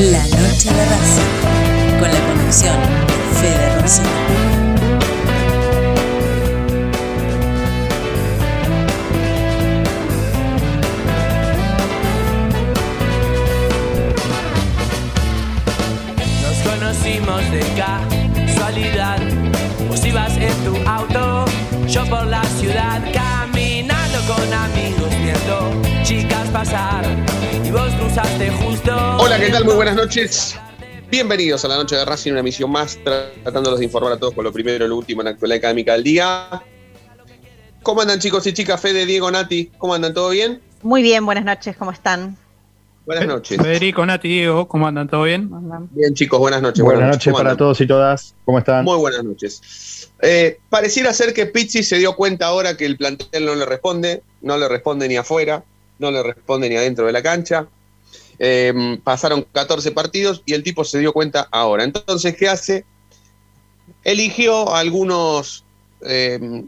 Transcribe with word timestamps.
La 0.00 0.24
noche 0.24 0.70
de 0.72 0.84
Racing, 0.86 2.00
con 2.00 2.10
la 2.10 2.20
conducción 2.20 2.74
de 2.80 3.36
Fede 3.38 3.68
conocimos 16.64 17.42
de 17.50 17.60
casualidad. 17.76 19.18
Vos 19.86 20.02
ibas 20.06 20.34
en 20.38 20.64
tu 20.64 20.76
auto, 20.88 21.44
yo 21.86 22.06
por 22.06 22.26
la 22.26 22.42
ciudad, 22.58 23.02
caminando 23.12 24.18
con 24.26 24.54
amigos, 24.54 25.10
viendo 25.20 25.89
pasar. 26.52 27.04
Y 27.64 27.70
vos 27.70 27.90
cruzaste 27.98 28.50
justo. 28.50 29.16
Hola, 29.18 29.38
¿qué 29.38 29.50
tal? 29.50 29.64
Muy 29.64 29.74
buenas 29.74 29.94
noches. 29.94 30.56
Bienvenidos 31.10 31.64
a 31.64 31.68
la 31.68 31.76
noche 31.76 31.96
de 31.96 32.04
Racing, 32.04 32.32
una 32.32 32.40
emisión 32.40 32.70
más, 32.70 32.98
tratándolos 33.02 33.78
de 33.78 33.84
informar 33.84 34.12
a 34.12 34.16
todos 34.16 34.34
con 34.34 34.44
lo 34.44 34.52
primero 34.52 34.84
y 34.84 34.88
lo 34.88 34.96
último 34.96 35.22
en 35.22 35.26
la 35.26 35.30
actualidad 35.32 35.58
académica 35.58 35.92
del 35.92 36.04
día. 36.04 36.62
¿Cómo 37.82 38.00
andan 38.00 38.18
chicos 38.18 38.46
y 38.46 38.52
chicas? 38.52 38.80
Fede, 38.80 39.06
Diego, 39.06 39.30
Nati, 39.30 39.70
¿cómo 39.78 39.94
andan? 39.94 40.14
¿Todo 40.14 40.30
bien? 40.30 40.60
Muy 40.82 41.02
bien, 41.02 41.24
buenas 41.24 41.44
noches, 41.44 41.76
¿cómo 41.76 41.92
están? 41.92 42.36
Buenas 43.06 43.26
noches. 43.26 43.60
Federico, 43.60 44.04
Nati, 44.04 44.28
Diego, 44.28 44.68
¿cómo 44.68 44.86
andan? 44.86 45.08
¿Todo 45.08 45.24
bien? 45.24 45.50
Bien 45.92 46.14
chicos, 46.14 46.38
buenas 46.38 46.62
noches. 46.62 46.84
Buenas 46.84 47.08
noches 47.08 47.24
¿Cómo 47.24 47.38
para 47.38 47.50
andan? 47.50 47.58
todos 47.58 47.80
y 47.80 47.86
todas. 47.86 48.34
¿Cómo 48.44 48.58
están? 48.58 48.84
Muy 48.84 48.98
buenas 48.98 49.24
noches. 49.24 50.10
Eh, 50.22 50.58
pareciera 50.68 51.12
ser 51.12 51.32
que 51.32 51.46
Pizzi 51.46 51.82
se 51.82 51.98
dio 51.98 52.14
cuenta 52.14 52.46
ahora 52.46 52.76
que 52.76 52.86
el 52.86 52.96
plantel 52.96 53.46
no 53.46 53.54
le 53.54 53.64
responde, 53.64 54.22
no 54.42 54.58
le 54.58 54.68
responde 54.68 55.08
ni 55.08 55.16
afuera, 55.16 55.64
no 56.00 56.10
le 56.10 56.22
responde 56.22 56.68
ni 56.68 56.76
adentro 56.76 57.06
de 57.06 57.12
la 57.12 57.22
cancha. 57.22 57.68
Eh, 58.38 58.98
pasaron 59.04 59.46
14 59.52 59.92
partidos 59.92 60.42
y 60.46 60.54
el 60.54 60.62
tipo 60.62 60.82
se 60.82 60.98
dio 60.98 61.12
cuenta 61.12 61.46
ahora. 61.50 61.84
Entonces, 61.84 62.34
¿qué 62.36 62.48
hace? 62.48 62.84
Eligió 64.02 64.74
algunos 64.74 65.64
eh, 66.00 66.64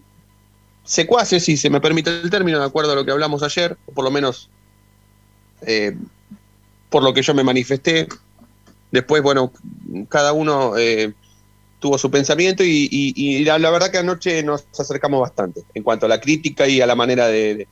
secuaces, 0.84 1.44
si 1.44 1.56
se 1.56 1.70
me 1.70 1.80
permite 1.80 2.10
el 2.10 2.30
término, 2.30 2.58
de 2.58 2.66
acuerdo 2.66 2.92
a 2.92 2.94
lo 2.94 3.04
que 3.04 3.10
hablamos 3.10 3.42
ayer, 3.42 3.76
o 3.86 3.92
por 3.92 4.04
lo 4.04 4.10
menos 4.10 4.50
eh, 5.62 5.96
por 6.90 7.02
lo 7.02 7.14
que 7.14 7.22
yo 7.22 7.34
me 7.34 7.42
manifesté. 7.42 8.06
Después, 8.90 9.22
bueno, 9.22 9.50
cada 10.10 10.34
uno 10.34 10.74
tuvo 11.80 11.96
su 11.96 12.10
pensamiento 12.10 12.62
y, 12.62 13.44
la, 13.44 13.58
verdad 13.70 13.90
que 13.90 13.96
anoche 13.98 14.42
nos 14.42 14.66
acercamos 14.78 15.20
bastante 15.20 15.62
en 15.72 15.82
cuanto 15.82 16.04
a 16.04 16.08
la 16.10 16.20
crítica 16.20 16.68
y 16.68 16.82
a 16.82 16.86
la 16.86 16.94
manera 16.94 17.28
de- 17.28 17.66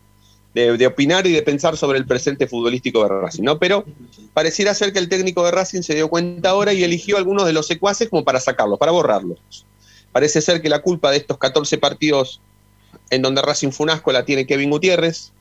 de 0.53 0.87
opinar 0.87 1.27
y 1.27 1.33
de 1.33 1.43
pensar 1.43 1.77
sobre 1.77 1.99
el 1.99 2.07
presente 2.07 2.47
futbolístico 2.49 3.03
de 3.05 3.09
Racing, 3.09 3.45
¿no? 3.45 3.59
Pero 3.59 3.85
pareciera 4.35 4.75
ser 4.75 4.93
que 4.93 4.99
el 4.99 5.09
técnico 5.09 5.45
de 5.45 5.53
Racing 5.53 5.83
se 5.83 5.95
dio 5.95 6.09
cuenta 6.09 6.51
ahora 6.51 6.73
y 6.73 6.83
eligió 6.83 7.17
algunos 7.19 7.47
de 7.47 7.53
los 7.53 7.67
secuaces 7.69 8.09
como 8.09 8.25
para 8.25 8.41
sacarlos, 8.41 8.79
para 8.79 8.91
borrarlos. 8.93 9.39
Parece 10.11 10.41
ser 10.41 10.61
que 10.61 10.69
la 10.69 10.81
culpa 10.83 11.13
de 11.13 11.19
estos 11.19 11.39
14 11.39 11.79
partidos 11.79 12.41
en 13.11 13.23
donde 13.23 13.43
Racing 13.43 13.71
fue 13.71 13.85
un 13.85 13.91
asco 13.91 14.11
la 14.11 14.25
tiene 14.25 14.45
Kevin 14.47 14.71
Gutiérrez, 14.71 15.33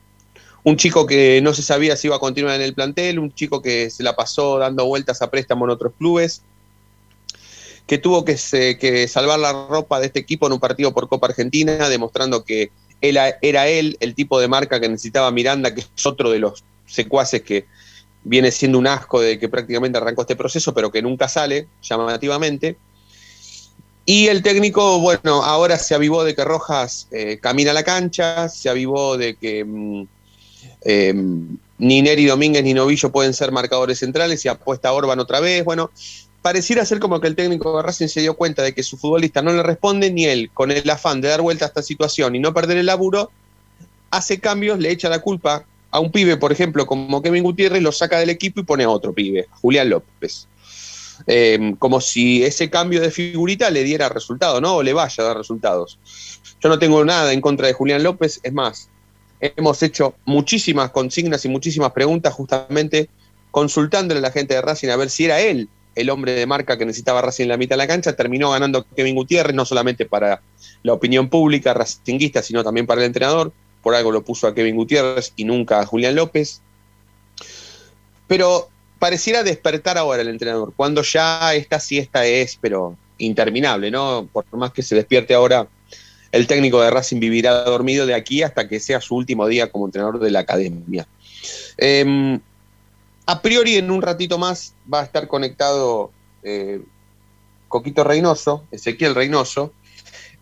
un 0.62 0.76
chico 0.76 1.06
que 1.06 1.40
no 1.42 1.54
se 1.54 1.62
sabía 1.62 1.96
si 1.96 2.06
iba 2.06 2.16
a 2.16 2.20
continuar 2.20 2.54
en 2.54 2.62
el 2.62 2.74
plantel, 2.74 3.18
un 3.18 3.32
chico 3.32 3.62
que 3.62 3.90
se 3.90 4.02
la 4.04 4.14
pasó 4.14 4.58
dando 4.58 4.84
vueltas 4.86 5.22
a 5.22 5.30
préstamo 5.30 5.64
en 5.64 5.70
otros 5.72 5.92
clubes, 5.98 6.42
que 7.86 7.98
tuvo 7.98 8.24
que, 8.24 8.36
se- 8.36 8.78
que 8.78 9.08
salvar 9.08 9.38
la 9.40 9.52
ropa 9.52 9.98
de 9.98 10.06
este 10.06 10.20
equipo 10.20 10.46
en 10.46 10.52
un 10.52 10.60
partido 10.60 10.92
por 10.94 11.08
Copa 11.08 11.26
Argentina, 11.26 11.88
demostrando 11.88 12.44
que 12.44 12.70
él 13.00 13.18
era 13.42 13.68
él 13.68 13.96
el 14.00 14.14
tipo 14.14 14.40
de 14.40 14.48
marca 14.48 14.80
que 14.80 14.88
necesitaba 14.88 15.30
Miranda, 15.30 15.74
que 15.74 15.80
es 15.80 16.06
otro 16.06 16.30
de 16.30 16.38
los 16.38 16.64
secuaces 16.86 17.42
que 17.42 17.66
viene 18.22 18.50
siendo 18.50 18.78
un 18.78 18.86
asco 18.86 19.20
de 19.20 19.38
que 19.38 19.48
prácticamente 19.48 19.98
arrancó 19.98 20.22
este 20.22 20.36
proceso, 20.36 20.74
pero 20.74 20.90
que 20.90 21.02
nunca 21.02 21.28
sale 21.28 21.68
llamativamente. 21.82 22.76
Y 24.04 24.26
el 24.26 24.42
técnico, 24.42 24.98
bueno, 24.98 25.42
ahora 25.42 25.78
se 25.78 25.94
avivó 25.94 26.24
de 26.24 26.34
que 26.34 26.44
Rojas 26.44 27.06
eh, 27.12 27.38
camina 27.40 27.72
la 27.72 27.84
cancha, 27.84 28.48
se 28.48 28.68
avivó 28.68 29.16
de 29.16 29.36
que 29.36 29.64
mm, 29.64 30.02
eh, 30.84 31.14
ni 31.78 32.02
Neri 32.02 32.26
Domínguez 32.26 32.64
ni 32.64 32.74
Novillo 32.74 33.10
pueden 33.10 33.34
ser 33.34 33.52
marcadores 33.52 33.98
centrales 33.98 34.44
y 34.44 34.48
apuesta 34.48 34.88
a 34.88 34.92
Orban 34.92 35.18
otra 35.20 35.40
vez. 35.40 35.64
Bueno, 35.64 35.90
pareciera 36.42 36.84
ser 36.84 37.00
como 37.00 37.20
que 37.20 37.28
el 37.28 37.36
técnico 37.36 37.76
de 37.76 37.82
Racing 37.82 38.08
se 38.08 38.20
dio 38.20 38.34
cuenta 38.34 38.62
de 38.62 38.72
que 38.72 38.82
su 38.82 38.96
futbolista 38.96 39.42
no 39.42 39.52
le 39.52 39.62
responde, 39.62 40.10
ni 40.10 40.26
él, 40.26 40.50
con 40.52 40.70
el 40.70 40.88
afán 40.88 41.20
de 41.20 41.28
dar 41.28 41.42
vuelta 41.42 41.66
a 41.66 41.68
esta 41.68 41.82
situación 41.82 42.34
y 42.34 42.38
no 42.38 42.54
perder 42.54 42.78
el 42.78 42.86
laburo, 42.86 43.30
hace 44.10 44.40
cambios, 44.40 44.78
le 44.78 44.90
echa 44.90 45.08
la 45.08 45.20
culpa 45.20 45.64
a 45.90 46.00
un 46.00 46.10
pibe, 46.10 46.36
por 46.36 46.52
ejemplo, 46.52 46.86
como 46.86 47.20
Kevin 47.20 47.42
Gutiérrez, 47.42 47.82
lo 47.82 47.92
saca 47.92 48.18
del 48.18 48.30
equipo 48.30 48.60
y 48.60 48.64
pone 48.64 48.84
a 48.84 48.90
otro 48.90 49.12
pibe, 49.12 49.48
Julián 49.60 49.90
López. 49.90 50.46
Eh, 51.26 51.74
como 51.78 52.00
si 52.00 52.42
ese 52.44 52.70
cambio 52.70 53.00
de 53.02 53.10
figurita 53.10 53.68
le 53.70 53.84
diera 53.84 54.08
resultado, 54.08 54.60
¿no? 54.60 54.76
O 54.76 54.82
le 54.82 54.94
vaya 54.94 55.22
a 55.22 55.26
dar 55.26 55.36
resultados. 55.36 55.98
Yo 56.62 56.68
no 56.68 56.78
tengo 56.78 57.04
nada 57.04 57.32
en 57.32 57.40
contra 57.40 57.66
de 57.66 57.74
Julián 57.74 58.02
López, 58.02 58.40
es 58.42 58.52
más, 58.52 58.88
hemos 59.40 59.82
hecho 59.82 60.14
muchísimas 60.24 60.90
consignas 60.90 61.44
y 61.44 61.48
muchísimas 61.48 61.92
preguntas 61.92 62.32
justamente 62.32 63.10
consultándole 63.50 64.18
a 64.18 64.22
la 64.22 64.30
gente 64.30 64.54
de 64.54 64.62
Racing 64.62 64.88
a 64.88 64.96
ver 64.96 65.10
si 65.10 65.24
era 65.24 65.40
él 65.40 65.68
el 66.00 66.10
hombre 66.10 66.32
de 66.32 66.46
marca 66.46 66.78
que 66.78 66.86
necesitaba 66.86 67.22
Racing 67.22 67.44
en 67.44 67.48
la 67.50 67.56
mitad 67.56 67.74
de 67.74 67.78
la 67.78 67.86
cancha, 67.86 68.16
terminó 68.16 68.50
ganando 68.50 68.86
Kevin 68.96 69.14
Gutiérrez, 69.14 69.54
no 69.54 69.64
solamente 69.64 70.06
para 70.06 70.42
la 70.82 70.92
opinión 70.92 71.28
pública 71.28 71.74
racinguista, 71.74 72.42
sino 72.42 72.64
también 72.64 72.86
para 72.86 73.00
el 73.00 73.06
entrenador, 73.06 73.52
por 73.82 73.94
algo 73.94 74.12
lo 74.12 74.22
puso 74.22 74.46
a 74.46 74.54
Kevin 74.54 74.76
Gutiérrez 74.76 75.32
y 75.36 75.44
nunca 75.44 75.80
a 75.80 75.86
Julián 75.86 76.14
López. 76.14 76.60
Pero 78.26 78.68
pareciera 78.98 79.42
despertar 79.42 79.98
ahora 79.98 80.22
el 80.22 80.28
entrenador, 80.28 80.72
cuando 80.76 81.02
ya 81.02 81.54
esta 81.54 81.80
siesta 81.80 82.26
es, 82.26 82.58
pero 82.60 82.96
interminable, 83.18 83.90
¿no? 83.90 84.28
Por 84.32 84.44
más 84.52 84.72
que 84.72 84.82
se 84.82 84.94
despierte 84.94 85.34
ahora, 85.34 85.68
el 86.32 86.46
técnico 86.46 86.80
de 86.80 86.90
Racing 86.90 87.20
vivirá 87.20 87.64
dormido 87.64 88.06
de 88.06 88.14
aquí 88.14 88.42
hasta 88.42 88.68
que 88.68 88.80
sea 88.80 89.00
su 89.00 89.16
último 89.16 89.46
día 89.46 89.70
como 89.70 89.86
entrenador 89.86 90.20
de 90.20 90.30
la 90.30 90.40
academia. 90.40 91.06
Eh, 91.76 92.38
a 93.30 93.42
priori, 93.42 93.76
en 93.76 93.92
un 93.92 94.02
ratito 94.02 94.38
más 94.38 94.74
va 94.92 95.02
a 95.02 95.04
estar 95.04 95.28
conectado 95.28 96.10
eh, 96.42 96.82
Coquito 97.68 98.02
Reynoso, 98.02 98.64
Ezequiel 98.72 99.14
Reynoso, 99.14 99.72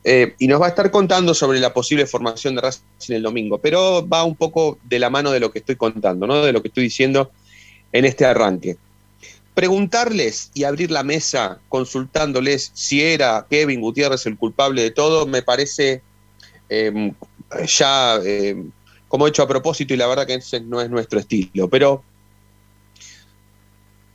eh, 0.04 0.34
y 0.38 0.48
nos 0.48 0.58
va 0.58 0.66
a 0.66 0.68
estar 0.70 0.90
contando 0.90 1.34
sobre 1.34 1.60
la 1.60 1.74
posible 1.74 2.06
formación 2.06 2.54
de 2.54 2.62
Racing 2.62 2.82
el 3.10 3.22
domingo, 3.22 3.58
pero 3.58 4.08
va 4.08 4.24
un 4.24 4.36
poco 4.36 4.78
de 4.84 4.98
la 4.98 5.10
mano 5.10 5.30
de 5.32 5.38
lo 5.38 5.52
que 5.52 5.58
estoy 5.58 5.76
contando, 5.76 6.26
¿no? 6.26 6.42
de 6.42 6.50
lo 6.50 6.62
que 6.62 6.68
estoy 6.68 6.84
diciendo 6.84 7.30
en 7.92 8.06
este 8.06 8.24
arranque. 8.24 8.78
Preguntarles 9.52 10.50
y 10.54 10.64
abrir 10.64 10.90
la 10.90 11.02
mesa 11.02 11.58
consultándoles 11.68 12.70
si 12.72 13.02
era 13.02 13.46
Kevin 13.50 13.82
Gutiérrez 13.82 14.24
el 14.24 14.38
culpable 14.38 14.82
de 14.82 14.92
todo, 14.92 15.26
me 15.26 15.42
parece 15.42 16.00
eh, 16.70 17.12
ya 17.66 18.18
como 19.08 19.26
hecho 19.26 19.42
a 19.42 19.48
propósito 19.48 19.92
y 19.92 19.98
la 19.98 20.06
verdad 20.06 20.26
que 20.26 20.36
ese 20.36 20.60
no 20.60 20.80
es 20.80 20.88
nuestro 20.88 21.20
estilo, 21.20 21.68
pero 21.68 22.02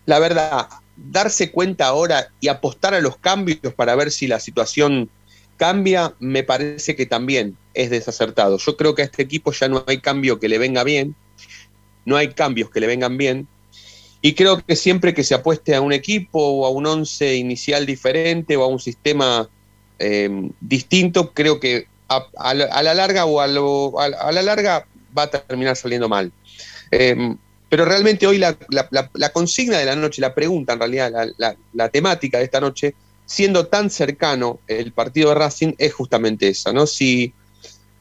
la 0.05 0.19
verdad, 0.19 0.67
darse 0.95 1.51
cuenta 1.51 1.87
ahora 1.87 2.29
y 2.39 2.47
apostar 2.47 2.93
a 2.93 3.01
los 3.01 3.17
cambios 3.17 3.73
para 3.75 3.95
ver 3.95 4.11
si 4.11 4.27
la 4.27 4.39
situación 4.39 5.09
cambia, 5.57 6.13
me 6.19 6.43
parece 6.43 6.95
que 6.95 7.05
también 7.05 7.57
es 7.73 7.89
desacertado. 7.89 8.57
Yo 8.57 8.75
creo 8.75 8.95
que 8.95 9.03
a 9.03 9.05
este 9.05 9.23
equipo 9.23 9.51
ya 9.51 9.67
no 9.67 9.83
hay 9.87 9.99
cambio 9.99 10.39
que 10.39 10.49
le 10.49 10.57
venga 10.57 10.83
bien, 10.83 11.15
no 12.05 12.17
hay 12.17 12.29
cambios 12.29 12.69
que 12.69 12.79
le 12.79 12.87
vengan 12.87 13.17
bien, 13.17 13.47
y 14.25 14.35
creo 14.35 14.65
que 14.65 14.77
siempre 14.77 15.13
que 15.13 15.23
se 15.23 15.35
apueste 15.35 15.75
a 15.75 15.81
un 15.81 15.91
equipo 15.91 16.39
o 16.39 16.65
a 16.65 16.69
un 16.69 16.85
once 16.85 17.35
inicial 17.35 17.85
diferente 17.85 18.55
o 18.55 18.63
a 18.63 18.67
un 18.67 18.79
sistema 18.79 19.49
eh, 19.99 20.49
distinto, 20.61 21.33
creo 21.33 21.59
que 21.59 21.87
a, 22.07 22.25
a 22.37 22.53
la, 22.53 22.93
larga 22.93 23.25
o 23.25 23.41
a, 23.41 23.47
lo, 23.47 23.99
a, 23.99 24.31
la 24.31 24.41
larga 24.41 24.87
va 25.17 25.23
a 25.23 25.29
terminar 25.29 25.75
saliendo 25.75 26.07
mal. 26.07 26.31
Eh, 26.91 27.35
pero 27.73 27.85
realmente 27.85 28.27
hoy 28.27 28.37
la, 28.37 28.55
consigna 29.33 29.79
de 29.79 29.85
la 29.85 29.95
noche, 29.95 30.21
la 30.21 30.35
pregunta 30.35 30.73
en 30.73 30.79
realidad, 30.79 31.11
la, 31.73 31.89
temática 31.89 32.37
de 32.37 32.43
esta 32.43 32.59
noche, 32.59 32.93
siendo 33.25 33.65
tan 33.65 33.89
cercano 33.89 34.59
el 34.67 34.91
partido 34.91 35.29
de 35.29 35.35
Racing, 35.35 35.73
es 35.79 35.91
justamente 35.91 36.49
esa, 36.49 36.71
¿no? 36.71 36.85
Si, 36.85 37.33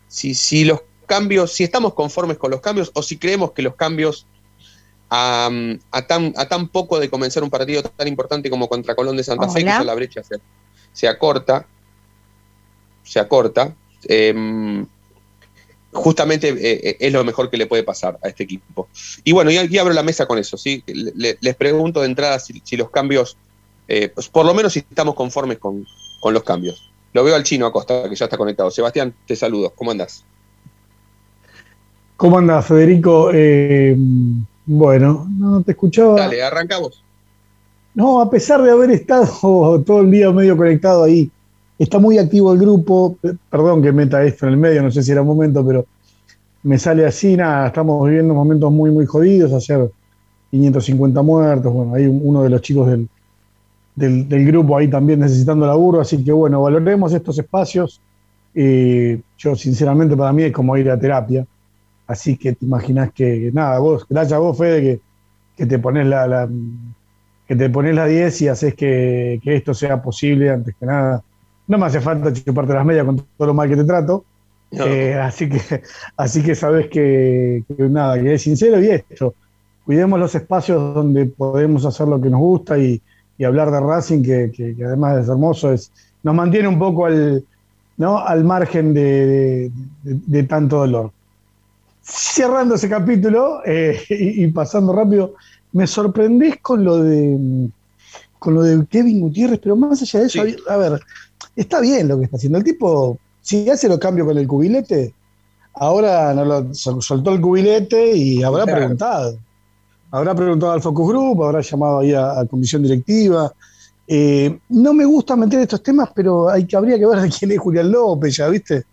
si, 0.09 0.35
si 0.35 0.67
los 0.67 0.83
cambios, 1.07 1.55
si 1.55 1.65
estamos 1.65 1.95
conformes 1.95 2.37
con 2.37 2.51
los 2.51 2.61
cambios 2.61 2.91
o 2.93 3.03
si 3.03 3.17
creemos 3.17 3.53
que 3.53 3.63
los 3.63 3.75
cambios 3.75 4.27
a, 5.09 5.49
tan, 6.07 6.35
a 6.37 6.49
tan 6.51 6.69
poco 6.69 7.01
de 7.01 7.09
comenzar 7.09 7.43
un 7.43 7.49
partido 7.49 7.83
tan 7.83 8.09
importante 8.09 8.51
como 8.51 8.69
contra 8.69 8.95
Colón 8.95 9.17
de 9.17 9.25
Santa 9.25 9.49
Fe, 9.49 9.65
que 9.65 9.85
la 9.85 9.95
brecha 9.95 10.23
se, 10.23 10.37
se 10.93 11.09
acorta, 11.09 11.67
se 13.05 13.19
acorta. 13.19 13.75
Em, 14.05 14.87
justamente 15.93 16.49
eh, 16.49 16.81
eh, 16.91 16.97
es 16.99 17.13
lo 17.13 17.23
mejor 17.25 17.51
que 17.51 17.57
le 17.57 17.67
puede 17.67 17.83
pasar 17.83 18.19
a 18.23 18.29
este 18.29 18.45
equipo. 18.45 18.89
Y 19.25 19.33
bueno, 19.33 19.51
y 19.51 19.59
aquí 19.59 19.79
abro 19.79 19.93
la 19.93 20.03
mesa 20.03 20.27
con 20.27 20.39
eso, 20.39 20.57
¿sí? 20.57 20.83
les 20.87 21.57
pregunto 21.57 22.01
de 22.01 22.07
entrada 22.07 22.39
si, 22.39 22.77
los 22.77 22.91
cambios, 22.91 23.37
eh, 23.89 24.09
pues 24.09 24.29
por 24.29 24.47
lo 24.47 24.55
menos 24.55 24.73
si 24.73 24.81
estamos 24.81 25.15
conformes 25.15 25.59
con, 25.59 25.87
los 26.25 26.43
cambios. 26.43 26.91
Lo 27.13 27.25
veo 27.25 27.35
al 27.35 27.43
chino 27.43 27.67
Acosta, 27.67 28.09
que 28.09 28.17
ya 28.17 28.25
está 28.25 28.39
conectado. 28.39 28.71
Sebastián, 28.71 29.13
te 29.27 29.37
saludo. 29.37 29.71
¿Cómo 29.75 29.91
andas? 29.91 30.25
¿Cómo 32.17 32.39
andas, 32.39 32.67
Federico? 32.67 33.31
bueno, 34.65 35.27
no 35.29 35.63
te 35.63 35.73
escuchaba. 35.73 36.15
Dale, 36.15 36.43
arrancamos. 36.43 37.03
No, 37.95 38.21
a 38.21 38.31
pesar 38.31 38.63
de 38.63 38.71
haber 38.71 38.93
estado 38.93 39.83
todo 39.87 40.01
el 40.01 40.11
día 40.11 40.31
medio 40.31 40.57
conectado 40.57 41.05
ahí 41.05 41.31
Está 41.83 41.99
muy 41.99 42.17
activo 42.17 42.53
el 42.53 42.61
grupo, 42.61 43.19
perdón 43.51 43.83
que 43.83 43.91
meta 43.91 44.23
esto 44.23 44.47
en 44.47 44.53
el 44.53 44.57
medio, 44.57 44.85
no 44.85 44.93
sé 44.93 45.03
si 45.03 45.11
era 45.11 45.23
un 45.23 45.27
momento, 45.27 45.67
pero 45.67 45.85
me 46.63 46.79
sale 46.79 47.05
así, 47.05 47.37
nada, 47.37 47.67
estamos 47.67 48.07
viviendo 48.07 48.35
momentos 48.35 48.71
muy, 48.71 48.93
muy 48.93 49.05
jodidos, 49.05 49.53
hacer 49.53 49.91
550 50.53 51.23
muertos, 51.23 51.73
bueno, 51.73 51.95
hay 51.95 52.07
uno 52.07 52.45
de 52.45 52.51
los 52.51 52.63
chicos 52.63 52.87
del, 52.87 53.09
del, 53.97 54.47
grupo 54.47 54.79
ahí 54.79 54.87
también 54.87 55.19
necesitando 55.19 55.67
laburo, 55.67 56.01
así 56.01 56.23
que 56.23 56.31
bueno, 56.31 56.63
valoremos 56.63 57.13
estos 57.15 57.37
espacios. 57.41 58.01
Eh, 58.55 59.21
yo 59.37 59.57
sinceramente 59.57 60.17
para 60.17 60.33
mí 60.33 60.45
es 60.45 60.53
como 60.53 60.77
ir 60.77 60.89
a 60.89 60.97
terapia, 60.97 61.45
así 62.07 62.37
que 62.37 62.53
te 62.53 62.65
imaginas 62.65 63.13
que, 63.13 63.51
nada, 63.53 63.81
vos, 63.81 64.07
gracias 64.09 64.35
a 64.35 64.39
vos 64.39 64.57
Fede, 64.57 64.83
que, 64.83 65.01
que 65.57 65.67
te 65.67 65.81
pones 65.81 66.07
la, 66.07 66.49
que 67.49 67.57
te 67.57 67.69
pones 67.71 67.97
la 67.97 68.07
10 68.07 68.43
y 68.43 68.47
haces 68.47 68.75
que, 68.77 69.41
que 69.43 69.57
esto 69.57 69.75
sea 69.75 70.01
posible 70.01 70.49
antes 70.49 70.77
que 70.79 70.87
nada 70.87 71.25
no 71.67 71.79
me 71.79 71.87
hace 71.87 72.01
falta 72.01 72.33
chuparte 72.33 72.75
las 72.75 72.85
medias 72.85 73.05
con 73.05 73.17
todo 73.17 73.47
lo 73.47 73.55
mal 73.55 73.69
que 73.69 73.77
te 73.77 73.85
trato. 73.85 74.25
Eh, 74.73 75.15
así 75.15 75.51
que 75.51 75.83
así 76.17 76.43
que 76.43 76.55
sabes 76.55 76.89
que, 76.89 77.63
nada, 77.79 78.21
que 78.21 78.35
es 78.35 78.43
sincero 78.43 78.83
y 78.83 78.89
esto. 78.89 79.35
Cuidemos 79.85 80.19
los 80.19 80.35
espacios 80.35 80.95
donde 80.95 81.27
podemos 81.27 81.85
hacer 81.85 82.09
lo 82.09 82.21
que 82.21 82.31
nos 82.31 82.41
gusta 82.41 82.79
y, 82.79 83.01
hablar 83.45 83.73
de 83.73 83.81
Racing, 83.81 84.23
que, 84.23 84.77
además 84.87 85.19
es 85.25 85.29
hermoso, 85.29 85.73
es, 85.73 85.91
nos 86.23 86.33
mantiene 86.33 86.69
un 86.69 86.79
poco 86.79 87.07
al, 87.07 87.45
¿no? 87.97 88.19
al 88.19 88.45
margen 88.45 88.95
de, 88.95 89.73
tanto 90.49 90.79
dolor. 90.79 91.11
Cerrando 92.01 92.77
ese 92.77 92.89
capítulo 92.89 93.61
eh, 93.67 94.01
y, 94.09 94.47
pasando 94.49 94.93
rápido, 94.93 95.35
me 95.73 95.89
sorprendés 95.89 96.59
con 96.59 96.85
lo 96.85 97.03
de 97.03 97.69
con 98.43 98.55
lo 98.55 98.63
de 98.65 98.85
Kevin 98.87 99.21
Gutiérrez, 99.21 99.61
pero 99.63 99.77
más 99.77 100.03
allá 100.03 100.19
de 100.19 100.27
eso, 100.27 100.43
a 100.69 100.77
ver, 100.77 101.01
está 101.55 101.79
bien 101.81 102.09
lo 102.09 102.19
que 102.19 102.25
está 102.25 102.37
haciendo. 102.37 102.59
El 102.59 102.65
tipo, 102.65 103.17
si 103.41 103.71
hace 103.71 103.89
los 103.89 104.01
cambios 104.01 104.27
con 104.27 104.37
el 104.37 104.49
cubilete, 104.49 105.15
ahora 105.75 106.35
no 106.35 106.45
lo, 106.45 106.75
soltó 106.75 107.33
el 107.33 107.41
cubilete 107.41 108.17
y 108.17 108.43
habrá 108.43 108.67
preguntado. 108.67 109.39
Habrá 110.11 110.35
preguntado 110.35 110.73
al 110.73 110.83
Focus 110.83 111.09
Group, 111.09 111.45
habrá 111.45 111.61
llamado 111.61 112.01
ahí 112.01 112.13
a, 112.13 112.45
comisión 112.51 112.83
directiva. 112.83 113.53
Eh, 114.09 114.59
no 114.71 114.93
me 114.93 115.05
gusta 115.05 115.37
meter 115.37 115.61
estos 115.61 115.81
temas, 115.81 116.11
pero 116.13 116.51
hay 116.51 116.67
que, 116.67 116.77
habría 116.77 116.99
que 116.99 117.07
ver 117.07 117.21
de 117.21 117.31
quién 117.31 117.53
es 117.53 117.61
Julián 117.61 117.93
López, 117.93 118.37
ya 118.37 118.49
viste. 118.49 118.87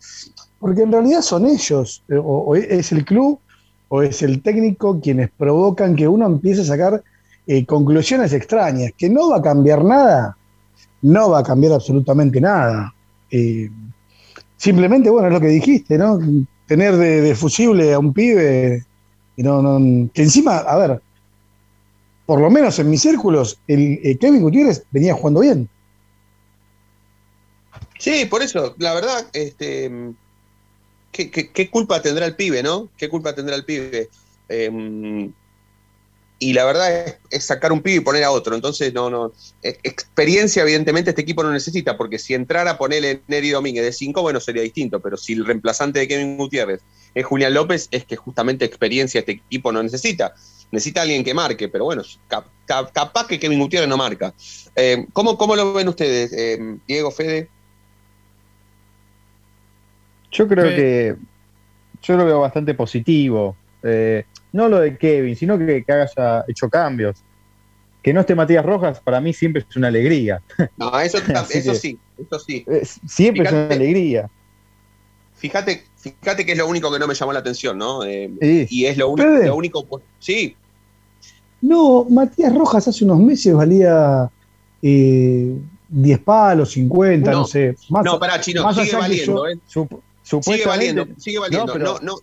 Porque 0.60 0.84
en 0.84 0.92
realidad 0.92 1.22
son 1.22 1.48
ellos, 1.48 2.04
eh, 2.08 2.22
o, 2.24 2.56
es 2.56 2.92
el 2.92 3.04
club 3.04 3.40
o 3.88 4.04
es 4.04 4.22
el 4.22 4.44
técnico 4.44 5.00
quienes 5.02 5.32
provocan 5.32 5.96
que 5.96 6.08
uno 6.08 6.28
empiece 6.28 6.62
a 6.62 6.66
sacar 6.66 7.04
eh, 7.52 7.66
conclusiones 7.66 8.32
extrañas, 8.32 8.94
que 8.98 9.10
no 9.10 9.32
va 9.32 9.38
a 9.38 9.42
cambiar 9.42 9.84
nada 9.84 10.38
no 11.02 11.30
va 11.30 11.40
a 11.40 11.44
cambiar 11.44 11.74
absolutamente 11.74 12.42
nada. 12.42 12.94
Eh, 13.32 13.70
simplemente, 14.58 15.10
bueno, 15.10 15.28
es 15.28 15.34
lo 15.34 15.42
que 15.42 15.48
dijiste, 15.48 15.98
¿no? 15.98 16.20
Tener 16.68 16.96
de, 16.98 17.36
fusible 17.36 17.94
a 17.94 18.00
un 18.00 18.14
pibe, 18.14 18.86
no, 19.38 20.10
que 20.14 20.24
encima, 20.24 20.58
a 20.58 20.78
ver, 20.78 21.02
por 22.26 22.42
lo 22.42 22.50
menos 22.50 22.78
en 22.80 22.90
mis 22.90 23.02
círculos, 23.02 23.60
el, 23.68 24.00
eh, 24.04 24.18
Kevin 24.20 24.42
Gutiérrez 24.42 24.84
venía 24.92 25.16
jugando 25.16 25.40
bien. 25.40 25.70
Sí, 27.98 28.26
por 28.26 28.42
eso, 28.42 28.76
la 28.78 28.94
verdad, 28.94 29.26
este, 29.34 29.92
¿qué, 31.12 31.70
culpa 31.70 32.02
tendrá 32.02 32.26
el 32.26 32.36
pibe, 32.36 32.62
no? 32.62 32.90
¿Qué 32.98 33.10
culpa 33.10 33.34
tendrá 33.34 33.56
el 33.56 33.66
pibe? 33.66 34.10
Em, 34.48 35.34
y 36.40 36.54
la 36.54 36.64
verdad 36.64 37.18
es, 37.30 37.44
sacar 37.44 37.74
un 37.74 37.82
pibe 37.82 37.98
y 37.98 38.00
poner 38.00 38.24
a 38.24 38.32
otro. 38.32 38.56
Entonces, 38.56 38.94
no, 38.94 39.10
no. 39.10 39.34
E, 39.62 39.78
experiencia, 39.84 40.64
evidentemente, 40.64 41.10
este 41.10 41.22
equipo 41.22 41.44
no 41.44 41.52
necesita, 41.52 41.98
porque 41.98 42.18
si 42.18 42.34
entrara 42.34 42.72
a 42.72 42.78
ponerle 42.78 43.22
Neri 43.28 43.50
Domínguez 43.50 43.84
de 43.84 43.92
5, 43.92 44.22
bueno, 44.22 44.40
sería 44.40 44.62
distinto. 44.62 45.02
Pero 45.02 45.18
si 45.18 45.34
el 45.34 45.46
reemplazante 45.46 46.00
de 46.00 46.08
Kevin 46.08 46.38
Gutiérrez 46.38 46.82
es 47.14 47.26
Julián 47.26 47.54
López, 47.54 47.90
es 47.92 48.06
que 48.06 48.16
justamente 48.16 48.64
experiencia 48.64 49.20
este 49.20 49.34
equipo 49.34 49.72
no 49.74 49.84
necesita. 49.84 50.34
Necesita 50.72 51.02
alguien 51.02 51.24
que 51.24 51.34
marque, 51.34 51.68
pero 51.68 51.86
bueno, 51.86 52.04
capaz 52.68 53.28
que 53.28 53.40
Kevin 53.40 53.60
Gutiérrez 53.60 53.90
no 53.90 53.98
marca. 53.98 54.34
Eh, 54.76 55.06
¿cómo, 55.12 55.56
lo 55.56 55.74
ven 55.74 55.90
ustedes, 55.90 56.32
eh, 56.32 56.78
Diego, 56.88 57.12
Fede? 57.12 57.50
Yo 60.32 60.48
creo 60.48 60.66
que 60.66 61.16
yo 62.02 62.16
lo 62.16 62.26
veo 62.26 62.40
bastante 62.40 62.74
positivo. 62.76 63.58
Eh, 63.84 64.26
no 64.52 64.70
lo 64.70 64.80
de 64.80 64.98
Kevin, 64.98 65.36
sino 65.36 65.58
que, 65.58 65.84
que 65.84 65.92
haya 65.92 66.44
hecho 66.48 66.70
cambios. 66.70 67.24
Que 68.02 68.14
no 68.14 68.22
esté 68.22 68.34
Matías 68.34 68.66
Rojas, 68.66 69.00
para 69.02 69.20
mí 69.20 69.34
siempre 69.34 69.66
es 69.68 69.76
una 69.76 69.90
alegría. 69.90 70.42
No, 70.78 70.98
eso, 71.00 71.18
eso 71.50 71.76
sí, 71.76 71.98
eso 72.18 72.40
sí. 72.40 72.66
Siempre 73.06 73.46
es 73.46 73.52
una 73.52 73.68
alegría. 73.68 74.30
Fíjate, 75.36 75.86
fíjate 75.98 76.46
que 76.46 76.54
es 76.54 76.58
lo 76.58 76.68
único 76.68 76.92
que 76.92 77.00
no 77.00 77.08
me 77.08 77.14
llamó 77.14 77.34
la 77.34 77.40
atención, 77.40 77.78
¿no? 77.78 78.04
Eh, 78.04 78.68
y 78.70 78.86
es 78.86 78.98
lo, 78.98 79.10
único, 79.10 79.30
lo 79.30 79.56
único. 79.56 80.02
Sí. 80.20 80.56
No, 81.62 82.06
Matías 82.10 82.54
Rojas 82.54 82.88
hace 82.88 83.06
unos 83.06 83.20
meses 83.20 83.54
valía 83.54 84.30
eh, 84.82 85.56
10 85.90 86.20
palos, 86.20 86.72
50, 86.72 87.32
no, 87.32 87.46
sé. 87.46 87.76
no, 87.90 88.20
pará, 88.20 88.40
Chino, 88.40 88.72
sigue 88.74 88.96
valiendo, 88.96 89.48
¿eh? 89.48 89.58
sigue 89.66 90.66
valiendo, 90.66 91.08
sigue 91.18 91.40
valiendo. 91.40 91.80
no, 91.80 92.00
no, 92.00 92.16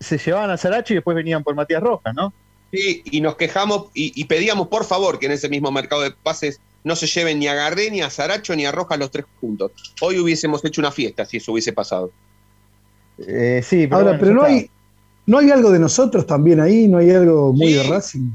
se, 0.00 0.18
llevaban 0.18 0.50
a 0.50 0.56
Sarachi 0.56 0.94
y 0.94 0.96
después 0.96 1.16
venían 1.16 1.42
por 1.42 1.54
Matías 1.54 1.82
Rojas, 1.82 2.14
¿no? 2.14 2.32
Sí, 2.72 3.02
y 3.04 3.20
nos 3.20 3.36
quejamos 3.36 3.88
y, 3.92 4.24
pedíamos 4.24 4.68
por 4.68 4.84
favor 4.84 5.18
que 5.18 5.26
en 5.26 5.32
ese 5.32 5.48
mismo 5.48 5.70
mercado 5.70 6.02
de 6.02 6.10
pases 6.10 6.60
no 6.84 6.96
se 6.96 7.06
lleven 7.06 7.38
ni 7.38 7.46
a 7.46 7.54
Garré, 7.54 7.90
ni 7.90 8.00
a 8.00 8.08
Saracho, 8.08 8.56
ni 8.56 8.64
a 8.64 8.72
Rojas 8.72 8.98
los 8.98 9.10
tres 9.10 9.26
juntos. 9.40 9.72
Hoy 10.00 10.18
hubiésemos 10.18 10.64
hecho 10.64 10.80
una 10.80 10.90
fiesta 10.90 11.26
si 11.26 11.36
eso 11.36 11.52
hubiese 11.52 11.72
pasado. 11.72 12.10
Eh, 13.18 13.62
sí, 13.62 13.86
pero, 13.86 13.96
Ahora, 13.96 14.18
pero 14.18 14.34
no 14.34 14.42
hay, 14.42 14.70
no 15.26 15.38
hay 15.38 15.50
algo 15.50 15.70
de 15.70 15.78
nosotros 15.78 16.26
también 16.26 16.60
ahí, 16.60 16.88
no 16.88 16.98
hay 16.98 17.10
algo 17.10 17.52
muy 17.52 17.74
de 17.74 17.82
Racing. 17.82 18.30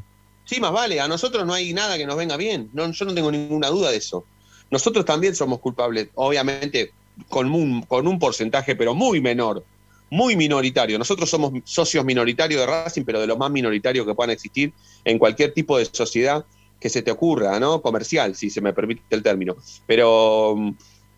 Sí, 0.45 0.61
más 0.61 0.71
vale, 0.71 1.01
a 1.01 1.07
nosotros 1.07 1.45
no 1.45 1.53
hay 1.53 1.73
nada 1.73 1.97
que 1.97 2.05
nos 2.05 2.15
venga 2.15 2.37
bien, 2.37 2.69
no, 2.73 2.89
yo 2.91 3.05
no 3.05 3.13
tengo 3.13 3.31
ninguna 3.31 3.69
duda 3.69 3.89
de 3.89 3.97
eso. 3.97 4.23
Nosotros 4.69 5.03
también 5.03 5.35
somos 5.35 5.59
culpables, 5.59 6.09
obviamente 6.13 6.91
con 7.27 7.81
con 7.81 8.07
un 8.07 8.19
porcentaje, 8.19 8.75
pero 8.75 8.93
muy 8.93 9.19
menor 9.19 9.63
muy 10.09 10.35
minoritario. 10.35 10.97
Nosotros 10.97 11.29
somos 11.29 11.51
socios 11.63 12.05
minoritarios 12.05 12.61
de 12.61 12.67
Racing, 12.67 13.03
pero 13.03 13.19
de 13.19 13.27
los 13.27 13.37
más 13.37 13.51
minoritarios 13.51 14.05
que 14.05 14.13
puedan 14.13 14.31
existir 14.31 14.71
en 15.05 15.19
cualquier 15.19 15.53
tipo 15.53 15.77
de 15.77 15.85
sociedad 15.85 16.45
que 16.79 16.89
se 16.89 17.01
te 17.01 17.11
ocurra, 17.11 17.59
¿no? 17.59 17.81
Comercial, 17.81 18.35
si 18.35 18.49
se 18.49 18.61
me 18.61 18.73
permite 18.73 19.01
el 19.09 19.23
término. 19.23 19.55
Pero 19.85 20.55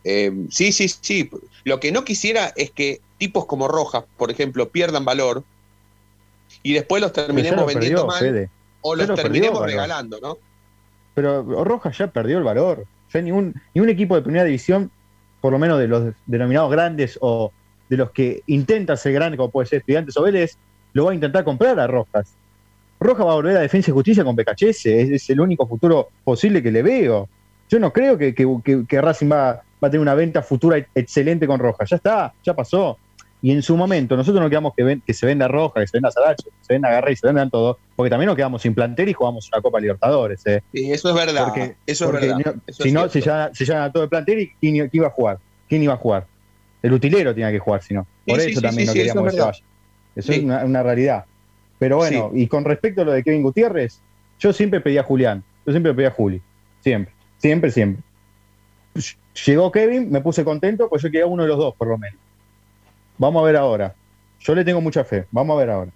eh, 0.03 0.31
sí, 0.49 0.71
sí, 0.71 0.87
sí. 0.87 1.29
Lo 1.63 1.79
que 1.79 1.91
no 1.91 2.03
quisiera 2.03 2.53
es 2.55 2.71
que 2.71 3.01
tipos 3.17 3.45
como 3.45 3.67
Rojas, 3.67 4.05
por 4.17 4.31
ejemplo, 4.31 4.69
pierdan 4.69 5.05
valor 5.05 5.43
y 6.63 6.73
después 6.73 7.01
los 7.01 7.13
terminemos 7.13 7.65
vendiendo 7.65 8.07
mal 8.07 8.49
o 8.81 8.95
los 8.95 9.13
terminemos 9.13 9.65
regalando, 9.65 10.19
¿no? 10.21 10.37
Pero 11.13 11.43
Rojas 11.65 11.97
ya 11.97 12.07
perdió 12.07 12.37
el 12.37 12.43
valor. 12.43 12.85
Ya 13.13 13.21
ningún, 13.21 13.59
ningún 13.73 13.89
equipo 13.89 14.15
de 14.15 14.21
primera 14.21 14.45
división, 14.45 14.91
por 15.41 15.51
lo 15.51 15.59
menos 15.59 15.79
de 15.79 15.87
los 15.87 16.13
denominados 16.27 16.71
grandes 16.71 17.17
o 17.21 17.51
de 17.89 17.97
los 17.97 18.11
que 18.11 18.43
intenta 18.47 18.95
ser 18.95 19.13
grande, 19.13 19.35
como 19.37 19.49
puede 19.49 19.67
ser 19.67 19.79
Estudiantes 19.79 20.15
o 20.17 20.21
Vélez, 20.23 20.57
lo 20.93 21.05
va 21.05 21.11
a 21.11 21.15
intentar 21.15 21.43
comprar 21.43 21.79
a 21.79 21.87
Rojas. 21.87 22.33
Rojas 22.99 23.25
va 23.25 23.31
a 23.31 23.35
volver 23.35 23.57
a 23.57 23.61
Defensa 23.61 23.91
y 23.91 23.93
Justicia 23.93 24.23
con 24.23 24.35
PKHS, 24.35 24.85
es, 24.85 25.29
el 25.29 25.39
único 25.39 25.67
futuro 25.67 26.09
posible 26.23 26.61
que 26.61 26.71
le 26.71 26.81
veo. 26.83 27.29
Yo 27.69 27.79
no 27.79 27.93
creo 27.93 28.17
que, 28.17 29.01
Racing 29.01 29.31
va, 29.31 29.49
a 29.51 29.61
tener 29.89 29.99
una 30.01 30.15
venta 30.15 30.41
futura 30.41 30.77
excelente 30.93 31.47
con 31.47 31.59
Rojas, 31.59 31.89
ya 31.89 31.95
está, 31.95 32.33
ya 32.43 32.53
pasó. 32.53 32.97
Y 33.41 33.51
en 33.53 33.61
su 33.61 33.77
momento, 33.77 34.17
nosotros 34.17 34.43
no 34.43 34.49
quedamos 34.49 34.73
que, 34.75 34.83
ven- 34.83 35.01
que 35.05 35.13
se 35.13 35.25
venda 35.25 35.47
Roja, 35.47 35.79
que 35.79 35.87
se 35.87 35.95
venda 35.95 36.11
Saracho, 36.11 36.43
que 36.49 36.65
se 36.65 36.73
venda 36.73 36.89
Garra 36.89 37.09
y 37.09 37.15
se 37.15 37.25
vendan 37.25 37.49
todo, 37.49 37.79
porque 37.95 38.09
también 38.09 38.27
nos 38.27 38.35
quedamos 38.35 38.61
sin 38.61 38.75
plantel 38.75 39.07
y 39.07 39.13
jugamos 39.13 39.49
una 39.53 39.61
Copa 39.61 39.79
Libertadores. 39.79 40.45
¿eh? 40.45 40.61
Sí, 40.73 40.91
eso 40.91 41.07
es 41.09 41.15
verdad. 41.15 41.45
Porque- 41.45 41.75
eso 41.85 42.05
es 42.07 42.11
verdad. 42.11 42.37
no- 42.45 42.61
eso 42.67 42.83
si 42.83 42.89
es 42.89 42.93
no, 42.93 43.03
se 43.07 43.21
cierto. 43.21 43.29
llama, 43.29 43.49
se 43.53 43.65
llama 43.65 43.91
todo 43.93 44.03
el 44.03 44.09
plantel 44.09 44.39
y 44.39 44.47
¿quién, 44.59 44.73
quién 44.75 44.89
iba 44.91 45.07
a 45.07 45.11
jugar? 45.11 45.37
¿Quién 45.69 45.83
iba 45.83 45.93
a 45.93 45.97
jugar? 45.97 46.25
El 46.81 46.93
utilero 46.93 47.33
tenía 47.33 47.51
que 47.51 47.59
jugar, 47.59 47.83
si 47.83 47.93
no. 47.93 48.07
Por 48.25 48.39
sí, 48.39 48.51
eso 48.51 48.59
sí, 48.59 48.65
también 48.65 48.87
no 48.87 48.93
queríamos 48.93 49.25
es 49.25 49.31
que 49.31 49.37
se 49.37 49.45
vaya. 49.45 49.63
Eso 50.15 50.31
es 50.31 50.43
una, 50.43 50.65
una 50.65 50.83
realidad. 50.83 51.25
Pero 51.77 51.97
bueno, 51.97 52.31
y 52.33 52.47
con 52.47 52.65
respecto 52.65 53.01
a 53.01 53.05
lo 53.05 53.11
de 53.11 53.23
Kevin 53.23 53.41
Gutiérrez, 53.41 54.01
yo 54.39 54.53
siempre 54.53 54.81
pedía 54.81 55.01
a 55.01 55.03
Julián. 55.03 55.43
Yo 55.65 55.71
siempre 55.71 55.93
pedía 55.93 56.09
a 56.09 56.11
Juli. 56.11 56.41
Siempre, 56.81 57.13
siempre, 57.37 57.71
siempre. 57.71 58.03
Llegó 59.45 59.71
Kevin, 59.71 60.11
me 60.11 60.21
puse 60.21 60.43
contento, 60.43 60.89
pues 60.89 61.01
yo 61.01 61.09
quería 61.09 61.25
uno 61.25 61.43
de 61.43 61.49
los 61.49 61.57
dos, 61.57 61.75
por 61.75 61.87
lo 61.87 61.97
menos. 61.97 62.19
Vamos 63.17 63.41
a 63.41 63.45
ver 63.45 63.55
ahora. 63.55 63.93
Yo 64.39 64.55
le 64.55 64.65
tengo 64.65 64.81
mucha 64.81 65.03
fe. 65.03 65.25
Vamos 65.31 65.55
a 65.55 65.59
ver 65.59 65.69
ahora. 65.69 65.91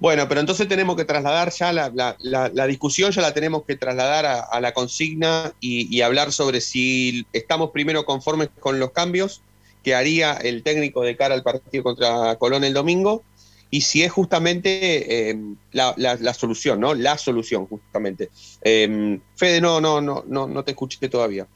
Bueno, 0.00 0.28
pero 0.28 0.40
entonces 0.40 0.68
tenemos 0.68 0.96
que 0.96 1.04
trasladar 1.04 1.52
ya 1.52 1.72
la, 1.72 2.66
discusión, 2.66 3.12
ya 3.12 3.22
la 3.22 3.32
tenemos 3.32 3.64
que 3.64 3.76
trasladar 3.76 4.26
a, 4.26 4.60
la 4.60 4.74
consigna 4.74 5.54
y, 5.60 6.00
hablar 6.00 6.32
sobre 6.32 6.60
si 6.60 7.26
estamos 7.32 7.70
primero 7.70 8.04
conformes 8.04 8.48
con 8.60 8.78
los 8.78 8.90
cambios 8.90 9.42
que 9.82 9.94
haría 9.94 10.32
el 10.34 10.62
técnico 10.62 11.02
de 11.02 11.16
cara 11.16 11.34
al 11.34 11.42
partido 11.42 11.84
contra 11.84 12.36
Colón 12.36 12.64
el 12.64 12.74
domingo 12.74 13.22
y 13.70 13.82
si 13.82 14.02
es 14.02 14.12
justamente 14.12 15.30
eh, 15.30 15.38
la, 15.72 16.34
solución, 16.34 16.80
¿no? 16.80 16.94
La 16.94 17.18
solución, 17.18 17.66
justamente. 17.66 18.30
Eh, 18.62 19.18
Fede, 19.34 19.60
no, 19.60 19.80
no, 19.80 20.00
no, 20.00 20.24
no, 20.26 20.46
no 20.46 20.64
te 20.64 20.72
escuché 20.72 21.08
todavía. 21.08 21.46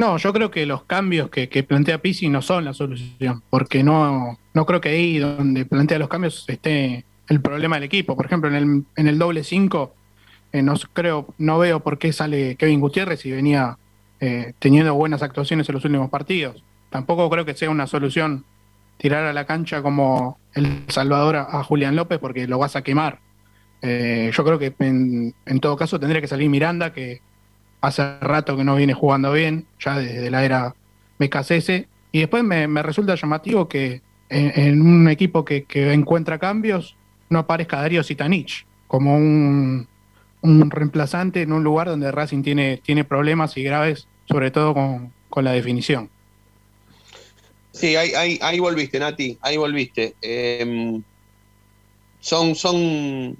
No, 0.00 0.16
yo 0.16 0.32
creo 0.32 0.50
que 0.50 0.64
los 0.64 0.84
cambios 0.84 1.28
que, 1.28 1.46
plantea 1.62 1.98
Pisi 1.98 2.30
no 2.30 2.40
son 2.40 2.64
la 2.64 2.72
solución, 2.72 3.42
porque 3.50 3.84
no, 3.84 4.38
no 4.54 4.64
creo 4.64 4.80
que 4.80 4.88
ahí 4.88 5.18
donde 5.18 5.66
plantea 5.66 5.98
los 5.98 6.08
cambios 6.08 6.46
esté 6.48 7.04
el 7.28 7.42
problema 7.42 7.76
del 7.76 7.82
equipo. 7.82 8.16
Por 8.16 8.24
ejemplo, 8.24 8.48
en 8.48 8.56
el, 8.56 8.84
en 8.96 9.08
el 9.08 9.18
doble 9.18 9.44
5, 9.44 9.94
no 10.54 10.74
creo, 10.94 11.34
no 11.36 11.58
veo 11.58 11.80
por 11.80 11.98
qué 11.98 12.14
sale 12.14 12.56
Kevin 12.56 12.80
Gutiérrez 12.80 13.26
y 13.26 13.30
venía 13.30 13.76
eh, 14.20 14.54
teniendo 14.58 14.94
buenas 14.94 15.22
actuaciones 15.22 15.68
en 15.68 15.74
los 15.74 15.84
últimos 15.84 16.08
partidos. 16.08 16.64
Tampoco 16.88 17.28
creo 17.28 17.44
que 17.44 17.52
sea 17.52 17.68
una 17.68 17.86
solución 17.86 18.46
tirar 18.96 19.26
a 19.26 19.34
la 19.34 19.44
cancha 19.44 19.82
como 19.82 20.38
el 20.54 20.84
Salvador 20.88 21.36
a, 21.36 21.42
a 21.42 21.62
Julián 21.62 21.94
López 21.94 22.18
porque 22.18 22.48
lo 22.48 22.56
vas 22.56 22.74
a 22.74 22.80
quemar. 22.80 23.18
Eh, 23.82 24.30
yo 24.34 24.44
creo 24.46 24.58
que 24.58 24.74
en, 24.78 25.34
en 25.44 25.60
todo 25.60 25.76
caso 25.76 26.00
tendría 26.00 26.22
que 26.22 26.26
salir 26.26 26.48
Miranda, 26.48 26.94
que 26.94 27.20
hace 27.80 28.18
rato 28.20 28.56
que 28.56 28.64
no 28.64 28.76
viene 28.76 28.94
jugando 28.94 29.32
bien, 29.32 29.66
ya 29.78 29.98
desde 29.98 30.30
la 30.30 30.44
era 30.44 30.74
BKCS. 31.18 31.86
Y 32.12 32.20
después 32.20 32.42
me, 32.44 32.82
resulta 32.82 33.14
llamativo 33.14 33.68
que 33.68 34.02
en, 34.28 34.82
un 34.82 35.08
equipo 35.08 35.44
que, 35.44 35.64
encuentra 35.92 36.38
cambios 36.38 36.96
no 37.28 37.40
aparezca 37.40 37.80
Darío 37.80 38.02
Sitanich 38.02 38.66
como 38.86 39.16
un, 39.16 39.86
reemplazante 40.42 41.42
en 41.42 41.52
un 41.52 41.62
lugar 41.62 41.88
donde 41.88 42.10
Racing 42.10 42.42
tiene, 42.42 42.80
tiene 42.82 43.04
problemas 43.04 43.56
y 43.56 43.62
graves, 43.62 44.08
sobre 44.26 44.50
todo 44.50 44.74
con, 44.74 45.12
con 45.28 45.44
la 45.44 45.52
definición. 45.52 46.10
Sí, 47.72 47.94
ahí, 47.94 48.38
ahí, 48.42 48.58
volviste, 48.58 48.98
Nati, 48.98 49.38
ahí 49.42 49.56
volviste. 49.56 50.14
Eh, 50.20 51.00
son, 52.18 52.54
son, 52.54 53.36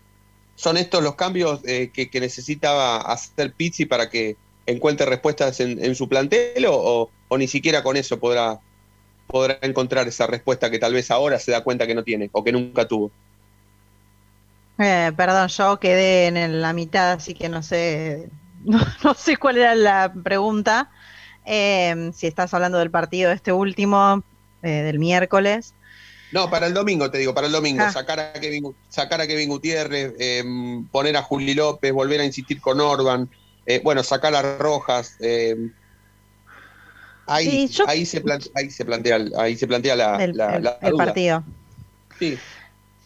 son 0.61 0.77
estos 0.77 1.03
los 1.03 1.15
cambios 1.15 1.61
eh, 1.65 1.91
que, 1.91 2.21
necesitaba 2.21 2.99
hacer 2.99 3.55
Pizzi 3.55 3.87
para 3.87 4.11
que 4.11 4.37
encuentre 4.67 5.07
respuestas 5.07 5.59
en, 5.61 5.95
su 5.95 6.07
plantel 6.07 6.67
o, 6.67 7.11
o- 7.29 7.39
ni 7.39 7.49
siquiera 7.49 7.83
con 7.83 7.97
eso 7.97 8.21
podrá, 8.21 8.61
encontrar 9.63 10.07
esa 10.07 10.27
respuesta 10.27 10.71
que 10.71 10.79
tal 10.79 10.93
vez 10.93 11.11
ahora 11.11 11.39
se 11.39 11.51
da 11.51 11.65
cuenta 11.65 11.87
que 11.87 11.95
no 11.95 12.05
tiene 12.05 12.29
o 12.33 12.45
que 12.45 12.53
nunca 12.53 12.87
tuvo. 12.87 13.11
Eh, 14.79 15.13
perdón, 15.17 15.49
yo 15.49 15.81
quedé 15.81 16.27
en 16.27 16.61
la 16.61 16.75
mitad, 16.75 17.13
así 17.13 17.33
que 17.33 17.49
no 17.49 17.63
sé, 17.63 18.29
no, 18.65 18.81
no 19.03 19.15
sé 19.15 19.39
cuál 19.39 19.57
era 19.57 19.75
la 19.75 20.13
pregunta. 20.13 20.91
Eh, 21.47 22.11
si 22.13 22.27
estás 22.27 22.53
hablando 22.53 22.79
del 22.79 22.91
partido 22.91 23.33
este 23.33 23.53
último, 23.53 24.23
eh, 24.63 24.83
del 24.83 24.99
miércoles. 24.99 25.75
No, 26.33 26.49
para 26.49 26.67
el 26.67 26.75
domingo, 26.75 27.11
te 27.11 27.19
digo, 27.19 27.35
para 27.35 27.47
el 27.49 27.53
domingo, 27.53 27.83
Ah. 27.85 27.93
sacar, 27.93 28.21
a 28.21 28.33
Kevin, 28.35 28.75
sacar 28.89 29.21
a 29.21 29.27
Kevin 29.27 29.49
Gutiérrez, 29.49 30.15
eh, 30.19 30.45
poner 30.93 31.17
a 31.17 31.23
Juli 31.23 31.55
López, 31.55 31.93
volver 31.93 32.21
a 32.21 32.25
insistir 32.25 32.61
con 32.61 32.81
Orban, 32.81 33.29
eh, 33.67 33.81
bueno, 33.83 34.03
sacar 34.03 34.35
a 34.35 34.59
Rojas. 34.59 35.17
eh, 35.21 35.57
ahí, 37.27 37.69
Sí, 37.69 37.69
yo- 37.75 37.85
ahí, 37.89 38.07
se 38.07 38.21
plantea, 38.21 38.53
ahí 38.55 38.71
se 38.71 38.85
plantea, 38.85 39.19
ahí 39.39 39.57
se 39.57 39.67
plantea 39.67 39.97
la, 39.97 40.25
el, 40.25 40.37
la- 40.37 40.57
el- 40.57 40.63
la 40.65 40.79
el 40.83 40.91
duda. 40.93 41.05
partido. 41.05 41.45
Sí. 42.19 42.39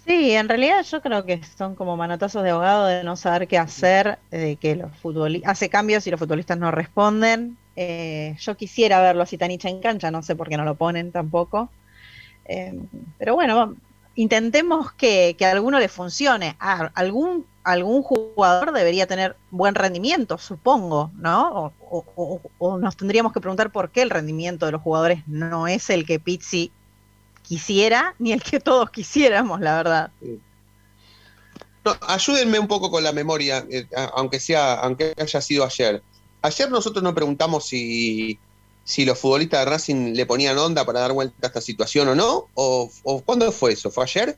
Sí, 0.06 0.32
en 0.32 0.48
realidad 0.50 0.84
yo 0.84 1.00
creo 1.00 1.24
que 1.24 1.40
son 1.56 1.74
como 1.74 1.96
manotazos 1.96 2.42
de 2.42 2.50
ahogado 2.50 2.86
de 2.86 3.04
no 3.04 3.16
saber 3.16 3.48
qué 3.48 3.56
hacer, 3.56 4.18
de 4.30 4.56
que 4.56 4.76
los 4.76 4.94
futbolistas 4.98 5.52
hace 5.52 5.70
cambios 5.70 6.06
y 6.06 6.10
los 6.10 6.20
futbolistas 6.20 6.58
no 6.58 6.70
responden. 6.70 7.56
Eh, 7.76 8.36
yo 8.38 8.54
quisiera 8.56 9.00
verlo 9.00 9.22
a 9.22 9.26
Zitanich 9.26 9.64
en 9.64 9.80
cancha, 9.80 10.10
no 10.10 10.22
sé 10.22 10.36
por 10.36 10.48
qué 10.48 10.58
no 10.58 10.64
lo 10.64 10.74
ponen 10.74 11.10
tampoco. 11.10 11.70
Eh, 12.46 12.78
pero 13.18 13.34
bueno, 13.34 13.76
intentemos 14.14 14.92
que, 14.92 15.34
que 15.38 15.46
a 15.46 15.52
alguno 15.52 15.78
le 15.78 15.88
funcione. 15.88 16.56
A 16.60 16.90
algún, 16.94 17.46
algún 17.64 18.02
jugador 18.02 18.72
debería 18.72 19.06
tener 19.06 19.36
buen 19.50 19.74
rendimiento, 19.74 20.38
supongo, 20.38 21.10
¿no? 21.16 21.72
O, 22.58 22.78
nos 22.78 22.96
tendríamos 22.96 23.32
que 23.32 23.40
preguntar 23.40 23.72
por 23.72 23.90
qué 23.90 24.02
el 24.02 24.10
rendimiento 24.10 24.66
de 24.66 24.72
los 24.72 24.82
jugadores 24.82 25.22
no 25.26 25.66
es 25.66 25.90
el 25.90 26.06
que 26.06 26.20
Pizzi 26.20 26.70
quisiera, 27.42 28.14
ni 28.18 28.32
el 28.32 28.42
que 28.42 28.60
todos 28.60 28.90
quisiéramos, 28.90 29.60
la 29.60 29.76
verdad. 29.76 30.10
Ayúdenme 32.06 32.58
un 32.58 32.68
poco 32.68 32.90
con 32.90 33.02
la 33.02 33.12
memoria, 33.12 33.66
eh, 33.70 33.86
aunque 34.14 34.40
sea, 34.40 34.74
aunque 34.74 35.14
haya 35.18 35.40
sido 35.40 35.64
ayer. 35.64 36.02
Ayer 36.42 36.70
nosotros 36.70 37.02
nos 37.02 37.14
preguntamos 37.14 37.66
si, 37.66 38.38
si 38.84 39.04
los 39.04 39.18
futbolistas 39.18 39.64
de 39.64 39.70
Racing 39.70 40.12
le 40.14 40.26
ponían 40.26 40.56
onda 40.58 40.84
para 40.84 41.00
dar 41.00 41.12
vuelta 41.12 41.34
a 41.42 41.46
esta 41.46 41.60
situación 41.60 42.08
o 42.08 42.14
no, 42.14 42.48
o, 42.54 42.90
o 43.02 43.22
¿cuándo 43.22 43.50
fue 43.50 43.72
eso? 43.72 43.90
¿Fue 43.90 44.04
ayer? 44.04 44.36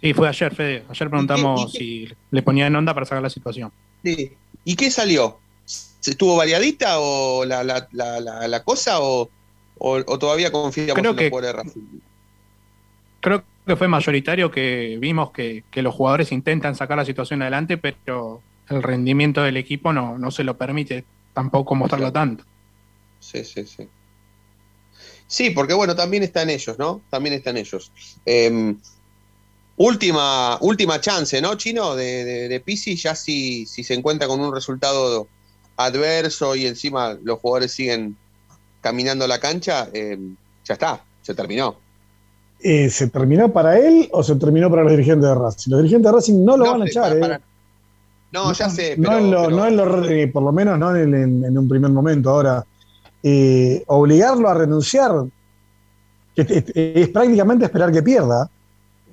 Sí, 0.00 0.12
fue 0.12 0.28
ayer, 0.28 0.54
Fede. 0.54 0.84
Ayer 0.88 1.08
preguntamos 1.08 1.60
¿Y 1.62 1.72
qué- 1.72 1.78
si 1.78 2.08
le 2.30 2.42
ponían 2.42 2.74
onda 2.76 2.92
para 2.94 3.06
sacar 3.06 3.22
la 3.22 3.30
situación. 3.30 3.72
Sí. 4.04 4.32
¿Y 4.64 4.76
qué 4.76 4.90
salió? 4.90 5.38
¿Se 5.64 6.10
¿Estuvo 6.10 6.36
variadita 6.36 6.98
o 7.00 7.44
la, 7.44 7.64
la, 7.64 7.88
la, 7.92 8.20
la, 8.46 8.62
cosa 8.62 9.00
o, 9.00 9.28
o, 9.78 10.18
todavía 10.18 10.52
confiamos 10.52 10.94
Creo 10.94 11.10
en 11.12 11.16
los 11.16 11.30
que- 11.30 11.40
de 11.46 11.52
Racing? 11.52 11.80
Creo 13.20 13.44
que 13.66 13.76
fue 13.76 13.88
mayoritario 13.88 14.50
que 14.50 14.98
vimos 15.00 15.32
que, 15.32 15.64
que 15.70 15.82
los 15.82 15.94
jugadores 15.94 16.30
intentan 16.30 16.76
sacar 16.76 16.96
la 16.98 17.04
situación 17.04 17.42
adelante, 17.42 17.76
pero 17.76 18.40
el 18.68 18.82
rendimiento 18.82 19.42
del 19.42 19.56
equipo 19.56 19.92
no, 19.92 20.18
no 20.18 20.30
se 20.30 20.44
lo 20.44 20.56
permite 20.56 21.04
tampoco 21.32 21.74
mostrarlo 21.74 22.12
tanto. 22.12 22.44
Sí, 23.20 23.44
sí, 23.44 23.64
sí. 23.66 23.88
Sí, 25.26 25.50
porque 25.50 25.74
bueno, 25.74 25.96
también 25.96 26.22
está 26.22 26.42
en 26.42 26.50
ellos, 26.50 26.78
¿no? 26.78 27.02
También 27.10 27.34
está 27.34 27.50
en 27.50 27.56
ellos. 27.58 27.90
Eh, 28.24 28.74
última, 29.76 30.58
última 30.60 31.00
chance, 31.00 31.40
¿no, 31.40 31.54
Chino? 31.56 31.94
De, 31.96 32.24
de, 32.24 32.48
de 32.48 32.60
Pizzi, 32.60 32.96
ya 32.96 33.14
si, 33.14 33.66
si 33.66 33.82
se 33.84 33.94
encuentra 33.94 34.28
con 34.28 34.40
un 34.40 34.54
resultado 34.54 35.26
adverso 35.76 36.54
y 36.56 36.66
encima 36.66 37.18
los 37.22 37.38
jugadores 37.40 37.72
siguen 37.72 38.16
caminando 38.80 39.26
la 39.26 39.38
cancha, 39.40 39.88
eh, 39.92 40.18
ya 40.64 40.74
está, 40.74 41.02
se 41.22 41.34
terminó. 41.34 41.76
Eh, 42.60 42.88
¿Se 42.88 43.08
terminó 43.08 43.52
para 43.52 43.78
él 43.78 44.08
o 44.12 44.22
se 44.22 44.34
terminó 44.36 44.70
para 44.70 44.82
los 44.82 44.92
dirigentes 44.92 45.28
de 45.28 45.34
Racing? 45.34 45.70
Los 45.70 45.80
dirigentes 45.82 46.10
de 46.10 46.16
Racing 46.16 46.44
no 46.44 46.56
lo 46.56 46.64
No 46.64 46.72
van 46.72 46.82
a 46.82 46.86
echar, 46.86 47.02
para- 47.02 47.16
¿eh? 47.16 47.20
para- 47.20 47.40
No, 48.32 48.52
ya 48.52 48.70
sé, 48.70 48.96
no 48.96 49.08
pero, 49.10 49.18
en 49.18 49.30
lo- 49.30 49.44
pero- 49.44 49.56
no 49.56 49.66
en 49.66 49.76
lo- 49.76 50.04
eh, 50.08 50.28
por 50.28 50.42
lo 50.42 50.52
menos 50.52 50.78
no 50.78 50.96
en, 50.96 51.14
en- 51.14 51.44
en 51.44 51.58
un 51.58 51.68
primer 51.68 51.90
momento. 51.90 52.30
Ahora, 52.30 52.64
eh, 53.28 53.82
obligarlo 53.88 54.48
a 54.48 54.54
renunciar 54.54 55.10
es, 56.36 56.48
es- 56.50 56.72
es 56.76 57.08
prácticamente 57.08 57.64
esperar 57.64 57.90
que 57.92 58.02
pierda. 58.02 58.48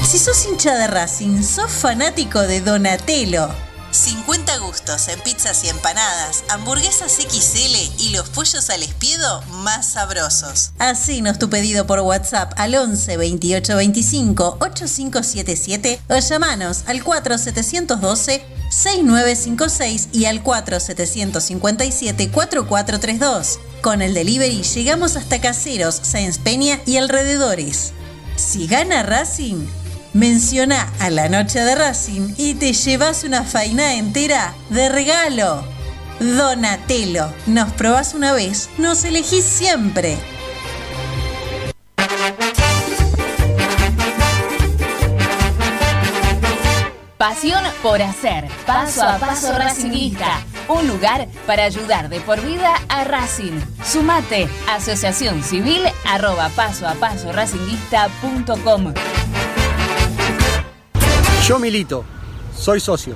Si 0.09 0.17
sos 0.17 0.45
hincha 0.45 0.75
de 0.75 0.87
Racing, 0.87 1.43
sos 1.43 1.71
fanático 1.71 2.41
de 2.41 2.61
Donatello. 2.61 3.49
50 3.91 4.57
gustos 4.59 5.07
en 5.07 5.19
pizzas 5.21 5.63
y 5.63 5.69
empanadas, 5.69 6.43
hamburguesas 6.49 7.13
XL 7.13 7.99
y 7.99 8.09
los 8.09 8.29
pollos 8.29 8.69
al 8.69 8.83
espiedo 8.83 9.41
más 9.63 9.93
sabrosos. 9.93 10.71
Hacenos 10.79 11.39
tu 11.39 11.49
pedido 11.49 11.87
por 11.87 11.99
WhatsApp 11.99 12.53
al 12.57 12.75
11 12.75 13.17
28 13.17 13.75
25 13.75 14.57
8577 14.59 16.01
o 16.07 16.17
llamanos 16.17 16.83
al 16.87 17.03
4712 17.03 18.58
6956 18.69 20.09
y 20.11 20.25
al 20.25 20.43
4757 20.43 22.29
4432. 22.31 23.59
Con 23.81 24.01
el 24.01 24.13
delivery 24.13 24.61
llegamos 24.63 25.15
hasta 25.15 25.41
Caseros, 25.41 25.99
Sáenz 26.01 26.37
Peña 26.37 26.79
y 26.85 26.97
alrededores. 26.97 27.93
Si 28.35 28.67
gana 28.67 29.03
Racing, 29.03 29.65
menciona 30.13 30.91
a 30.99 31.09
la 31.09 31.29
noche 31.29 31.59
de 31.59 31.75
Racing 31.75 32.33
y 32.37 32.55
te 32.55 32.73
llevas 32.73 33.23
una 33.23 33.43
faina 33.43 33.95
entera 33.95 34.53
de 34.69 34.89
regalo. 34.89 35.63
Donatello, 36.19 37.33
nos 37.47 37.71
probás 37.73 38.13
una 38.13 38.33
vez, 38.33 38.69
nos 38.77 39.03
elegís 39.05 39.45
siempre. 39.45 40.17
Pasión 47.29 47.61
por 47.83 48.01
hacer. 48.01 48.47
Paso 48.65 49.03
a 49.03 49.19
paso 49.19 49.53
Racingista. 49.53 50.41
Un 50.67 50.87
lugar 50.87 51.27
para 51.45 51.65
ayudar 51.65 52.09
de 52.09 52.19
por 52.21 52.41
vida 52.41 52.73
a 52.89 53.03
Racing. 53.03 53.59
Sumate. 53.85 54.49
Asociación 54.67 55.43
Civil 55.43 55.83
arroba 56.07 56.49
paso 56.55 56.87
a 56.87 56.95
paso 56.95 57.31
racinguista.com. 57.31 58.95
Yo 61.45 61.59
milito. 61.59 62.03
Soy 62.57 62.79
socio. 62.79 63.15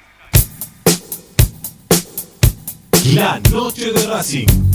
La 3.03 3.39
noche 3.51 3.91
de 3.91 4.07
Racing. 4.07 4.70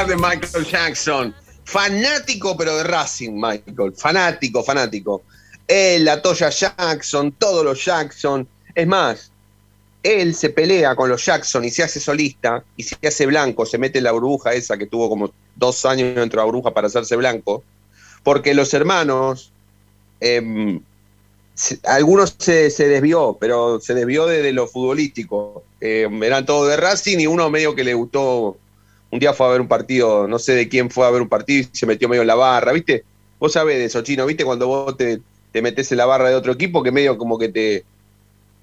Grande 0.00 0.16
Michael 0.16 0.64
Jackson. 0.64 1.34
fanático, 1.64 2.56
pero 2.56 2.74
de 2.78 2.84
Racing, 2.84 3.32
Michael. 3.34 3.92
Fanático, 3.94 4.62
fanático. 4.62 5.22
Él, 5.68 6.06
la 6.06 6.22
Toya 6.22 6.48
Jackson, 6.48 7.32
todos 7.32 7.62
los 7.62 7.84
Jackson. 7.84 8.48
Es 8.74 8.86
más, 8.86 9.30
él 10.02 10.34
se 10.34 10.48
pelea 10.48 10.96
con 10.96 11.10
los 11.10 11.22
Jackson 11.22 11.66
y 11.66 11.70
se 11.70 11.82
hace 11.82 12.00
solista 12.00 12.64
y 12.78 12.84
se 12.84 12.96
hace 13.06 13.26
blanco, 13.26 13.66
se 13.66 13.76
mete 13.76 13.98
en 13.98 14.04
la 14.04 14.12
burbuja 14.12 14.54
esa 14.54 14.78
que 14.78 14.86
tuvo 14.86 15.10
como 15.10 15.34
dos 15.54 15.84
años 15.84 16.14
dentro 16.14 16.40
de 16.40 16.46
la 16.46 16.50
burbuja 16.50 16.72
para 16.72 16.86
hacerse 16.86 17.14
blanco, 17.16 17.62
porque 18.22 18.54
los 18.54 18.72
hermanos, 18.72 19.52
em, 20.20 20.80
algunos 21.84 22.36
se, 22.38 22.70
se 22.70 22.88
desvió, 22.88 23.36
pero 23.38 23.80
se 23.80 23.92
desvió 23.92 24.26
de, 24.26 24.40
de 24.40 24.52
lo 24.54 24.66
futbolístico. 24.66 25.62
Em, 25.78 26.22
eran 26.22 26.46
todos 26.46 26.70
de 26.70 26.78
Racing 26.78 27.18
y 27.18 27.26
uno 27.26 27.50
medio 27.50 27.74
que 27.74 27.84
le 27.84 27.92
gustó, 27.92 28.56
un 29.10 29.18
día 29.18 29.32
fue 29.32 29.46
a 29.46 29.50
ver 29.50 29.60
un 29.60 29.68
partido, 29.68 30.28
no 30.28 30.38
sé 30.38 30.52
de 30.54 30.68
quién 30.68 30.90
fue 30.90 31.06
a 31.06 31.10
ver 31.10 31.22
un 31.22 31.28
partido 31.28 31.68
y 31.72 31.76
se 31.76 31.86
metió 31.86 32.08
medio 32.08 32.22
en 32.22 32.28
la 32.28 32.34
barra, 32.36 32.72
¿viste? 32.72 33.04
Vos 33.38 33.52
sabés 33.52 33.78
de 33.78 33.86
eso, 33.86 34.02
Chino, 34.02 34.26
¿viste? 34.26 34.44
Cuando 34.44 34.66
vos 34.68 34.96
te, 34.96 35.20
te 35.52 35.62
metés 35.62 35.90
en 35.92 35.98
la 35.98 36.06
barra 36.06 36.28
de 36.28 36.34
otro 36.34 36.52
equipo 36.52 36.82
que 36.82 36.92
medio 36.92 37.16
como 37.18 37.38
que 37.38 37.48
te 37.48 37.84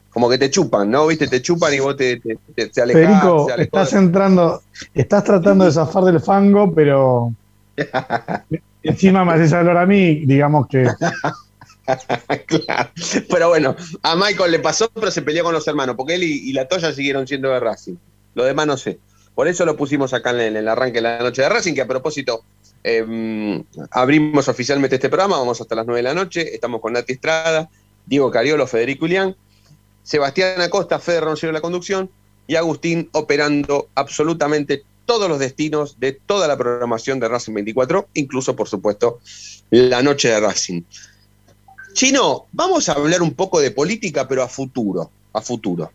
como 0.09 0.29
que 0.29 0.37
te 0.37 0.49
chupan, 0.49 0.89
¿no? 0.89 1.05
¿Viste? 1.07 1.27
Te 1.27 1.41
chupan 1.41 1.73
y 1.73 1.79
vos 1.79 1.95
te, 1.95 2.19
te, 2.19 2.37
te- 2.55 2.67
te 2.69 2.81
alejás, 2.81 3.23
alejás. 3.23 3.59
estás 3.59 3.93
entrando, 3.93 4.61
estás 4.93 5.23
tratando 5.23 5.65
de 5.65 5.71
zafar 5.71 6.05
del 6.05 6.19
fango, 6.19 6.73
pero 6.73 7.33
encima 8.83 9.23
me 9.25 9.33
haces 9.33 9.53
hablar 9.53 9.77
a 9.77 9.85
mí, 9.85 10.25
digamos 10.25 10.67
que 10.67 10.87
Claro. 12.47 12.89
Pero 13.29 13.49
bueno, 13.49 13.75
a 14.03 14.15
Michael 14.15 14.51
le 14.51 14.59
pasó, 14.59 14.89
pero 14.93 15.11
se 15.11 15.21
peleó 15.21 15.43
con 15.43 15.53
los 15.53 15.67
hermanos, 15.67 15.95
porque 15.95 16.15
él 16.15 16.23
y, 16.23 16.49
y 16.49 16.53
la 16.53 16.67
Toya 16.67 16.91
siguieron 16.93 17.27
siendo 17.27 17.49
de 17.49 17.59
Racing. 17.59 17.95
Lo 18.33 18.43
demás 18.43 18.67
no 18.67 18.77
sé. 18.77 18.99
Por 19.37 19.47
eso 19.47 19.65
lo 19.65 19.77
pusimos 19.77 20.15
acá 20.15 20.31
en 20.31 20.57
el, 20.57 20.67
arranque 20.67 20.95
de 20.95 21.03
la 21.03 21.19
noche 21.19 21.43
de 21.43 21.49
Racing, 21.49 21.75
que 21.75 21.81
a 21.81 21.87
propósito 21.87 22.43
eh, 22.83 23.63
abrimos 23.91 24.47
oficialmente 24.47 24.95
este 24.95 25.09
programa, 25.09 25.37
vamos 25.37 25.61
hasta 25.61 25.75
las 25.75 25.85
9 25.85 25.99
de 25.99 26.03
la 26.03 26.15
noche, 26.15 26.55
estamos 26.55 26.81
con 26.81 26.93
Nati 26.93 27.13
Estrada, 27.13 27.69
Diego 28.07 28.31
Cariolo, 28.31 28.65
Federico 28.65 29.05
Ulián, 29.05 29.35
Sebastián 30.01 30.59
Acosta, 30.59 30.97
Fede 30.97 31.21
Roncero 31.21 31.53
la 31.53 31.61
conducción 31.61 32.09
y 32.47 32.55
Agustín 32.55 33.09
operando 33.11 33.89
absolutamente 33.93 34.81
todos 35.05 35.29
los 35.29 35.37
destinos 35.37 35.99
de 35.99 36.13
toda 36.13 36.47
la 36.47 36.57
programación 36.57 37.19
de 37.19 37.27
Racing 37.27 37.53
24, 37.53 38.07
incluso 38.15 38.55
por 38.55 38.67
supuesto 38.67 39.19
la 39.69 40.01
noche 40.01 40.29
de 40.29 40.39
Racing. 40.39 40.81
Chino, 41.93 42.47
vamos 42.53 42.89
a 42.89 42.93
hablar 42.93 43.21
un 43.21 43.35
poco 43.35 43.59
de 43.59 43.69
política, 43.69 44.27
pero 44.27 44.41
a 44.41 44.47
futuro, 44.47 45.11
a 45.31 45.41
futuro. 45.41 45.91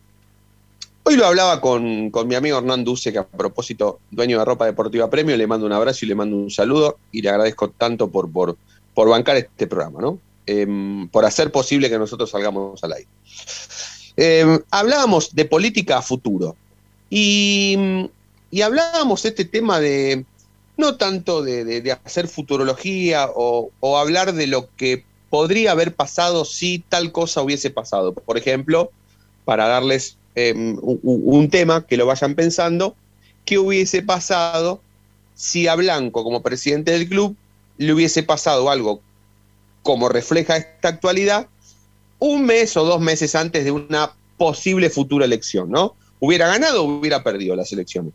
Hoy 1.04 1.16
lo 1.16 1.26
hablaba 1.26 1.60
con, 1.60 2.10
con 2.10 2.28
mi 2.28 2.36
amigo 2.36 2.58
Hernán 2.58 2.84
Duce, 2.84 3.12
que 3.12 3.18
a 3.18 3.26
propósito, 3.26 4.00
dueño 4.10 4.38
de 4.38 4.44
ropa 4.44 4.66
deportiva 4.66 5.10
premio, 5.10 5.36
le 5.36 5.46
mando 5.48 5.66
un 5.66 5.72
abrazo 5.72 6.04
y 6.04 6.08
le 6.08 6.14
mando 6.14 6.36
un 6.36 6.50
saludo 6.50 6.98
y 7.10 7.22
le 7.22 7.28
agradezco 7.30 7.70
tanto 7.70 8.08
por, 8.08 8.30
por, 8.30 8.56
por 8.94 9.08
bancar 9.08 9.36
este 9.36 9.66
programa, 9.66 10.00
¿no? 10.00 10.18
Em, 10.46 11.08
por 11.08 11.24
hacer 11.24 11.50
posible 11.50 11.90
que 11.90 11.98
nosotros 11.98 12.30
salgamos 12.30 12.82
al 12.84 12.92
aire. 12.92 13.08
Em, 14.16 14.60
hablábamos 14.70 15.34
de 15.34 15.44
política 15.44 15.98
a 15.98 16.02
futuro 16.02 16.54
y, 17.10 17.76
y 18.50 18.62
hablábamos 18.62 19.22
de 19.24 19.28
este 19.30 19.44
tema 19.44 19.80
de 19.80 20.24
no 20.76 20.96
tanto 20.96 21.42
de, 21.42 21.64
de- 21.64 21.92
hacer 21.92 22.28
futurología 22.28 23.28
o 23.34 23.98
hablar 23.98 24.32
de 24.34 24.46
lo 24.46 24.68
que 24.76 25.04
podría 25.30 25.72
haber 25.72 25.94
pasado 25.94 26.44
si 26.44 26.78
tal 26.88 27.10
cosa 27.10 27.42
hubiese 27.42 27.70
pasado. 27.70 28.12
Por 28.12 28.36
ejemplo, 28.38 28.90
para 29.44 29.66
darles 29.66 30.16
un, 30.36 31.00
un 31.02 31.50
tema 31.50 31.86
que 31.86 31.96
lo 31.96 32.06
vayan 32.06 32.34
pensando, 32.34 32.96
¿qué 33.44 33.58
hubiese 33.58 34.02
pasado 34.02 34.80
si 35.34 35.66
a 35.66 35.74
Blanco 35.74 36.24
como 36.24 36.42
presidente 36.42 36.92
del 36.92 37.08
club 37.08 37.36
le 37.78 37.92
hubiese 37.92 38.22
pasado 38.22 38.70
algo 38.70 39.00
como 39.82 40.08
refleja 40.08 40.56
esta 40.56 40.88
actualidad 40.88 41.48
un 42.22 42.46
mes 42.46 42.76
o 42.76 42.84
dos 42.84 43.00
meses 43.00 43.34
antes 43.34 43.64
de 43.64 43.72
una 43.72 44.12
posible 44.36 44.90
futura 44.90 45.24
elección, 45.24 45.70
¿no? 45.70 45.96
Hubiera 46.20 46.46
ganado 46.46 46.84
o 46.84 46.98
hubiera 46.98 47.24
perdido 47.24 47.56
las 47.56 47.72
elecciones. 47.72 48.12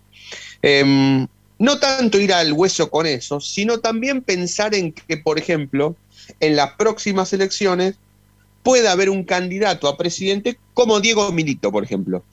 Em, 0.62 1.27
no 1.60 1.80
tanto 1.80 2.17
ir 2.17 2.32
al 2.32 2.53
hueso 2.53 2.89
con 2.89 3.06
eso, 3.06 3.41
sino 3.41 3.80
también 3.80 4.21
pensar 4.21 4.73
en 4.75 4.93
que, 4.93 5.17
por 5.17 5.38
ejemplo, 5.38 5.97
en 6.39 6.56
las 6.56 6.71
próximas 6.75 7.34
elecciones 7.34 7.95
pueda 8.67 8.91
haber 8.91 9.10
un 9.10 9.23
candidato 9.23 9.88
a 9.88 9.95
presidente 9.95 10.58
como 10.73 10.99
Diego 10.99 11.32
Milito, 11.32 11.71
por 11.71 11.86
ejemplo. 11.86 12.25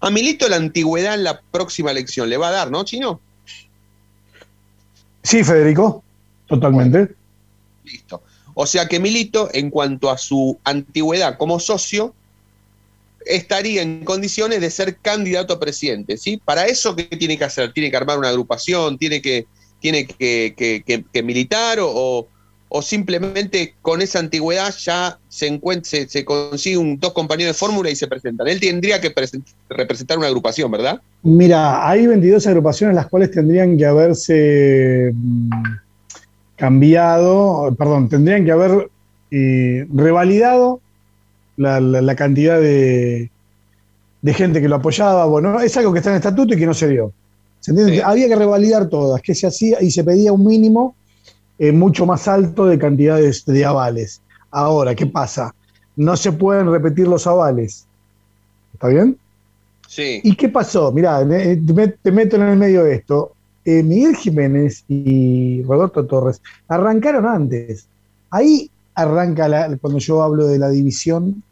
A 0.00 0.10
Milito 0.10 0.46
la 0.46 0.56
antigüedad 0.56 1.14
en 1.14 1.24
la 1.24 1.40
próxima 1.50 1.90
elección 1.90 2.28
le 2.28 2.36
va 2.36 2.48
a 2.48 2.50
dar, 2.50 2.70
¿no, 2.70 2.84
Chino? 2.84 3.20
sí, 5.22 5.42
Federico, 5.42 6.04
totalmente. 6.46 7.14
Listo. 7.84 8.22
O 8.52 8.66
sea 8.66 8.86
que 8.86 9.00
Milito, 9.00 9.48
en 9.54 9.70
cuanto 9.70 10.10
a 10.10 10.18
su 10.18 10.58
antigüedad 10.64 11.38
como 11.38 11.58
socio, 11.58 12.14
estaría 13.24 13.80
en 13.80 14.04
condiciones 14.04 14.60
de 14.60 14.70
ser 14.70 14.98
candidato 14.98 15.54
a 15.54 15.58
presidente, 15.60 16.18
¿sí? 16.18 16.36
Para 16.36 16.66
eso, 16.66 16.94
¿qué 16.94 17.04
tiene 17.04 17.38
que 17.38 17.44
hacer? 17.44 17.72
Tiene 17.72 17.90
que 17.90 17.96
armar 17.96 18.18
una 18.18 18.28
agrupación, 18.28 18.98
tiene 18.98 19.22
que, 19.22 19.46
tiene 19.80 20.06
que, 20.06 20.54
que- 20.54 20.82
que- 20.84 21.04
que 21.10 21.22
militar 21.22 21.78
o, 21.80 22.28
o- 22.74 22.80
simplemente 22.82 23.74
con 23.82 24.00
esa 24.00 24.18
antigüedad 24.18 24.72
ya 24.78 25.18
se, 25.28 25.52
encuent- 25.52 25.84
se, 25.84 26.08
se 26.08 26.24
consigue 26.24 26.76
un, 26.78 26.98
dos 26.98 27.12
compañeros 27.12 27.54
de 27.54 27.58
fórmula 27.58 27.90
y 27.90 27.96
se 27.96 28.06
presentan. 28.06 28.48
Él 28.48 28.60
tendría 28.60 29.00
que 29.00 29.14
present- 29.14 29.44
representar 29.68 30.16
una 30.18 30.28
agrupación, 30.28 30.70
¿verdad? 30.70 31.00
Mira, 31.22 31.86
hay 31.88 32.06
22 32.06 32.46
agrupaciones 32.46 32.96
las 32.96 33.08
cuales 33.08 33.30
tendrían 33.30 33.76
que 33.76 33.84
haberse 33.86 35.12
mm, 35.14 35.50
cambiado, 36.56 37.74
perdón, 37.78 38.08
tendrían 38.08 38.44
que 38.44 38.52
haber 38.52 38.88
eh, 39.30 39.86
revalidado 39.92 40.80
la, 41.56 41.80
la- 41.80 42.00
la 42.02 42.16
cantidad 42.16 42.60
de, 42.60 43.30
de 44.22 44.34
gente 44.34 44.60
que 44.60 44.68
lo 44.68 44.76
apoyaba. 44.76 45.26
Bueno, 45.26 45.60
es 45.60 45.76
algo 45.76 45.92
que 45.92 45.98
está 45.98 46.10
en 46.10 46.16
el 46.16 46.20
estatuto 46.20 46.54
y 46.54 46.58
que 46.58 46.66
no 46.66 46.74
se 46.74 46.88
dio. 46.88 47.12
¿Se 47.60 47.70
entiende? 47.70 48.02
Había 48.02 48.28
que 48.28 48.36
revalidar 48.36 48.88
todas, 48.88 49.20
que 49.22 49.34
se 49.34 49.46
hacía 49.46 49.80
y 49.82 49.90
se 49.90 50.02
pedía 50.04 50.32
un 50.32 50.44
mínimo 50.44 50.96
eh, 51.62 51.70
mucho 51.70 52.06
más 52.06 52.26
alto 52.26 52.66
de 52.66 52.76
cantidades 52.76 53.44
de 53.46 53.64
avales. 53.64 54.20
Ahora, 54.50 54.96
¿qué 54.96 55.06
pasa? 55.06 55.54
No 55.94 56.16
se 56.16 56.32
pueden 56.32 56.68
repetir 56.72 57.06
los 57.06 57.24
avales. 57.26 57.86
¿Está 58.74 58.88
bien? 58.88 59.16
Sí. 59.86 60.20
¿Y 60.24 60.34
qué 60.34 60.48
pasó? 60.48 60.90
Mirá, 60.90 61.20
te 61.20 61.60
met- 61.60 61.98
te 62.02 62.10
meto 62.10 62.34
en 62.36 62.42
el 62.42 62.56
medio 62.58 62.82
de 62.82 62.94
esto. 62.96 63.32
Eh, 63.64 63.82
Miguel 63.84 64.16
Jiménez 64.16 64.84
y 64.88 65.62
Roberto 65.62 66.04
Torres 66.04 66.42
arrancaron 66.66 67.26
antes. 67.26 67.86
Ahí 68.30 68.68
arranca 68.96 69.46
la- 69.46 69.76
cuando 69.80 70.00
yo 70.00 70.20
hablo 70.20 70.48
de 70.48 70.58
la 70.58 70.68
división 70.68 71.44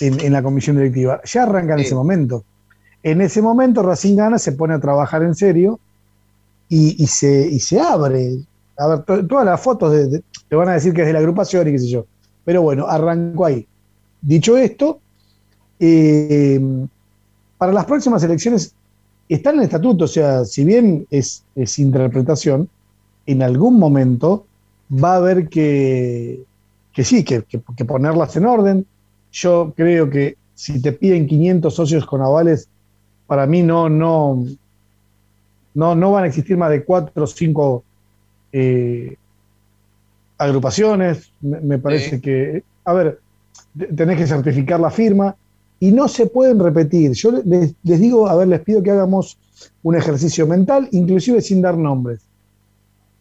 en, 0.00 0.18
en 0.18 0.32
la 0.32 0.42
comisión 0.42 0.76
directiva. 0.76 1.20
Ya 1.24 1.44
arranca 1.44 1.74
en 1.74 1.78
Sí. 1.80 1.84
ese 1.86 1.94
momento. 1.94 2.42
En 3.04 3.20
ese 3.20 3.40
momento 3.40 3.82
Racing 3.84 4.16
Gana 4.16 4.38
se 4.38 4.50
pone 4.52 4.74
a 4.74 4.80
trabajar 4.80 5.22
en 5.22 5.36
serio 5.36 5.78
y, 6.68 7.00
y 7.00 7.06
se, 7.06 7.46
y 7.46 7.60
se 7.60 7.78
abre. 7.78 8.38
A 8.76 8.86
ver, 8.88 9.02
to- 9.04 9.26
todas 9.26 9.44
las 9.46 9.60
fotos 9.60 9.92
te 10.48 10.56
van 10.56 10.68
a 10.68 10.74
decir 10.74 10.92
que 10.92 11.02
es 11.02 11.06
de 11.06 11.12
la 11.12 11.20
agrupación 11.20 11.68
y 11.68 11.72
qué 11.72 11.78
sé 11.78 11.88
yo. 11.88 12.06
Pero 12.44 12.62
bueno, 12.62 12.86
arrancó 12.86 13.46
ahí. 13.46 13.66
Dicho 14.20 14.56
esto, 14.56 15.00
eh, 15.80 16.60
para 17.58 17.72
las 17.72 17.84
próximas 17.86 18.22
elecciones 18.22 18.74
está 19.28 19.50
en 19.50 19.58
el 19.58 19.64
estatuto, 19.64 20.04
o 20.04 20.08
sea, 20.08 20.44
si 20.44 20.64
bien 20.64 21.06
es, 21.10 21.44
es 21.54 21.78
interpretación, 21.78 22.68
en 23.26 23.42
algún 23.42 23.78
momento 23.78 24.46
va 24.92 25.14
a 25.14 25.16
haber 25.16 25.48
que, 25.48 26.42
que 26.92 27.04
sí, 27.04 27.24
que, 27.24 27.42
que- 27.42 27.84
ponerlas 27.84 28.36
en 28.36 28.46
orden. 28.46 28.86
Yo 29.32 29.72
creo 29.76 30.10
que 30.10 30.36
si 30.54 30.80
te 30.80 30.92
piden 30.92 31.26
500 31.26 31.74
socios 31.74 32.06
con 32.06 32.22
avales, 32.22 32.68
para 33.26 33.46
mí 33.46 33.62
no, 33.62 33.88
no, 33.88 34.44
no, 35.74 35.94
no 35.94 36.12
van 36.12 36.24
a 36.24 36.26
existir 36.28 36.56
más 36.56 36.70
de 36.70 36.84
cuatro 36.84 37.24
o 37.24 37.26
cinco 37.26 37.84
eh, 38.56 39.16
agrupaciones. 40.38 41.32
Me, 41.40 41.60
me 41.60 41.78
parece 41.78 42.16
Sí. 42.16 42.20
que, 42.20 42.62
a 42.84 42.92
ver, 42.92 43.20
te- 43.76 43.86
tenés 43.88 44.16
que 44.18 44.26
certificar 44.26 44.78
la 44.80 44.90
firma 44.90 45.34
y 45.80 45.90
no 45.92 46.06
se 46.08 46.26
pueden 46.26 46.58
repetir. 46.60 47.12
Yo 47.12 47.32
les, 47.44 47.74
les 47.82 48.00
digo, 48.00 48.28
a 48.28 48.34
ver, 48.36 48.48
les 48.48 48.60
pido 48.60 48.82
que 48.82 48.90
hagamos 48.92 49.36
un 49.82 49.96
ejercicio 49.96 50.46
mental, 50.46 50.88
inclusive 50.92 51.40
sin 51.40 51.60
dar 51.60 51.76
nombres. 51.76 52.20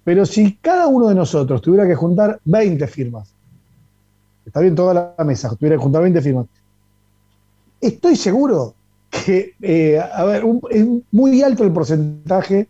Pero 0.04 0.26
si 0.26 0.56
cada 0.58 0.88
uno 0.88 1.08
de 1.10 1.16
nosotros 1.16 1.62
tuviera 1.62 1.88
que 1.88 1.96
juntar 1.96 2.40
20 2.46 2.86
firmas, 2.88 3.34
está 4.46 4.60
bien 4.60 4.76
toda 4.76 4.94
la 5.18 5.24
mesa, 5.24 5.50
tuviera 5.56 5.78
que 5.78 5.84
juntar 5.84 6.02
20 6.04 6.22
firmas, 6.22 6.46
estoy 7.82 8.16
seguro 8.16 8.76
que, 9.10 9.54
eh, 9.62 10.00
a 10.00 10.24
ver, 10.26 10.44
un- 10.44 10.62
es 10.70 10.86
muy 11.12 11.42
alto 11.42 11.64
el 11.64 11.72
porcentaje 11.72 12.68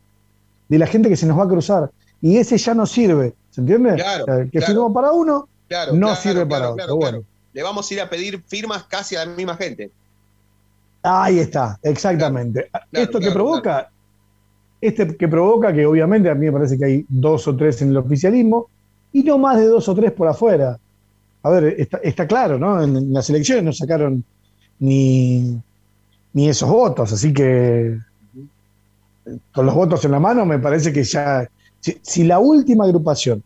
de 0.69 0.77
la 0.77 0.87
gente 0.87 1.09
que 1.09 1.17
se 1.17 1.25
nos 1.25 1.37
va 1.37 1.43
a 1.43 1.47
cruzar. 1.47 1.91
Y 2.23 2.37
ese 2.37 2.57
ya 2.57 2.73
no 2.73 2.85
sirve, 2.85 3.35
¿se 3.51 3.59
entiende? 3.59 3.95
Claro, 3.95 4.23
O 4.23 4.25
sea, 4.25 4.45
que 4.45 4.49
claro. 4.51 4.65
firmó 4.65 4.93
para 4.93 5.11
uno, 5.11 5.49
Claro, 5.67 5.93
no 5.93 6.15
sirve 6.15 6.45
para 6.45 6.71
otro. 6.71 6.95
bueno. 6.95 7.23
Le 7.51 7.61
vamos 7.61 7.91
a 7.91 7.93
ir 7.93 8.01
a 8.01 8.09
pedir 8.09 8.41
firmas 8.47 8.85
casi 8.85 9.15
a 9.15 9.25
la 9.25 9.35
misma 9.35 9.55
gente. 9.57 9.91
Ahí 11.03 11.37
está, 11.39 11.77
exactamente. 11.83 12.69
Esto 12.91 13.19
que 13.19 13.29
provoca 13.29 13.89
este 14.79 15.15
que 15.15 15.27
provoca 15.27 15.71
que 15.71 15.85
obviamente 15.85 16.29
a 16.29 16.35
mí 16.35 16.45
me 16.45 16.51
parece 16.51 16.77
que 16.77 16.85
hay 16.85 17.05
dos 17.07 17.47
o 17.47 17.55
tres 17.55 17.81
en 17.81 17.89
el 17.89 17.97
oficialismo 17.97 18.69
y 19.11 19.23
no 19.23 19.37
más 19.37 19.57
de 19.57 19.65
dos 19.65 19.87
o 19.87 19.95
tres 19.95 20.11
por 20.13 20.27
afuera. 20.27 20.79
A 21.41 21.49
ver, 21.49 21.75
está, 21.77 21.97
está 21.97 22.25
claro, 22.25 22.57
¿no? 22.57 22.81
En, 22.81 23.13
las 23.13 23.29
elecciones 23.29 23.63
no 23.65 23.73
sacaron 23.73 24.23
ni, 24.79 25.61
ni 26.31 26.49
esos 26.49 26.69
votos, 26.69 27.11
así 27.11 27.33
que 27.33 27.97
con 29.51 29.65
los 29.65 29.75
votos 29.75 30.03
en 30.03 30.11
la 30.11 30.19
mano 30.19 30.45
me 30.45 30.59
parece 30.59 30.91
que 30.91 31.03
ya, 31.03 31.47
si, 31.83 31.97
si 32.01 32.23
la 32.23 32.39
última 32.39 32.85
agrupación 32.85 33.43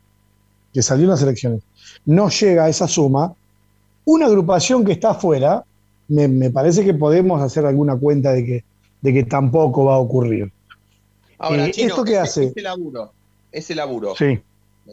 que 0.73 0.81
salió 0.81 1.05
en 1.05 1.09
las 1.11 1.21
elecciones 1.23 1.61
no 2.05 2.29
llega 2.29 2.65
a 2.65 2.69
esa 2.69 2.87
suma, 2.87 3.33
una 4.05 4.27
agrupación 4.27 4.85
que 4.85 4.93
está 4.93 5.09
afuera, 5.11 5.65
me, 6.07 6.27
me 6.27 6.49
parece 6.51 6.85
que 6.85 6.93
podemos 6.93 7.41
hacer 7.41 7.65
alguna 7.65 7.97
cuenta 7.97 8.31
de 8.31 8.45
que, 8.45 8.63
de 9.01 9.13
que 9.13 9.23
tampoco 9.23 9.85
va 9.85 9.95
a 9.95 9.97
ocurrir. 9.97 10.51
Ahora, 11.39 11.65
Eh, 11.67 11.71
Chino, 11.71 11.89
¿esto 11.89 12.03
qué 12.05 12.11
ese- 12.13 12.19
hace? 12.21 12.43
Ese 12.45 12.61
laburo, 12.61 13.11
ese 13.51 13.75
laburo, 13.75 14.15
Sí. 14.15 14.39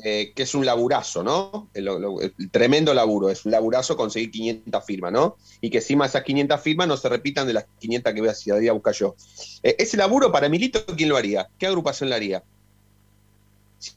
eh, 0.03 0.33
que 0.35 0.43
es 0.43 0.55
un 0.55 0.67
laburazo, 0.67 1.23
¿no? 1.23 1.69
El, 1.73 1.87
el 1.89 2.51
tremendo 2.51 2.93
laburo, 2.93 3.29
es 3.31 3.45
un 3.45 3.53
laburazo 3.53 3.97
conseguir 3.97 4.31
500 4.33 4.85
firmas, 4.85 5.13
¿no? 5.13 5.37
Y 5.61 5.71
que 5.71 5.79
encima 5.79 6.07
esas 6.07 6.25
500 6.25 6.61
firmas 6.61 6.89
no 6.89 6.97
se 6.97 7.09
repitan 7.09 7.47
de 7.47 7.53
las 7.53 7.67
500 7.79 8.13
que 8.13 8.21
voy 8.21 8.31
a, 8.31 8.61
ir 8.63 8.71
a 8.71 8.73
buscar 8.73 8.95
yo. 8.95 9.15
Eh, 9.63 9.77
ese 9.79 9.97
laburo 9.97 10.33
para 10.33 10.49
Milito, 10.49 10.85
¿quién 10.97 11.09
lo 11.11 11.17
haría? 11.17 11.47
¿Qué 11.59 11.67
agrupación 11.69 12.09
lo 12.11 12.17
haría? 12.17 12.43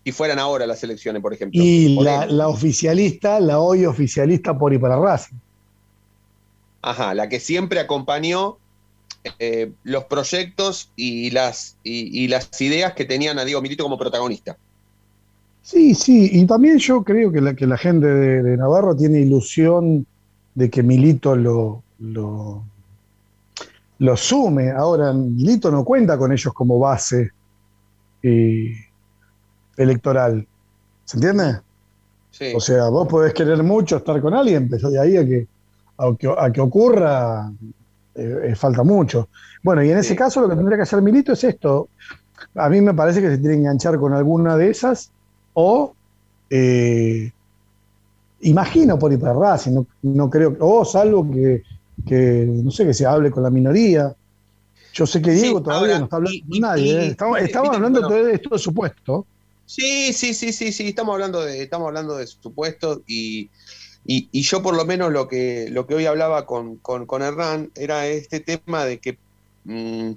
Si 0.03 0.11
fueran 0.11 0.39
ahora 0.39 0.67
las 0.67 0.83
elecciones, 0.83 1.21
por 1.21 1.33
ejemplo. 1.33 1.61
Y 1.63 1.95
Por 1.95 2.05
la, 2.05 2.47
oficialista, 2.47 3.39
la 3.39 3.59
hoy 3.59 3.85
oficialista 3.85 4.57
por 4.57 4.73
y 4.73 4.77
para 4.77 4.99
Racing. 4.99 5.37
Ajá, 6.81 7.13
la 7.13 7.29
que 7.29 7.39
siempre 7.39 7.79
acompañó 7.79 8.57
eh, 9.39 9.71
los 9.83 10.05
proyectos 10.05 10.91
y 10.95 11.31
las, 11.31 11.77
y, 11.83 12.23
y 12.23 12.27
las 12.27 12.49
ideas 12.61 12.93
que 12.93 13.05
tenían 13.05 13.39
a 13.39 13.45
Diego 13.45 13.61
Milito 13.61 13.83
como 13.83 13.97
protagonista. 13.97 14.57
Sí, 15.61 15.95
sí, 15.95 16.29
y 16.31 16.45
también 16.45 16.77
yo 16.77 17.03
creo 17.03 17.31
que 17.31 17.41
la, 17.41 17.53
que 17.53 17.67
la 17.67 17.77
gente 17.77 18.07
de, 18.07 18.43
de 18.43 18.57
Navarro 18.57 18.95
tiene 18.95 19.19
ilusión 19.19 20.05
de 20.55 20.69
que 20.69 20.81
Milito 20.81 21.35
lo, 21.35 21.83
lo, 21.99 22.63
lo 23.99 24.17
sume. 24.17 24.71
Ahora, 24.71 25.13
Milito 25.13 25.69
no 25.69 25.83
cuenta 25.83 26.17
con 26.17 26.31
ellos 26.31 26.53
como 26.53 26.79
base 26.79 27.31
eh, 28.23 28.73
electoral. 29.77 30.45
¿Se 31.05 31.17
entiende? 31.17 31.59
Sí. 32.31 32.53
O 32.55 32.59
sea, 32.59 32.89
vos 32.89 33.07
podés 33.07 33.33
querer 33.33 33.63
mucho 33.63 33.97
estar 33.97 34.19
con 34.21 34.33
alguien, 34.33 34.67
pero 34.69 34.89
de 34.89 34.99
ahí 34.99 35.17
a 35.17 35.25
que, 35.25 35.47
a 35.97 36.13
que, 36.17 36.35
a 36.37 36.51
que 36.51 36.61
ocurra, 36.61 37.51
eh, 38.15 38.39
eh, 38.49 38.55
falta 38.55 38.83
mucho. 38.83 39.29
Bueno, 39.63 39.83
y 39.83 39.89
en 39.91 39.97
ese 39.97 40.15
caso 40.15 40.41
lo 40.41 40.49
que 40.49 40.55
tendría 40.55 40.77
que 40.77 40.83
hacer 40.83 41.01
Milito 41.01 41.31
es 41.33 41.43
esto. 41.43 41.89
A 42.55 42.69
mí 42.69 42.81
me 42.81 42.93
parece 42.93 43.21
que 43.21 43.29
se 43.29 43.37
tiene 43.37 43.55
que 43.55 43.59
enganchar 43.61 43.97
con 43.97 44.13
alguna 44.13 44.57
de 44.57 44.69
esas 44.69 45.11
o 45.53 45.93
eh, 46.49 47.31
imagino 48.41 48.99
por 48.99 49.11
ir 49.11 49.19
para 49.19 49.33
Racing, 49.33 49.71
no, 49.73 49.87
no 50.03 50.29
creo, 50.29 50.55
o 50.59 50.85
salvo 50.85 51.29
que, 51.31 51.63
que, 52.05 52.45
no 52.63 52.69
sé, 52.71 52.85
que 52.85 52.93
se 52.93 53.05
hable 53.05 53.31
con 53.31 53.41
la 53.43 53.49
minoría. 53.49 54.13
Yo 54.93 55.05
sé 55.05 55.21
que 55.21 55.31
Diego 55.31 55.61
todavía 55.61 55.87
ahora, 55.95 55.99
no 55.99 56.03
está 56.05 56.15
hablando 56.17 56.35
y- 56.37 56.41
con 56.49 56.59
nadie. 56.59 56.85
y- 56.85 56.89
¿eh? 56.95 57.07
Estamos, 57.07 57.39
y- 57.41 57.43
estamos 57.45 57.69
viste, 57.69 57.75
hablando 57.77 58.01
bueno. 58.07 58.25
de 58.25 58.33
esto 58.33 58.49
de 58.51 58.59
supuesto. 58.59 59.25
Sí, 59.67 60.13
sí, 60.13 60.33
sí, 60.33 60.53
sí, 60.53 60.71
sí, 60.71 60.87
estamos 60.87 61.13
hablando 61.13 61.41
de, 61.43 61.61
estamos 61.61 61.87
hablando 61.89 62.15
de 62.15 62.25
supuestos 62.25 63.01
y, 63.05 63.49
y, 64.05 64.41
yo 64.41 64.63
por 64.63 64.73
lo 64.73 64.85
menos 64.85 65.11
lo 65.11 65.27
que, 65.27 65.67
lo 65.69 65.85
que 65.85 65.93
hoy 65.93 66.05
hablaba 66.05 66.45
con, 66.45 66.77
con, 66.77 67.05
con 67.05 67.21
Hernán 67.21 67.73
era 67.75 68.07
este 68.07 68.39
tema 68.39 68.85
de 68.85 68.99
que 68.99 69.17
mm, 69.65 70.13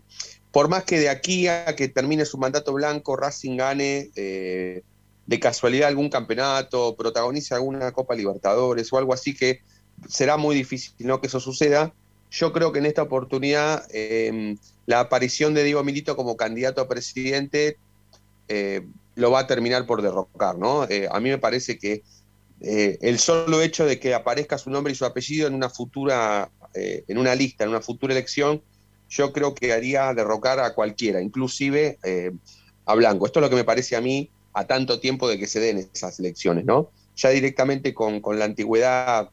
por 0.53 0.69
más 0.69 0.85
que 0.85 1.01
de 1.01 1.09
aquí 1.09 1.49
a 1.49 1.75
que 1.75 1.89
termine 1.89 2.25
su 2.27 2.39
mandato 2.39 2.73
blanco 2.73 3.17
Racing 3.17 3.57
gane 3.57 4.11
eh, 4.15 4.83
de 5.27 5.41
casualidad 5.41 5.89
algún 5.89 6.11
campeonato, 6.11 6.95
protagonice 6.95 7.53
alguna 7.53 7.91
Copa 7.91 8.15
Libertadores 8.15 8.93
o 8.93 8.99
algo 8.99 9.13
así 9.13 9.35
que 9.35 9.63
será 10.09 10.37
muy 10.37 10.55
difícil 10.55 10.95
¿no? 11.01 11.21
que 11.21 11.27
eso 11.27 11.41
suceda. 11.41 11.93
Yo 12.31 12.53
creo 12.53 12.71
que 12.71 12.79
en 12.79 12.87
esta 12.87 13.03
oportunidad 13.03 13.85
eh, 13.93 14.55
la 14.87 15.01
aparición 15.01 15.55
de 15.55 15.65
Diego 15.65 15.83
Milito 15.83 16.15
como 16.15 16.37
candidato 16.37 16.81
a 16.81 16.89
presidente 16.89 17.79
eh, 18.47 18.87
lo 19.21 19.31
va 19.31 19.41
a 19.41 19.47
terminar 19.47 19.87
por 19.87 20.03
derrocar, 20.03 20.59
¿no? 20.59 20.85
Eh, 20.89 21.09
a 21.11 21.21
mí 21.21 21.29
me 21.29 21.39
parece 21.39 21.79
que 21.79 22.03
eh, 22.61 22.99
el 23.03 23.19
solo 23.19 23.63
hecho 23.63 23.85
de 23.85 24.01
que 24.01 24.15
aparezca 24.15 24.59
su 24.59 24.71
nombre 24.71 24.93
y 24.93 24.97
su 24.97 25.05
apellido 25.05 25.47
en 25.47 25.55
una 25.55 25.71
futura, 25.71 26.51
eh, 26.75 27.05
en 27.07 27.19
una 27.19 27.35
lista, 27.35 27.65
en 27.65 27.71
una 27.71 27.81
futura 27.81 28.13
elección, 28.13 28.63
yo 29.09 29.33
creo 29.33 29.55
que 29.55 29.73
haría 29.73 30.13
derrocar 30.15 30.61
a 30.61 30.75
cualquiera, 30.75 31.21
inclusive 31.21 31.99
a 32.85 32.95
Blanco. 32.95 33.27
Esto 33.27 33.41
es 33.41 33.43
lo 33.43 33.51
que 33.51 33.57
me 33.57 33.65
parece 33.65 33.97
a 33.97 34.01
mí 34.01 34.31
a 34.53 34.67
tanto 34.67 35.01
tiempo 35.01 35.29
de 35.29 35.39
que 35.39 35.49
se 35.49 35.59
den 35.59 35.89
esas 35.93 36.21
elecciones, 36.21 36.65
¿no? 36.65 36.91
Ya 37.17 37.31
directamente 37.31 37.93
con, 37.93 38.21
con 38.21 38.39
la 38.39 38.45
antigüedad 38.45 39.31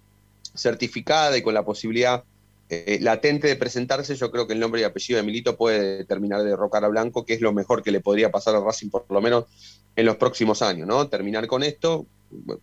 certificada 0.55 1.37
y 1.37 1.43
con 1.43 1.53
la 1.53 1.63
posibilidad 1.63 2.23
eh, 2.69 2.99
latente 3.01 3.47
de 3.47 3.55
presentarse, 3.55 4.15
yo 4.15 4.29
creo 4.29 4.45
que 4.45 4.53
el 4.53 4.59
nombre 4.59 4.81
y 4.81 4.83
apellido 4.83 5.17
de 5.17 5.23
Milito 5.23 5.55
puede 5.55 6.03
terminar 6.03 6.43
de 6.43 6.49
derrocar 6.49 6.83
a 6.83 6.89
Blanco, 6.89 7.25
que 7.25 7.33
es 7.33 7.41
lo 7.41 7.53
mejor 7.53 7.81
que 7.81 7.91
le 7.91 8.01
podría 8.01 8.29
pasar 8.29 8.55
a 8.55 8.59
Racing 8.59 8.89
por 8.89 9.05
lo 9.09 9.21
menos 9.21 9.45
en 9.95 10.05
los 10.05 10.17
próximos 10.17 10.61
años, 10.61 10.85
¿no? 10.85 11.07
Terminar 11.07 11.47
con 11.47 11.63
esto, 11.63 12.05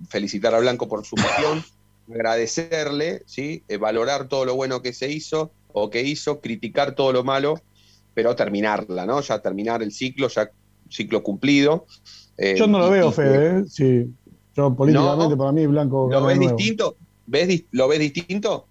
felicitar 0.09 0.55
a 0.55 0.61
Blanco 0.61 0.89
por 0.89 1.07
su 1.07 1.17
gestión, 1.17 1.65
agradecerle, 2.11 3.23
¿sí? 3.25 3.63
Eh, 3.69 3.79
valorar 3.79 4.29
todo 4.29 4.45
lo 4.45 4.55
bueno 4.55 4.83
que 4.83 4.93
se 4.93 5.11
hizo 5.11 5.51
o 5.73 5.89
que 5.89 6.03
hizo, 6.03 6.41
criticar 6.41 6.95
todo 6.95 7.13
lo 7.13 7.25
malo, 7.25 7.61
pero 8.13 8.37
terminarla, 8.37 9.07
¿no? 9.07 9.23
Ya 9.23 9.39
terminar 9.41 9.83
el 9.83 9.91
ciclo, 9.91 10.29
ya 10.29 10.51
ciclo 10.91 11.23
cumplido. 11.23 11.87
Eh, 12.37 12.57
Yo 12.59 12.67
no 12.67 12.79
lo 12.79 12.91
veo, 12.91 13.11
Fede. 13.11 13.61
¿eh? 13.61 13.65
Sí. 13.69 14.07
Yo 14.55 14.75
políticamente, 14.75 15.37
para 15.37 15.53
mí, 15.53 15.67
Blanco. 15.67 16.09
¿Lo 16.11 16.25
ves 16.27 16.37
nuevo. 16.37 16.57
distinto? 16.57 16.97
¿Ves, 17.27 17.65
¿Lo 17.71 17.89
ves 17.89 17.99
distinto? 17.99 18.67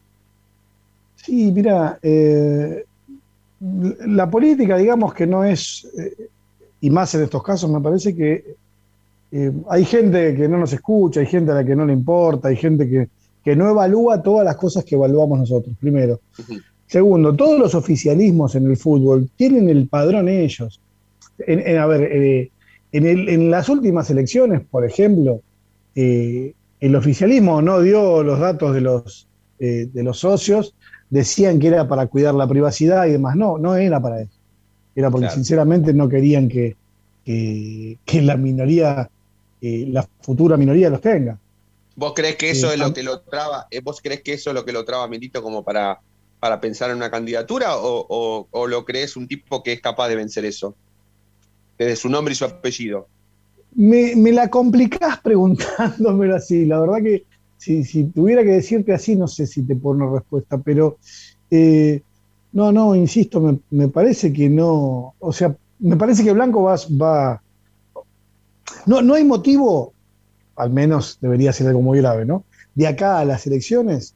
Sí, 1.26 1.52
mira, 1.52 1.98
eh, 2.02 2.84
la 4.08 4.30
política, 4.30 4.78
digamos 4.78 5.14
que 5.14 5.26
no 5.26 5.44
es, 5.44 5.88
eh, 5.98 6.28
y 6.82 6.90
más 6.90 7.16
en 7.16 7.24
estos 7.24 7.42
casos, 7.42 7.70
me 7.72 7.80
parece 7.80 8.14
que 8.16 8.56
eh, 9.32 9.52
hay 9.70 9.86
gente 9.86 10.36
que 10.36 10.48
no 10.48 10.58
nos 10.58 10.74
escucha, 10.74 11.22
hay 11.22 11.26
gente 11.28 11.52
a 11.52 11.56
la 11.56 11.66
que 11.66 11.76
no 11.76 11.86
le 11.86 11.94
importa, 11.94 12.50
hay 12.50 12.58
gente 12.58 12.90
que, 12.90 13.08
que 13.44 13.56
no 13.56 13.70
evalúa 13.70 14.22
todas 14.22 14.46
las 14.46 14.58
cosas 14.58 14.84
que 14.84 14.96
evaluamos 14.96 15.40
nosotros, 15.40 15.76
primero. 15.80 16.20
Segundo, 16.88 17.34
todos 17.36 17.58
los 17.58 17.74
oficialismos 17.74 18.56
en 18.56 18.66
el 18.68 18.78
fútbol 18.78 19.30
tienen 19.36 19.70
el 19.70 19.88
padrón 19.88 20.28
ellos. 20.28 20.80
En, 21.40 21.60
en- 21.66 21.78
a 21.78 21.86
ver, 21.88 22.04
eh, 22.12 22.52
en, 22.92 23.06
el- 23.08 23.30
en 23.30 23.50
las 23.50 23.70
últimas 23.70 24.10
elecciones, 24.10 24.62
por 24.70 24.86
ejemplo, 24.86 25.42
eh, 25.96 26.54
el 26.82 26.96
oficialismo 26.96 27.62
no 27.62 27.80
dio 27.82 28.24
los 28.24 28.40
datos 28.40 28.74
de 28.76 28.82
los, 28.82 29.28
de 29.58 30.04
los 30.04 30.20
socios, 30.20 30.76
decían 31.14 31.60
que 31.60 31.68
era 31.68 31.88
para 31.88 32.08
cuidar 32.08 32.34
la 32.34 32.48
privacidad 32.48 33.06
y 33.06 33.12
demás. 33.12 33.36
No, 33.36 33.58
no 33.58 33.76
era 33.76 34.02
para 34.02 34.22
eso. 34.22 34.38
Era 34.96 35.10
porque 35.12 35.26
Claro. 35.26 35.36
sinceramente 35.36 35.94
no 35.94 36.10
querían 36.10 36.50
que, 36.50 36.76
que- 37.24 38.00
que 38.06 38.22
la 38.22 38.36
minoría, 38.38 39.10
eh, 39.62 39.86
la 39.90 40.08
futura 40.22 40.58
minoría 40.58 40.90
los 40.90 41.02
tenga. 41.02 41.40
¿Vos 41.96 42.14
crees 42.16 42.36
que 42.38 42.50
eso 42.52 42.68
Sí, 42.70 42.74
es 42.74 42.80
lo 42.80 42.94
que 42.94 43.04
lo 43.04 43.22
traba? 43.22 43.68
eh, 43.70 43.82
¿Vos 43.84 44.02
crees 44.02 44.24
que 44.24 44.34
eso 44.34 44.50
es 44.50 44.56
lo 44.56 44.66
que 44.66 44.72
lo 44.74 44.84
traba 44.84 45.08
Milito 45.08 45.42
como 45.44 45.64
para, 45.64 46.00
para 46.40 46.60
pensar 46.60 46.90
en 46.90 46.98
una 46.98 47.12
candidatura? 47.12 47.78
O, 47.78 48.06
o- 48.10 48.48
o 48.52 48.68
lo 48.68 48.84
crees 48.84 49.16
un 49.16 49.28
tipo 49.28 49.62
que 49.62 49.74
es 49.74 49.82
capaz 49.82 50.10
de 50.10 50.16
vencer 50.16 50.46
eso? 50.46 50.76
Desde 51.78 51.96
su 51.96 52.10
nombre 52.10 52.34
y 52.34 52.36
su 52.36 52.46
apellido. 52.46 53.08
Me, 53.76 54.16
me 54.16 54.32
la 54.32 54.50
complicás 54.50 55.20
preguntándomelo 55.24 56.36
así. 56.36 56.66
La 56.66 56.80
verdad 56.80 56.98
que 57.04 57.26
si, 57.64 57.86
si 57.86 58.04
tuviera 58.04 58.44
que 58.44 58.50
decirte 58.50 58.94
así, 58.94 59.16
no 59.16 59.26
sé 59.26 59.48
si 59.48 59.64
te 59.64 59.74
pongo 59.76 60.04
una 60.04 60.14
respuesta, 60.14 60.58
pero 60.58 60.98
eh, 61.50 62.02
no, 62.52 62.74
no, 62.74 62.94
insisto, 62.94 63.40
me, 63.40 63.58
me 63.70 63.88
parece 63.88 64.34
que 64.34 64.50
no. 64.50 65.14
O 65.18 65.32
sea, 65.32 65.56
me 65.80 65.96
parece 65.96 66.26
que 66.26 66.34
Blanco 66.34 66.64
va. 66.64 66.76
va 67.02 67.42
no, 68.86 69.02
no 69.02 69.14
hay 69.14 69.24
motivo, 69.24 69.94
al 70.58 70.72
menos 70.72 71.18
debería 71.22 71.54
ser 71.54 71.68
algo 71.68 71.82
muy 71.82 72.00
grave, 72.00 72.26
¿no? 72.26 72.44
De 72.76 72.86
acá 72.86 73.20
a 73.20 73.26
las 73.26 73.48
elecciones, 73.48 74.14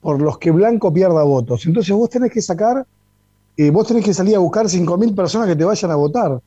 por 0.00 0.22
los 0.22 0.38
que 0.38 0.52
Blanco 0.52 0.92
pierda 0.92 1.24
votos. 1.24 1.66
Entonces 1.66 1.92
vos 1.96 2.08
tenés 2.08 2.30
que 2.30 2.42
sacar, 2.42 2.86
eh, 3.56 3.70
vos 3.70 3.88
tenés 3.88 4.04
que 4.04 4.14
salir 4.14 4.36
a 4.36 4.38
buscar 4.38 4.66
5.000 4.66 5.16
personas 5.16 5.48
que 5.48 5.56
te 5.56 5.64
vayan 5.64 5.90
a 5.90 5.96
votar. 5.96 6.40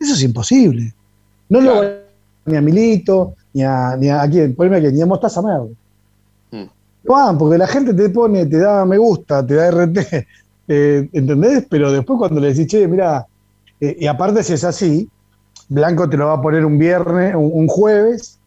Eso 0.00 0.14
es 0.14 0.22
imposible. 0.22 0.94
No 1.50 1.60
lo 1.60 2.04
ni 2.46 2.56
a 2.56 2.60
Milito, 2.60 3.34
ni 3.54 3.62
a, 3.62 3.96
ni 3.96 4.08
a, 4.10 4.22
¿a 4.22 4.28
quién, 4.28 4.54
poneme 4.54 4.76
a 4.76 4.80
quién, 4.80 4.94
ni 4.94 5.00
a 5.02 5.06
Mostaza 5.06 5.40
Merlo. 5.40 5.70
Mm. 6.50 6.64
No 7.04 7.14
van, 7.14 7.38
porque 7.38 7.56
la 7.58 7.66
gente 7.66 7.94
te 7.94 8.10
pone, 8.10 8.46
te 8.46 8.58
da 8.58 8.84
me 8.84 8.98
gusta, 8.98 9.46
te 9.46 9.54
da 9.54 9.68
RT, 9.68 9.98
eh, 10.68 11.08
¿entendés? 11.12 11.66
Pero 11.70 11.92
después 11.92 12.18
cuando 12.18 12.40
le 12.40 12.48
decís, 12.48 12.66
che, 12.66 12.86
mira, 12.86 13.26
eh, 13.80 13.96
y 14.00 14.06
aparte 14.06 14.42
si 14.42 14.52
es 14.54 14.64
así, 14.64 15.08
Blanco 15.68 16.08
te 16.08 16.16
lo 16.16 16.26
va 16.26 16.34
a 16.34 16.42
poner 16.42 16.64
un 16.64 16.78
viernes, 16.78 17.34
un, 17.34 17.50
un 17.52 17.68
jueves, 17.68 18.38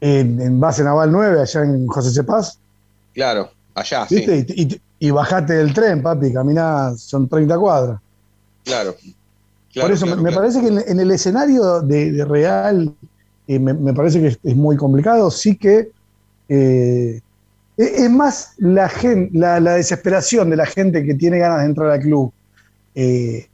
en, 0.00 0.40
en 0.40 0.60
base 0.60 0.84
naval 0.84 1.10
9, 1.10 1.40
allá 1.40 1.62
en 1.62 1.86
José 1.86 2.10
Cepaz, 2.12 2.58
Claro, 3.14 3.50
allá, 3.74 4.06
sí, 4.08 4.24
y- 4.48 4.80
y 4.98 5.10
bajate 5.10 5.54
del 5.54 5.72
tren, 5.74 6.02
papi, 6.02 6.32
caminá, 6.32 6.94
son 6.96 7.28
30 7.28 7.58
cuadras. 7.58 8.00
claro. 8.64 8.94
Por 9.80 9.90
eso 9.90 10.06
me, 10.06 10.30
parece 10.30 10.60
que 10.60 10.68
en, 10.68 11.00
el 11.00 11.10
escenario 11.10 11.80
de, 11.80 12.24
Real 12.24 12.94
eh, 13.46 13.58
me, 13.58 13.92
parece 13.92 14.20
que 14.20 14.38
es, 14.42 14.56
muy 14.56 14.76
complicado. 14.76 15.30
Sí 15.30 15.56
que 15.56 15.90
eh, 16.48 17.20
es 17.76 18.10
más 18.10 18.54
la, 18.58 18.90
la, 19.32 19.74
desesperación 19.74 20.50
de 20.50 20.56
la 20.56 20.66
gente 20.66 21.04
que 21.04 21.14
tiene 21.14 21.38
ganas 21.38 21.60
de 21.60 21.66
entrar 21.66 21.90
al 21.90 22.00
club. 22.00 22.32
Eh, 22.94 23.46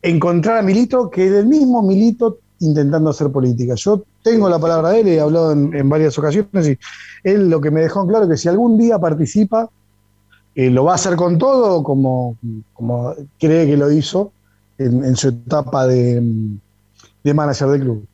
encontrar 0.00 0.58
a 0.58 0.62
Milito 0.62 1.10
que 1.10 1.30
del 1.30 1.46
mismo 1.46 1.82
Milito 1.82 2.38
intentando 2.60 3.10
hacer 3.10 3.30
política. 3.30 3.74
Yo 3.74 4.04
tengo 4.22 4.48
la 4.48 4.58
palabra 4.58 4.90
de 4.90 5.00
él, 5.00 5.08
he 5.08 5.20
hablado 5.20 5.52
en, 5.52 5.88
varias 5.88 6.18
ocasiones 6.18 6.68
y 6.68 6.78
él 7.22 7.50
lo 7.50 7.60
que 7.60 7.70
me 7.70 7.82
dejó 7.82 8.02
en 8.02 8.08
claro 8.08 8.24
es 8.24 8.30
que 8.30 8.36
si 8.36 8.48
algún 8.48 8.78
día 8.78 8.98
participa, 8.98 9.68
lo 10.54 10.84
va 10.84 10.92
a 10.92 10.94
hacer 10.96 11.14
con 11.14 11.38
todo 11.38 11.84
como, 11.84 12.36
como 12.74 13.14
cree 13.38 13.66
que 13.66 13.76
lo 13.76 13.92
hizo 13.92 14.32
en, 14.76 15.14
su 15.14 15.28
etapa 15.28 15.86
de, 15.86 16.20
de 17.22 17.34
manager 17.34 17.68
del 17.68 17.80
club. 17.82 18.06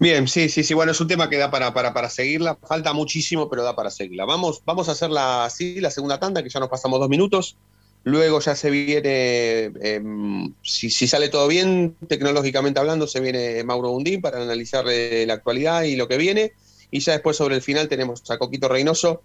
Bien, 0.00 0.26
sí, 0.28 0.48
sí, 0.48 0.64
sí. 0.64 0.72
Bueno, 0.72 0.92
es 0.92 1.00
un 1.02 1.08
tema 1.08 1.28
que 1.28 1.36
da 1.36 1.50
para, 1.50 1.74
para, 1.74 2.08
seguirla. 2.08 2.56
Falta 2.66 2.94
muchísimo, 2.94 3.50
pero 3.50 3.62
da 3.62 3.76
para 3.76 3.90
seguirla. 3.90 4.24
Vamos, 4.24 4.62
vamos 4.64 4.88
a 4.88 4.92
hacer 4.92 5.10
la, 5.10 5.44
así, 5.44 5.78
la 5.78 5.90
segunda 5.90 6.18
tanda, 6.18 6.42
que 6.42 6.48
ya 6.48 6.58
nos 6.58 6.70
pasamos 6.70 6.98
dos 7.00 7.10
minutos. 7.10 7.58
Luego 8.04 8.40
ya 8.40 8.56
se 8.56 8.70
viene, 8.70 9.64
em, 9.82 10.54
si, 10.62 10.88
sale 10.90 11.28
todo 11.28 11.46
bien, 11.48 11.96
tecnológicamente 12.08 12.80
hablando, 12.80 13.06
se 13.06 13.20
viene 13.20 13.62
Mauro 13.62 13.90
Bundín 13.90 14.22
para 14.22 14.40
analizar 14.42 14.86
eh, 14.88 15.26
la 15.26 15.34
actualidad 15.34 15.82
y 15.82 15.96
lo 15.96 16.08
que 16.08 16.16
viene. 16.16 16.54
Y 16.90 17.00
ya 17.00 17.12
después 17.12 17.36
sobre 17.36 17.56
el 17.56 17.62
final 17.62 17.88
tenemos 17.88 18.22
a 18.30 18.38
Coquito 18.38 18.68
Reynoso, 18.68 19.20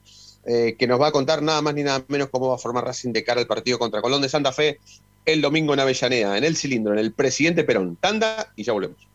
eh, 0.46 0.76
que 0.78 0.88
nos 0.88 1.00
va 1.00 1.08
a 1.08 1.12
contar 1.14 1.42
nada 1.42 1.62
más 1.62 1.74
ni 1.74 1.84
nada 1.84 2.04
menos 2.10 2.28
cómo 2.30 2.50
va 2.50 2.56
a 2.56 2.58
formar 2.58 2.84
Racing 2.84 3.14
de 3.14 3.24
cara 3.24 3.40
al 3.40 3.48
partido 3.48 3.80
contra 3.80 4.02
Colón 4.02 4.22
de 4.22 4.28
Santa 4.28 4.52
Fe 4.52 4.80
el 5.24 5.42
domingo 5.42 5.74
en 5.74 5.80
Avellaneda, 5.80 6.38
en 6.38 6.44
el 6.44 6.58
cilindro, 6.58 6.92
en 6.92 7.00
el 7.00 7.14
presidente 7.14 7.64
Perón. 7.64 7.96
Tanda 7.96 8.52
y 8.58 8.64
ya 8.64 8.74
volvemos. 8.74 9.14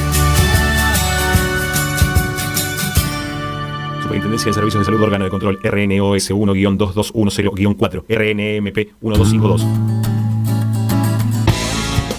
Superintendencia 4.11 4.49
de 4.49 4.53
Servicios 4.53 4.81
de 4.81 4.85
Salud 4.85 5.01
Órgano 5.03 5.23
de 5.23 5.31
Control 5.31 5.57
RNOS 5.63 6.31
1-2210-4 6.31 8.03
RNMP 8.09 8.75
1252. 8.99 9.65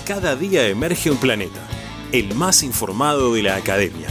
Cada 0.07 0.35
día 0.35 0.67
emerge 0.69 1.11
un 1.11 1.19
planeta, 1.19 1.61
el 2.11 2.35
más 2.35 2.63
informado 2.63 3.35
de 3.35 3.43
la 3.43 3.57
academia. 3.57 4.09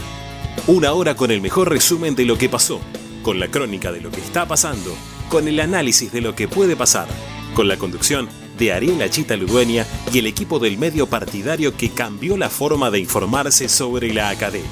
Una 0.67 0.93
hora 0.93 1.15
con 1.15 1.31
el 1.31 1.41
mejor 1.41 1.71
resumen 1.71 2.13
de 2.13 2.25
lo 2.25 2.37
que 2.37 2.49
pasó, 2.49 2.79
con 3.23 3.39
la 3.39 3.47
crónica 3.47 3.91
de 3.91 4.01
lo 4.01 4.11
que 4.11 4.21
está 4.21 4.47
pasando, 4.47 4.93
con 5.27 5.47
el 5.47 5.59
análisis 5.59 6.11
de 6.11 6.21
lo 6.21 6.35
que 6.35 6.47
puede 6.47 6.75
pasar, 6.75 7.07
con 7.55 7.67
la 7.67 7.77
conducción 7.77 8.29
de 8.59 8.73
Ariel 8.73 9.09
Chita 9.09 9.35
Ludueña 9.35 9.87
y 10.13 10.19
el 10.19 10.27
equipo 10.27 10.59
del 10.59 10.77
medio 10.77 11.07
partidario 11.07 11.75
que 11.75 11.89
cambió 11.89 12.37
la 12.37 12.51
forma 12.51 12.91
de 12.91 12.99
informarse 12.99 13.67
sobre 13.67 14.13
la 14.13 14.29
academia. 14.29 14.69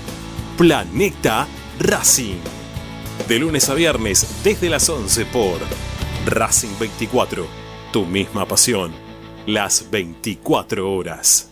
Planeta 0.60 1.48
Racing 1.80 2.59
de 3.30 3.38
lunes 3.38 3.70
a 3.70 3.76
viernes 3.76 4.42
desde 4.44 4.72
las 4.72 4.90
11 4.90 5.26
por 5.28 5.60
Racing 6.26 6.80
24, 6.80 7.46
tu 7.94 8.04
misma 8.04 8.48
pasión, 8.48 8.92
las 9.46 9.92
24 9.92 10.92
horas. 10.92 11.52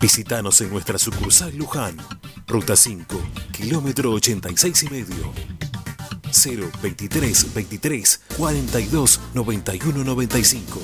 Visítanos 0.00 0.60
en 0.60 0.70
nuestra 0.70 0.96
sucursal 0.98 1.56
Luján, 1.56 1.96
Ruta 2.46 2.76
5, 2.76 3.20
kilómetro 3.52 4.12
86 4.12 4.82
y 4.84 4.90
medio. 4.90 5.32
023 6.82 7.54
23 7.54 8.20
42 8.36 9.20
91 9.34 10.04
95 10.04 10.80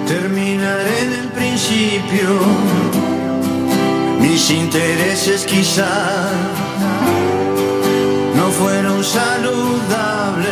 terminaré 0.05 0.99
en 1.03 1.13
el 1.13 1.27
principio. 1.29 2.29
Mis 4.19 4.49
intereses 4.49 5.45
quizá 5.45 6.29
no 8.35 8.49
fueron 8.51 9.03
saludables. 9.03 10.45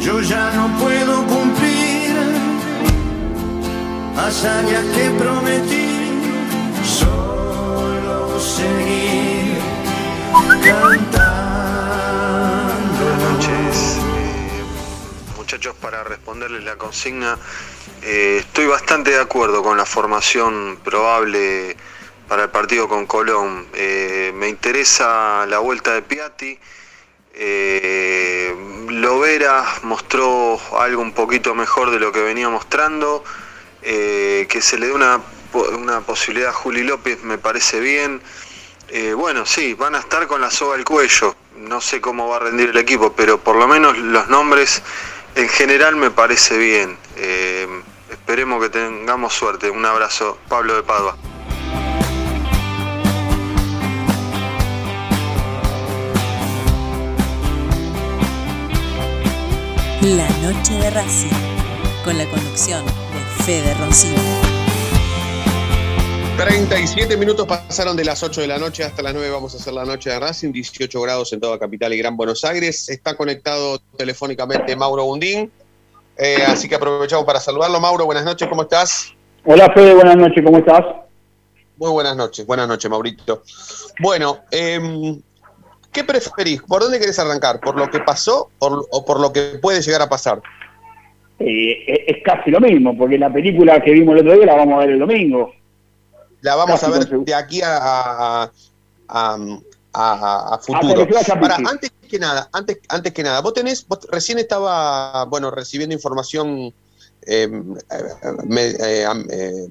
Yo 0.00 0.20
ya 0.20 0.50
no 0.52 0.68
puedo 0.78 1.26
cumplir 1.26 2.16
hazañas 4.16 4.84
que 4.94 5.10
prometí. 5.10 5.88
Solo 6.84 8.38
seguir 8.40 9.58
cantando. 10.64 11.37
Para 15.80 16.04
responderles 16.04 16.62
la 16.62 16.76
consigna. 16.76 17.38
Eh, 18.02 18.36
estoy 18.40 18.66
bastante 18.66 19.12
de 19.12 19.20
acuerdo 19.20 19.62
con 19.62 19.78
la 19.78 19.86
formación 19.86 20.78
probable 20.84 21.74
para 22.28 22.44
el 22.44 22.50
partido 22.50 22.86
con 22.86 23.06
Colón. 23.06 23.66
Eh, 23.72 24.30
me 24.34 24.48
interesa 24.50 25.46
la 25.46 25.58
vuelta 25.60 25.94
de 25.94 26.02
Piatti. 26.02 26.58
Eh, 27.32 28.54
Lovera 28.90 29.64
mostró 29.84 30.60
algo 30.78 31.00
un 31.00 31.12
poquito 31.12 31.54
mejor 31.54 31.90
de 31.92 31.98
lo 31.98 32.12
que 32.12 32.20
venía 32.20 32.50
mostrando. 32.50 33.24
Eh, 33.80 34.46
que 34.50 34.60
se 34.60 34.76
le 34.76 34.88
dé 34.88 34.92
una, 34.92 35.18
una 35.78 36.02
posibilidad 36.02 36.50
a 36.50 36.52
Juli 36.52 36.82
López 36.82 37.22
me 37.22 37.38
parece 37.38 37.80
bien. 37.80 38.20
Bueno, 39.16 39.44
sí, 39.44 39.74
van 39.74 39.94
a 39.94 39.98
estar 39.98 40.26
con 40.26 40.40
la 40.40 40.50
soga 40.50 40.74
al 40.74 40.84
cuello. 40.84 41.34
No 41.56 41.80
sé 41.80 42.00
cómo 42.00 42.28
va 42.28 42.36
a 42.36 42.40
rendir 42.40 42.70
el 42.70 42.76
equipo, 42.78 43.12
pero 43.12 43.38
por 43.38 43.56
lo 43.56 43.68
menos 43.68 43.98
los 43.98 44.28
nombres 44.28 44.82
en 45.38 45.48
general 45.48 45.94
me 45.94 46.10
parece 46.10 46.58
bien. 46.58 46.98
Eh, 47.16 47.66
esperemos 48.10 48.60
que 48.60 48.70
tengamos 48.70 49.32
suerte. 49.32 49.70
Un 49.70 49.84
abrazo, 49.86 50.36
Pablo 50.48 50.74
de 50.74 50.82
Padua. 50.82 51.16
La 60.02 60.28
noche 60.42 60.74
de 60.74 60.90
Racing, 60.90 61.28
con 62.04 62.18
la 62.18 62.24
conducción 62.26 62.84
de 62.84 63.44
Fede 63.44 63.74
Roncino. 63.74 64.47
37 66.38 67.16
minutos 67.16 67.46
pasaron 67.48 67.96
de 67.96 68.04
las 68.04 68.22
8 68.22 68.42
de 68.42 68.46
la 68.46 68.58
noche 68.58 68.84
hasta 68.84 69.02
las 69.02 69.12
9. 69.12 69.28
Vamos 69.30 69.54
a 69.54 69.58
hacer 69.58 69.72
la 69.72 69.84
noche 69.84 70.08
de 70.10 70.20
Racing, 70.20 70.52
18 70.52 71.00
grados 71.02 71.32
en 71.32 71.40
toda 71.40 71.58
Capital 71.58 71.92
y 71.92 71.98
Gran 71.98 72.16
Buenos 72.16 72.44
Aires. 72.44 72.88
Está 72.88 73.16
conectado 73.16 73.80
telefónicamente 73.96 74.76
Mauro 74.76 75.04
Bundín. 75.04 75.50
Eh, 76.16 76.36
así 76.46 76.68
que 76.68 76.76
aprovechamos 76.76 77.24
para 77.24 77.40
saludarlo. 77.40 77.80
Mauro, 77.80 78.04
buenas 78.06 78.24
noches, 78.24 78.46
¿cómo 78.48 78.62
estás? 78.62 79.12
Hola 79.44 79.68
Fede, 79.74 79.94
buenas 79.94 80.16
noches, 80.16 80.44
¿cómo 80.44 80.58
estás? 80.58 80.84
Muy 81.76 81.90
buenas 81.90 82.16
noches, 82.16 82.46
buenas 82.46 82.68
noches, 82.68 82.88
Maurito. 82.88 83.42
Bueno, 84.00 84.38
em, 84.52 85.20
¿qué 85.92 86.04
preferís? 86.04 86.62
¿Por 86.62 86.82
dónde 86.82 87.00
querés 87.00 87.18
arrancar? 87.18 87.58
¿Por 87.58 87.76
lo 87.76 87.90
que 87.90 87.98
pasó 87.98 88.48
por- 88.60 88.86
o 88.92 89.04
por 89.04 89.18
lo 89.20 89.32
que 89.32 89.58
puede 89.60 89.82
llegar 89.82 90.02
a 90.02 90.08
pasar? 90.08 90.40
Eh, 91.40 92.04
es 92.06 92.16
casi 92.24 92.50
lo 92.52 92.60
mismo, 92.60 92.96
porque 92.96 93.18
la 93.18 93.32
película 93.32 93.80
que 93.80 93.90
vimos 93.90 94.14
el 94.14 94.20
otro 94.20 94.36
día 94.36 94.46
la 94.46 94.54
vamos 94.54 94.74
a 94.74 94.78
ver 94.86 94.90
el 94.90 94.98
domingo. 95.00 95.52
La 96.40 96.54
vamos 96.56 96.82
a 96.82 96.88
ver 96.88 97.08
de 97.24 97.34
aquí 97.34 97.62
a, 97.62 97.76
a, 97.76 98.42
a- 98.44 98.50
a- 99.08 99.38
a- 99.92 100.12
a 100.52 100.54
Hasta 100.54 100.58
futuro. 100.58 101.06
Para, 101.40 101.56
antes 101.70 101.90
que 102.08 102.18
nada, 102.18 102.48
antes, 102.52 102.78
antes 102.88 103.12
que 103.12 103.22
nada, 103.22 103.40
vos 103.40 103.54
tenés, 103.54 103.86
vos 103.86 104.00
recién 104.10 104.38
estaba, 104.38 105.24
bueno, 105.24 105.50
recibiendo 105.50 105.94
información 105.94 106.72
eh, 107.26 107.48
eh, 107.50 107.50
me- 108.44 108.66
eh, 108.68 109.06
eh, 109.30 109.68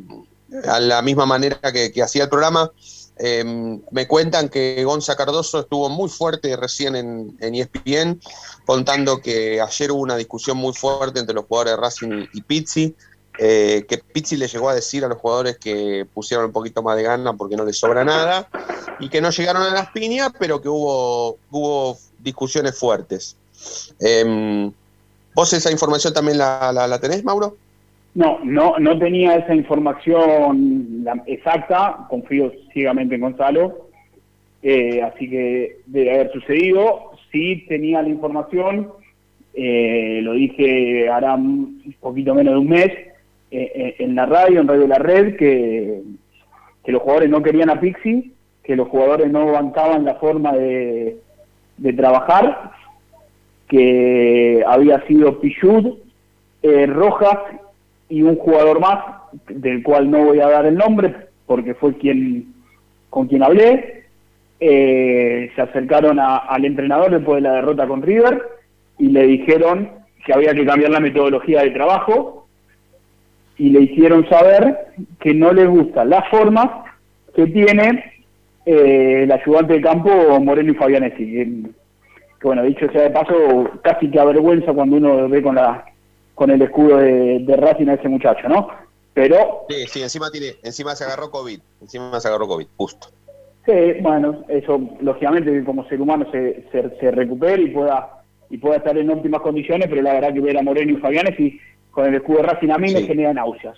a 0.67 0.79
la 0.79 1.01
misma 1.01 1.25
manera 1.25 1.59
que, 1.71 1.91
que 1.91 2.03
hacía 2.03 2.23
el 2.23 2.29
programa. 2.29 2.71
Eh, 3.19 3.43
me 3.89 4.07
cuentan 4.07 4.47
que 4.49 4.83
Gonza 4.83 5.15
Cardoso 5.15 5.61
estuvo 5.61 5.89
muy 5.89 6.07
fuerte 6.07 6.55
recién 6.55 6.95
en, 6.95 7.35
en 7.39 7.55
ESPN, 7.55 8.21
contando 8.65 9.19
que 9.21 9.59
ayer 9.59 9.91
hubo 9.91 10.01
una 10.01 10.15
discusión 10.17 10.57
muy 10.57 10.73
fuerte 10.75 11.19
entre 11.19 11.33
los 11.33 11.45
jugadores 11.45 11.73
de 11.73 11.81
Racing 11.81 12.27
y 12.33 12.41
Pizzi, 12.43 12.95
eh, 13.39 13.85
que 13.87 13.99
Pizzi 13.99 14.37
le 14.37 14.47
llegó 14.47 14.69
a 14.69 14.75
decir 14.75 15.03
a 15.05 15.07
los 15.07 15.17
jugadores 15.17 15.57
que 15.57 16.05
pusieron 16.13 16.45
un 16.47 16.51
poquito 16.51 16.81
más 16.81 16.95
de 16.97 17.03
gana 17.03 17.33
porque 17.33 17.55
no 17.55 17.65
les 17.65 17.77
sobra 17.77 18.03
nada, 18.03 18.47
y 18.99 19.09
que 19.09 19.21
no 19.21 19.29
llegaron 19.29 19.61
a 19.63 19.73
las 19.73 19.91
piñas, 19.91 20.31
pero 20.39 20.61
que 20.61 20.69
hubo, 20.69 21.37
hubo 21.51 21.97
discusiones 22.19 22.77
fuertes. 22.77 23.37
Em, 23.99 24.71
¿Vos 25.33 25.53
esa 25.53 25.71
información 25.71 26.13
también 26.13 26.37
la, 26.39 26.71
la- 26.73 26.99
tenés, 26.99 27.23
Mauro? 27.23 27.55
No, 28.15 28.39
no, 28.43 28.79
no 28.79 28.97
tenía 28.97 29.35
esa 29.35 29.53
información 29.53 31.05
exacta, 31.27 32.07
confío 32.09 32.51
ciegamente 32.73 33.13
en 33.15 33.21
Gonzalo, 33.21 33.89
eh, 34.63 35.03
así 35.03 35.29
que 35.29 35.77
debe 35.85 36.15
haber 36.15 36.31
sucedido. 36.33 37.11
Sí 37.31 37.65
tenía 37.67 38.01
la 38.01 38.09
información, 38.09 38.91
eh, 39.53 40.19
lo 40.23 40.33
dije 40.33 41.07
hará 41.09 41.35
un 41.35 41.95
poquito 41.99 42.33
menos 42.33 42.55
de 42.55 42.59
un 42.59 42.69
mes, 42.69 42.91
en 43.51 44.15
la 44.15 44.25
radio, 44.25 44.61
en 44.61 44.67
Radio 44.67 44.87
La 44.87 44.97
Red, 44.99 45.35
que, 45.37 46.01
que 46.83 46.91
los 46.91 47.01
jugadores 47.01 47.29
no 47.29 47.41
querían 47.41 47.69
a 47.69 47.79
Pixi, 47.79 48.33
que 48.63 48.75
los 48.75 48.87
jugadores 48.89 49.31
no 49.31 49.51
bancaban 49.51 50.03
la 50.05 50.15
forma 50.15 50.51
de, 50.53 51.17
de 51.77 51.93
trabajar, 51.93 52.71
que 53.67 54.63
había 54.67 55.05
sido 55.07 55.39
Pichud, 55.39 55.97
eh, 56.63 56.85
Rojas 56.87 57.37
y 58.09 58.21
un 58.21 58.35
jugador 58.37 58.79
más, 58.79 58.99
del 59.47 59.83
cual 59.83 60.09
no 60.09 60.23
voy 60.25 60.39
a 60.39 60.47
dar 60.49 60.65
el 60.65 60.75
nombre, 60.75 61.13
porque 61.45 61.73
fue 61.73 61.97
quien 61.97 62.53
con 63.09 63.27
quien 63.27 63.43
hablé. 63.43 64.03
Eh, 64.59 65.51
se 65.55 65.61
acercaron 65.61 66.19
a- 66.19 66.37
al 66.37 66.65
entrenador 66.65 67.11
después 67.11 67.35
de 67.43 67.49
la 67.49 67.55
derrota 67.55 67.87
con 67.87 68.01
River 68.01 68.41
y 68.97 69.09
le 69.09 69.23
dijeron 69.27 69.89
que 70.25 70.33
había 70.33 70.53
que 70.55 70.65
cambiar 70.65 70.89
la 70.91 70.99
metodología 70.99 71.61
de 71.61 71.71
trabajo 71.71 72.46
y 73.57 73.69
le 73.69 73.81
hicieron 73.81 74.27
saber 74.29 74.87
que 75.19 75.33
no 75.33 75.51
les 75.51 75.67
gusta 75.67 76.05
la 76.05 76.23
forma 76.29 76.83
que 77.35 77.47
tiene 77.47 78.23
eh, 78.65 79.23
el 79.23 79.31
ayudante 79.31 79.73
de 79.73 79.81
campo 79.81 80.39
Moreno 80.39 80.71
y 80.71 80.75
Fabianesi. 80.75 81.25
Que, 82.39 82.47
bueno, 82.47 82.63
dicho 82.63 82.89
sea 82.91 83.03
de 83.03 83.09
paso, 83.09 83.69
casi 83.83 84.09
que 84.11 84.19
avergüenza 84.19 84.73
cuando 84.73 84.97
uno 84.97 85.27
ve 85.29 85.41
con 85.41 85.55
la 85.55 85.85
con 86.35 86.51
el 86.51 86.61
escudo 86.61 86.97
de, 86.97 87.39
de 87.39 87.55
Racing 87.55 87.87
a 87.87 87.95
ese 87.95 88.07
muchacho, 88.09 88.47
¿no? 88.47 88.67
Pero, 89.15 89.65
Sí, 89.69 89.85
sí, 89.87 90.01
encima, 90.03 90.29
tiene, 90.29 90.53
encima 90.63 90.95
se 90.95 91.03
agarró 91.03 91.31
COVID. 91.31 91.59
Encima 91.81 92.19
se 92.19 92.27
agarró 92.27 92.47
COVID, 92.47 92.67
justo. 92.77 93.07
sí, 93.65 93.73
bueno, 94.01 94.43
eso 94.47 94.79
lógicamente 95.01 95.63
como 95.63 95.87
ser 95.87 95.99
humano 95.99 96.27
se, 96.31 96.63
se, 96.71 96.91
se 96.99 97.09
recupere 97.11 97.63
y 97.63 97.69
pueda 97.69 98.21
y 98.49 98.57
pueda 98.59 98.77
estar 98.77 98.97
en 98.97 99.09
óptimas 99.09 99.41
condiciones, 99.41 99.87
pero 99.89 100.01
la 100.03 100.13
verdad 100.13 100.33
que 100.33 100.39
ver 100.39 100.57
a 100.57 100.61
Moreno 100.61 100.93
y 100.93 100.97
Fabianesi 100.97 101.59
con 101.97 102.05
el 102.05 102.13
escudo 102.13 102.37
de 102.37 102.43
Racing 102.43 102.69
a 102.69 102.77
mí 102.77 102.93
me 102.93 103.01
genera 103.01 103.33
náuseas. 103.33 103.75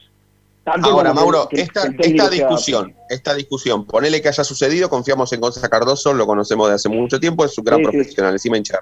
Tanto 0.65 0.89
Ahora, 0.89 1.13
Mauro, 1.13 1.47
que- 1.47 1.61
esta, 1.61 1.87
discusión, 2.29 2.93
esta 3.09 3.33
discusión, 3.33 3.85
ponele 3.85 4.21
que 4.21 4.27
haya 4.27 4.43
sucedido, 4.43 4.89
confiamos 4.89 5.31
en 5.31 5.39
Gonzalo 5.39 5.69
Cardoso, 5.69 6.13
lo 6.13 6.27
conocemos 6.27 6.67
de 6.67 6.75
hace 6.75 6.89
mucho 6.89 7.17
tiempo, 7.17 7.45
es 7.45 7.57
un 7.57 7.63
gran 7.63 7.79
Sí, 7.79 7.85
sí. 7.85 7.91
profesional, 7.91 8.33
encima 8.33 8.57
hincha. 8.57 8.77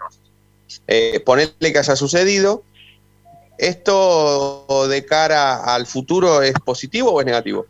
Eh, 0.88 1.20
ponele 1.24 1.52
que 1.72 1.78
haya 1.78 1.96
sucedido, 1.96 2.64
¿esto 3.60 4.88
de 4.90 5.06
cara 5.06 5.64
al 5.76 5.86
futuro 5.86 6.42
es 6.42 6.54
positivo 6.66 7.12
o 7.12 7.20
es 7.20 7.28
negativo? 7.28 7.68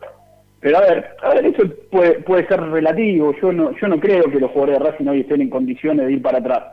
Pero 0.61 0.77
a 0.77 0.81
ver, 0.81 1.17
a 1.21 1.29
ver, 1.33 1.45
eso 1.47 1.63
puede, 1.91 2.19
puede 2.21 2.47
ser 2.47 2.61
relativo. 2.61 3.35
Yo 3.41 3.51
no, 3.51 3.77
yo 3.77 3.87
no 3.89 3.99
creo 3.99 4.23
que 4.31 4.39
los 4.39 4.51
jugadores 4.51 4.79
de 4.79 4.85
Racing 4.89 5.07
hoy 5.07 5.19
estén 5.19 5.41
en 5.41 5.49
condiciones 5.49 6.05
de 6.07 6.13
ir 6.13 6.21
para 6.21 6.37
atrás 6.37 6.63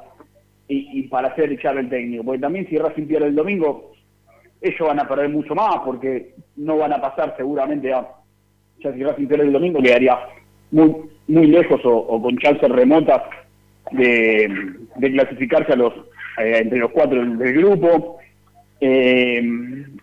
y, 0.69 1.01
y 1.01 1.03
para 1.09 1.29
hacer 1.29 1.51
echar 1.53 1.77
el 1.79 1.91
técnico. 1.91 2.23
Porque 2.23 2.41
también 2.41 2.69
si 2.69 2.79
Racing 2.79 3.07
pierde 3.09 3.27
el 3.27 3.35
domingo, 3.35 3.94
ellos 4.65 4.89
van 4.89 4.99
a 5.01 5.07
perder 5.07 5.29
mucho 5.29 5.55
más 5.55 5.77
porque 5.85 6.35
no 6.57 6.79
van 6.79 6.93
a 6.93 7.01
pasar 7.01 7.35
seguramente 7.37 7.93
a... 7.93 8.09
Ya 8.83 8.93
si 8.93 9.05
Racing 9.05 9.29
pierde 9.29 9.45
el 9.45 9.53
domingo 9.53 9.81
quedaría 9.81 10.19
muy, 10.73 10.95
muy 11.29 11.47
lejos 11.47 11.81
o, 11.85 11.97
o 11.97 12.21
con 12.21 12.37
chances 12.39 12.69
remotas 12.69 13.23
de, 13.93 14.49
de 14.97 15.13
clasificarse 15.13 15.73
a 15.73 15.77
los 15.77 15.93
eh, 16.39 16.59
entre 16.63 16.79
los 16.79 16.91
cuatro 16.91 17.21
del, 17.21 17.39
del 17.39 17.55
grupo. 17.55 18.19
Eh, 18.81 19.41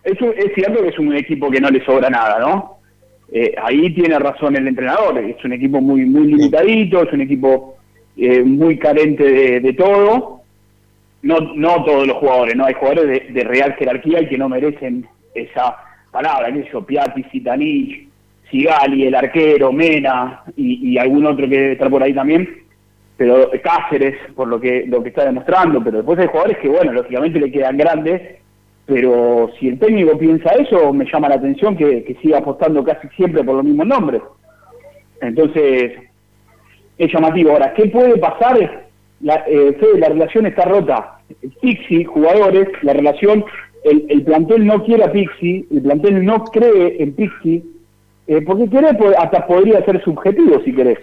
eso 0.04 0.32
es 0.32 0.54
cierto 0.54 0.82
que 0.82 0.88
es 0.88 0.98
un 0.98 1.14
equipo 1.14 1.50
que 1.50 1.60
no 1.60 1.68
le 1.68 1.84
sobra 1.84 2.08
nada, 2.08 2.38
¿no? 2.40 2.78
Eh, 3.30 3.54
ahí 3.62 3.94
tiene 3.94 4.18
razón 4.18 4.56
el 4.56 4.66
entrenador, 4.66 5.18
es 5.18 5.42
un 5.44 5.52
equipo 5.52 5.80
muy 5.80 6.04
muy 6.04 6.26
limitadito, 6.26 7.02
es 7.02 7.12
un 7.12 7.20
equipo 7.22 7.76
eh, 8.16 8.42
muy 8.42 8.78
carente 8.78 9.24
de, 9.24 9.60
de 9.60 9.72
todo. 9.74 10.41
No, 11.22 11.38
no 11.54 11.84
todos 11.84 12.06
los 12.06 12.16
jugadores, 12.16 12.56
no 12.56 12.64
hay 12.64 12.74
jugadores 12.74 13.06
de, 13.06 13.32
de 13.32 13.44
real 13.44 13.74
jerarquía 13.74 14.20
y 14.22 14.28
que 14.28 14.38
no 14.38 14.48
merecen 14.48 15.06
esa 15.34 15.76
palabra, 16.10 16.52
que 16.52 16.68
yo, 16.70 16.84
Piatti, 16.84 17.22
Sitanich, 17.24 18.08
Sigali, 18.50 19.06
el 19.06 19.14
arquero, 19.14 19.72
Mena 19.72 20.42
y, 20.56 20.92
y 20.92 20.98
algún 20.98 21.24
otro 21.26 21.48
que 21.48 21.58
debe 21.58 21.72
estar 21.72 21.88
por 21.88 22.02
ahí 22.02 22.12
también, 22.12 22.48
pero 23.16 23.50
Cáceres, 23.62 24.16
por 24.34 24.48
lo 24.48 24.60
que, 24.60 24.84
lo 24.86 25.02
que 25.02 25.10
está 25.10 25.24
demostrando, 25.24 25.82
pero 25.82 25.98
después 25.98 26.18
hay 26.18 26.26
jugadores 26.26 26.58
que, 26.58 26.68
bueno, 26.68 26.92
lógicamente 26.92 27.38
le 27.38 27.52
quedan 27.52 27.76
grandes, 27.76 28.20
pero 28.84 29.50
si 29.58 29.68
el 29.68 29.78
técnico 29.78 30.18
piensa 30.18 30.50
eso, 30.54 30.92
me 30.92 31.06
llama 31.10 31.28
la 31.28 31.36
atención 31.36 31.76
que, 31.76 32.02
que 32.04 32.14
siga 32.16 32.38
apostando 32.38 32.82
casi 32.82 33.08
siempre 33.16 33.44
por 33.44 33.56
los 33.56 33.64
mismos 33.64 33.86
nombres. 33.86 34.22
Entonces, 35.20 35.92
es 36.98 37.12
llamativo. 37.12 37.52
Ahora, 37.52 37.72
¿qué 37.74 37.86
puede 37.86 38.18
pasar? 38.18 38.86
La, 39.22 39.44
eh, 39.46 39.76
Fede, 39.78 39.98
la 39.98 40.08
relación 40.08 40.46
está 40.46 40.64
rota. 40.64 41.18
Pixi, 41.60 42.04
jugadores, 42.04 42.68
la 42.82 42.92
relación, 42.92 43.44
el, 43.84 44.04
el 44.08 44.22
plantel 44.22 44.66
no 44.66 44.82
quiere 44.84 45.04
a 45.04 45.12
Pixi, 45.12 45.66
el 45.70 45.82
plantel 45.82 46.24
no 46.24 46.44
cree 46.44 47.02
en 47.02 47.14
Pixi, 47.14 47.64
eh, 48.26 48.42
porque 48.42 48.68
querer 48.68 48.96
po- 48.96 49.12
hasta 49.16 49.46
podría 49.46 49.84
ser 49.84 50.02
subjetivo 50.02 50.60
si 50.64 50.74
querés. 50.74 50.98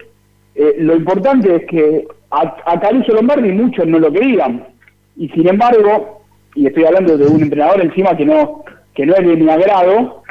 Eh, 0.56 0.76
lo 0.80 0.96
importante 0.96 1.56
es 1.56 1.66
que 1.66 2.08
a, 2.32 2.56
a 2.66 2.80
Caruso 2.80 3.14
Lombardi 3.14 3.52
muchos 3.52 3.88
no 3.88 4.00
lo 4.00 4.12
querían, 4.12 4.66
y 5.16 5.30
sin 5.30 5.48
embargo, 5.48 6.22
y 6.56 6.68
estoy 6.68 6.86
hablando 6.86 7.18
de 7.18 7.28
un 7.28 7.42
entrenador 7.42 7.82
encima 7.82 8.16
que 8.16 8.26
no, 8.26 8.64
que 8.94 9.06
no 9.06 9.16
es 9.16 9.26
de 9.26 9.36
mi 9.36 9.50
agrado 9.50 10.24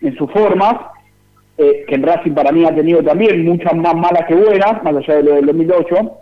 en 0.00 0.16
sus 0.16 0.30
formas, 0.30 0.74
eh, 1.58 1.84
que 1.88 1.94
en 1.94 2.02
Racing 2.02 2.32
para 2.32 2.52
mí 2.52 2.64
ha 2.64 2.74
tenido 2.74 3.02
también 3.02 3.44
muchas 3.44 3.74
más 3.74 3.94
malas 3.94 4.26
que 4.26 4.34
buenas, 4.34 4.82
más 4.82 4.96
allá 4.96 5.16
de 5.16 5.22
lo 5.24 5.34
del 5.34 5.46
2008, 5.46 6.12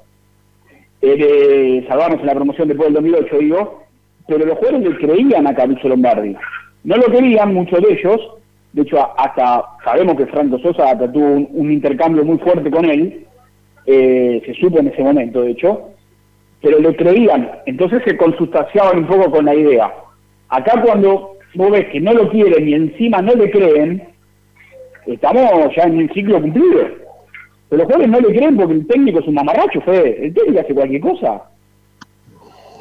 eh, 1.02 1.16
de 1.16 1.86
salvarnos 1.88 2.20
en 2.20 2.26
la 2.26 2.34
promoción 2.34 2.68
después 2.68 2.92
del 2.92 3.02
2008, 3.02 3.38
digo, 3.38 3.84
pero 4.26 4.44
los 4.44 4.58
jugadores 4.58 4.88
le 4.88 4.98
creían 4.98 5.46
a 5.46 5.54
Caruso 5.54 5.88
Lombardi. 5.88 6.36
No 6.84 6.96
lo 6.96 7.06
querían 7.06 7.54
muchos 7.54 7.80
de 7.80 7.94
ellos, 7.94 8.20
de 8.72 8.82
hecho 8.82 8.98
hasta 9.18 9.64
sabemos 9.84 10.16
que 10.16 10.26
Franco 10.26 10.58
Sosa 10.58 10.90
hasta 10.90 11.10
tuvo 11.10 11.26
un, 11.26 11.72
intercambio 11.72 12.24
muy 12.24 12.38
fuerte 12.38 12.70
con 12.70 12.84
él, 12.84 13.26
eh, 13.86 14.42
se 14.44 14.54
supo 14.54 14.78
en 14.78 14.88
ese 14.88 15.02
momento, 15.02 15.42
de 15.42 15.52
hecho, 15.52 15.90
pero 16.62 16.78
le 16.78 16.94
creían, 16.94 17.50
entonces 17.66 18.02
se 18.04 18.16
consustanciaban 18.16 18.98
un 18.98 19.06
poco 19.06 19.30
con 19.30 19.46
la 19.46 19.54
idea. 19.54 19.92
Acá 20.48 20.82
cuando 20.84 21.36
vos 21.54 21.70
ves 21.70 21.86
que 21.86 22.00
no 22.00 22.12
lo 22.12 22.28
quieren 22.30 22.68
y 22.68 22.74
encima 22.74 23.22
no 23.22 23.34
le 23.34 23.50
creen, 23.50 24.02
estamos 25.06 25.74
ya 25.74 25.84
en 25.84 25.96
un 25.96 26.08
ciclo 26.10 26.40
cumplido. 26.40 27.09
Pero 27.70 27.78
los 27.84 27.86
jugadores 27.86 28.10
no 28.10 28.20
le 28.28 28.36
creen 28.36 28.56
porque 28.56 28.74
el 28.74 28.86
técnico 28.86 29.20
es 29.20 29.26
un 29.28 29.34
mamarracho, 29.34 29.80
Fede. 29.80 30.26
El 30.26 30.34
técnico 30.34 30.60
hace 30.60 30.74
cualquier 30.74 31.00
cosa. 31.00 31.42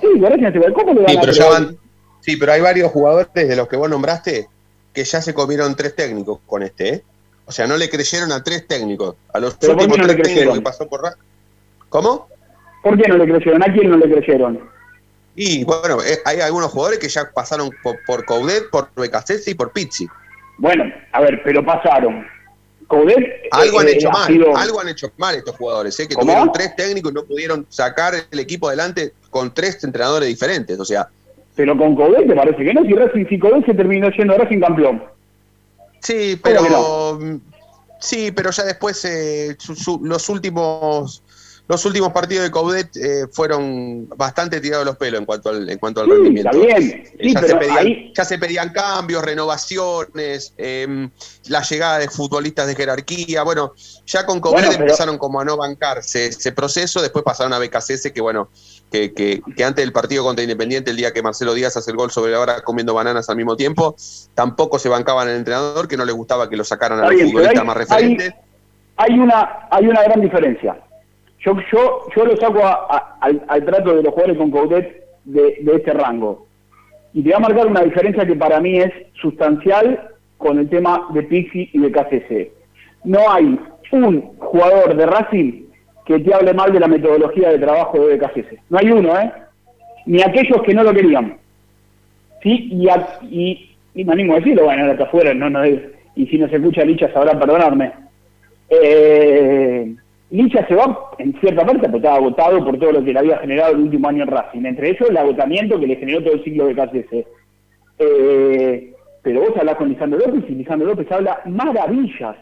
Sí, 0.02 0.08
Guarani 0.18 0.46
hace 0.46 0.60
cualquier 0.60 0.86
cosa. 0.86 1.00
le 1.00 1.08
Sí, 1.08 1.16
van 1.16 1.18
a 1.18 1.22
pero 1.22 1.32
ya 1.34 1.50
van- 1.50 1.78
sí, 2.22 2.36
pero 2.38 2.52
hay 2.54 2.62
varios 2.62 2.92
jugadores 2.92 3.30
de 3.34 3.56
los 3.56 3.68
que 3.68 3.78
vos 3.78 3.90
nombraste 3.90 4.48
que 4.94 5.04
ya 5.04 5.22
se 5.22 5.34
comieron 5.34 5.76
tres 5.76 5.96
técnicos 5.96 6.40
con 6.46 6.64
este, 6.64 6.90
¿eh? 6.90 7.04
O 7.46 7.52
sea, 7.52 7.66
no 7.68 7.78
le 7.78 7.90
creyeron 7.90 8.32
a 8.32 8.44
tres 8.44 8.68
técnicos. 8.68 9.16
A 9.34 9.40
los 9.40 9.56
¿Pero 9.56 9.74
por 9.74 9.84
últimos 9.84 10.08
no 10.08 10.14
tres 10.14 10.28
técnicos 10.28 10.56
que 10.58 10.62
pasó 10.62 10.88
por 10.90 11.02
¿Cómo? 11.90 12.28
¿Por 12.84 13.00
qué 13.02 13.08
no 13.10 13.18
le 13.18 13.26
creyeron? 13.26 13.64
¿A 13.64 13.74
quién 13.74 13.90
no 13.90 13.98
le 13.98 14.12
creyeron? 14.12 14.60
Y 15.36 15.64
bueno, 15.64 15.98
eh, 16.04 16.20
hay 16.26 16.40
algunos 16.42 16.72
jugadores 16.72 17.00
que 17.00 17.08
ya 17.10 17.30
pasaron 17.34 17.70
por, 17.84 17.96
por 18.06 18.26
Coudet, 18.26 18.70
por 18.72 18.90
Becasese 18.96 19.52
y 19.52 19.54
por 19.54 19.72
Pizzi. 19.72 20.08
Bueno, 20.58 20.84
a 21.14 21.22
ver, 21.22 21.42
pero 21.44 21.64
pasaron. 21.64 22.26
Coudet 22.90 23.44
Algo 23.52 23.80
han 23.80 23.88
eh, 23.88 23.92
hecho 23.92 24.10
mal, 24.10 24.28
sido- 24.28 24.58
algo 24.58 24.82
han 24.82 24.90
hecho 24.90 25.12
mal 25.18 25.36
estos 25.36 25.56
jugadores, 25.56 25.98
¿eh? 26.00 26.08
que 26.08 26.16
¿Cómo? 26.16 26.26
tuvieron 26.26 26.52
tres 26.52 26.76
técnicos 26.76 27.12
y 27.12 27.16
no 27.16 27.24
pudieron 27.24 27.66
sacar 27.70 28.14
el 28.32 28.40
equipo 28.40 28.68
adelante 28.68 29.14
con 29.30 29.54
tres 29.54 29.82
entrenadores 29.84 30.28
diferentes. 30.28 30.78
O 30.80 30.84
sea, 30.86 31.08
Pero 31.56 31.78
con 31.78 31.96
Coudet 31.96 32.28
te 32.28 32.36
parece 32.36 32.64
que 32.64 32.74
no, 32.74 32.84
si 32.84 32.94
Racing 32.94 33.26
si 33.30 33.40
Coudet 33.40 33.66
se 33.66 33.74
terminó 33.76 34.12
siendo 34.12 34.36
Racing 34.38 34.60
campeón. 34.60 35.04
Sí, 36.02 36.40
¿Cómo 36.42 36.56
pero 36.56 36.70
no? 36.70 37.20
mm, 37.20 37.42
sí, 38.00 38.32
pero 38.32 38.50
ya 38.52 38.64
después 38.64 39.04
eh, 39.06 39.56
su- 39.60 39.76
su- 39.76 40.00
los 40.04 40.28
últimos 40.30 41.22
los 41.70 41.86
últimos 41.86 42.12
partidos 42.12 42.44
de 42.44 42.52
Coudet 42.52 42.90
eh, 42.98 43.28
fueron 43.32 44.10
bastante 44.18 44.60
tirados 44.60 44.86
los 44.86 44.98
pelos 44.98 45.20
en 45.20 45.26
cuanto 45.26 45.50
al 45.50 45.70
en 45.70 45.78
cuanto 45.78 46.02
al 46.02 46.08
Sí, 46.08 46.12
rendimiento. 46.14 46.50
está 46.52 46.66
bien. 46.80 46.92
Eh, 46.92 47.18
Sí, 47.22 47.34
ya, 47.34 47.42
se 47.42 47.56
pedían, 47.56 47.78
ahí- 47.78 48.14
ya 48.16 48.26
se 48.26 48.38
pedían 48.40 48.70
cambios, 48.74 49.24
renovaciones, 49.24 50.54
eh, 50.58 51.10
la 51.48 51.62
llegada 51.62 52.00
de 52.00 52.10
futbolistas 52.10 52.66
de 52.68 52.76
jerarquía. 52.76 53.44
Bueno, 53.44 53.74
ya 54.06 54.26
con 54.26 54.40
Coudet 54.40 54.62
Bueno, 54.62 54.72
pero- 54.72 54.84
empezaron 54.86 55.18
como 55.20 55.40
a 55.40 55.46
no 55.46 55.58
bancarse 55.58 56.26
ese 56.28 56.52
proceso. 56.52 57.02
Después 57.02 57.24
pasaron 57.24 57.54
a 57.54 57.60
BKCS, 57.60 58.12
que 58.12 58.20
bueno, 58.22 58.50
que, 58.92 59.14
que, 59.14 59.42
que 59.56 59.64
antes 59.64 59.84
del 59.84 59.94
partido 59.94 60.24
contra 60.24 60.42
Independiente, 60.44 60.90
el 60.90 60.98
día 60.98 61.14
que 61.14 61.22
Marcelo 61.22 61.54
Díaz 61.54 61.78
hace 61.78 61.92
el 61.92 61.98
gol 61.98 62.10
sobre 62.10 62.32
la 62.32 62.40
hora 62.40 62.62
comiendo 62.62 62.96
bananas 62.96 63.30
al 63.30 63.36
mismo 63.36 63.56
tiempo, 63.56 63.96
tampoco 64.34 64.80
se 64.80 64.90
bancaban 64.90 65.28
al 65.28 65.36
entrenador, 65.36 65.88
que 65.88 65.98
no 65.98 66.04
les 66.06 66.16
gustaba 66.16 66.50
que 66.50 66.58
lo 66.58 66.64
sacaran 66.64 67.00
a 67.00 67.12
los 67.12 67.22
futbolistas 67.22 67.64
más 67.64 67.78
referentes. 67.78 68.34
Hay 68.98 69.20
una, 69.20 69.68
hay 69.70 69.86
una 69.86 70.02
gran 70.02 70.20
diferencia. 70.20 70.76
Yo, 71.40 71.56
yo, 71.72 72.02
yo 72.16 72.26
lo 72.26 72.36
saco 72.38 72.60
al, 73.22 73.66
trato 73.66 73.96
de 73.96 74.04
los 74.04 74.14
jugadores 74.14 74.38
con 74.38 74.52
Coudet 74.52 75.04
de, 75.26 75.56
este 75.74 75.94
rango. 75.94 76.46
Y 77.14 77.22
te 77.24 77.30
voy 77.30 77.38
a 77.38 77.40
marcar 77.40 77.68
una 77.68 77.82
diferencia 77.82 78.26
que 78.26 78.36
para 78.36 78.60
mí 78.60 78.78
es 78.78 78.92
sustancial 79.22 80.10
con 80.38 80.60
el 80.60 80.70
tema 80.70 81.08
de 81.14 81.24
Pixi 81.24 81.70
y 81.74 81.80
de 81.80 81.92
KCC. 81.92 82.52
No 83.06 83.32
hay 83.32 83.58
un 83.92 84.22
jugador 84.38 84.96
de 84.96 85.06
Racing 85.06 85.64
que 86.06 86.20
te 86.20 86.34
hable 86.34 86.54
mal 86.54 86.72
de 86.74 86.80
la 86.80 86.88
metodología 86.88 87.50
de 87.50 87.60
trabajo 87.60 88.06
de 88.08 88.18
KCC. 88.18 88.60
No 88.70 88.78
hay 88.80 88.92
uno, 88.92 89.18
¿eh? 89.20 89.32
Ni 90.06 90.22
aquellos 90.22 90.62
que 90.64 90.74
no 90.74 90.84
lo 90.84 90.94
querían. 90.94 91.38
¿Sí? 92.44 92.70
Y, 92.72 92.90
a- 92.90 93.20
y, 93.24 93.76
y 93.96 94.04
me 94.04 94.14
animo 94.14 94.34
a 94.34 94.38
decirlo, 94.38 94.64
bueno, 94.66 94.92
está 94.92 95.06
afuera, 95.06 95.34
no, 95.34 95.50
no 95.50 95.64
es- 95.64 95.82
y 96.16 96.26
si 96.28 96.38
no 96.38 96.48
se 96.50 96.56
escucha 96.58 96.84
Licha 96.84 97.12
sabrá 97.14 97.38
perdonarme. 97.40 97.92
Eh, 98.70 99.96
Licha 100.32 100.66
se 100.68 100.76
va 100.76 101.10
en 101.18 101.34
cierta 101.40 101.66
parte 101.66 101.82
porque 101.82 101.98
estaba 101.98 102.18
agotado 102.18 102.64
por 102.64 102.78
todo 102.78 102.92
lo 102.92 103.04
que 103.04 103.14
le 103.14 103.20
había 103.20 103.38
generado 103.40 103.74
el 103.74 103.82
último 103.82 104.10
año 104.10 104.24
en 104.24 104.30
Racing, 104.30 104.66
entre 104.66 104.90
ellos 104.92 105.10
el 105.10 105.18
agotamiento 105.18 105.80
que 105.80 105.88
le 105.88 105.96
generó 105.96 106.22
todo 106.24 106.34
el 106.34 106.44
ciclo 106.44 106.68
de 106.68 106.76
KCS. 106.76 107.26
Eh, 108.00 108.94
pero 109.22 109.42
vos 109.42 109.52
hablás 109.58 109.76
con 109.76 109.90
Lisandro 109.90 110.20
López 110.20 110.44
y 110.50 110.56
Lisandro 110.56 110.88
López 110.90 111.12
habla 111.12 111.42
maravillas 111.46 112.36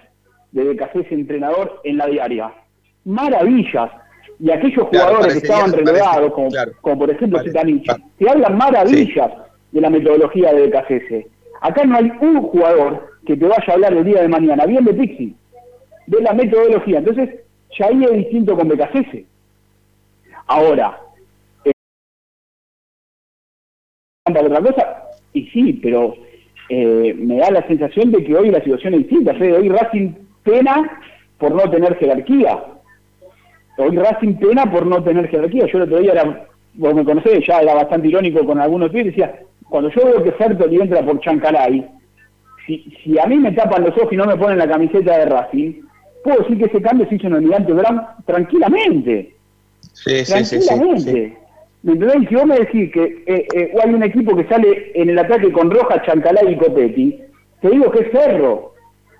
de 0.51 0.63
BKC 0.63 1.11
entrenador 1.11 1.79
en 1.83 1.97
la 1.97 2.07
diaria. 2.07 2.51
Maravillas. 3.05 3.89
Y 4.39 4.51
aquellos 4.51 4.87
Claro, 4.89 5.07
jugadores 5.15 5.33
que 5.41 5.47
estaban 5.47 5.71
relegados, 5.73 6.15
parece- 6.15 6.31
como, 6.33 6.49
claro. 6.49 6.71
como 6.81 6.99
por 6.99 7.09
ejemplo 7.09 7.39
Zitanich, 7.41 7.85
pa- 7.87 7.97
te 8.19 8.29
hablan 8.29 8.57
maravillas 8.57 9.31
de 9.71 9.81
la 9.81 9.89
metodología 9.89 10.53
de 10.53 10.67
BKC. 10.67 11.27
Acá 11.61 11.85
no 11.85 11.97
hay 11.97 12.11
un 12.21 12.41
jugador 12.43 13.07
que 13.25 13.35
te 13.35 13.45
vaya 13.45 13.63
a 13.67 13.73
hablar 13.73 13.93
el 13.93 14.03
día 14.05 14.21
de 14.21 14.27
mañana, 14.27 14.65
bien 14.65 14.85
de 14.85 14.93
Pixi, 14.93 15.35
de 16.05 16.21
la 16.21 16.33
metodología. 16.33 16.99
Entonces, 16.99 17.29
ya 17.77 17.87
ahí 17.87 18.03
es 18.03 18.11
distinto 18.11 18.55
con 18.55 18.67
BKC. 18.67 19.25
Ahora, 20.47 20.99
eh, 21.65 21.71
otra 24.29 24.61
cosa, 24.61 25.03
y 25.33 25.47
sí, 25.47 25.73
pero 25.73 26.15
eh, 26.69 27.13
me 27.17 27.37
da 27.37 27.51
la 27.51 27.67
sensación 27.67 28.11
de 28.11 28.23
que 28.23 28.35
hoy 28.35 28.51
la 28.51 28.63
situación 28.63 28.93
es 28.93 28.99
distinta. 29.01 29.33
Fede. 29.35 29.57
Hoy 29.57 29.69
Racing 29.69 30.13
pena 30.43 31.01
por 31.37 31.53
no 31.53 31.69
tener 31.69 31.97
jerarquía. 31.97 32.63
Hoy 33.77 33.95
Racing 33.95 34.35
pena 34.35 34.69
por 34.71 34.85
no 34.85 35.03
tener 35.03 35.29
jerarquía. 35.29 35.67
Yo 35.67 35.77
el 35.77 35.83
otro 35.83 35.99
día 35.99 36.13
era, 36.13 36.47
vos 36.73 36.95
me 36.95 37.05
conocés, 37.05 37.45
ya 37.45 37.59
era 37.59 37.75
bastante 37.75 38.07
irónico 38.07 38.45
con 38.45 38.59
algunos 38.59 38.91
tweets, 38.91 39.07
decía, 39.07 39.39
cuando 39.69 39.89
yo 39.89 40.05
veo 40.05 40.23
que 40.23 40.31
Fertoli 40.31 40.77
entra 40.77 41.03
por 41.03 41.19
Chancalay, 41.19 41.87
si, 42.65 42.91
si 43.03 43.19
a 43.19 43.25
mí 43.25 43.37
me 43.37 43.51
tapan 43.51 43.83
los 43.83 43.97
ojos 43.97 44.11
y 44.11 44.17
no 44.17 44.25
me 44.25 44.35
ponen 44.35 44.57
la 44.57 44.67
camiseta 44.67 45.17
de 45.17 45.25
Racing, 45.25 45.73
puedo 46.27 46.41
decir 46.41 46.57
que 46.57 46.65
ese 46.65 46.81
cambio 46.81 47.07
se 47.07 47.15
hizo 47.15 47.27
en 47.27 47.33
el 47.33 47.37
Almirante 47.37 47.71
Brown 47.71 48.01
tranquilamente. 48.25 49.33
Sí, 49.93 50.25
sí, 50.25 50.43
sí, 50.43 50.59
sí, 50.59 50.67
tranquilamente. 50.67 51.37
¿Me 51.83 51.93
entendés? 51.93 52.27
Si 52.27 52.35
vos 52.35 52.45
me 52.45 52.59
decís 52.59 52.91
que 52.91 53.23
eh, 53.25 53.47
eh, 53.55 53.73
hay 53.81 53.93
un 53.93 54.03
equipo 54.03 54.35
que 54.35 54.45
sale 54.49 54.91
en 54.93 55.09
el 55.09 55.19
ataque 55.19 55.49
con 55.53 55.71
Roja, 55.71 56.01
Chancalay 56.01 56.51
y 56.51 56.57
Copetti, 56.57 57.21
te 57.61 57.69
digo 57.69 57.89
que 57.91 57.99
es 58.01 58.11
Cerro, 58.11 58.73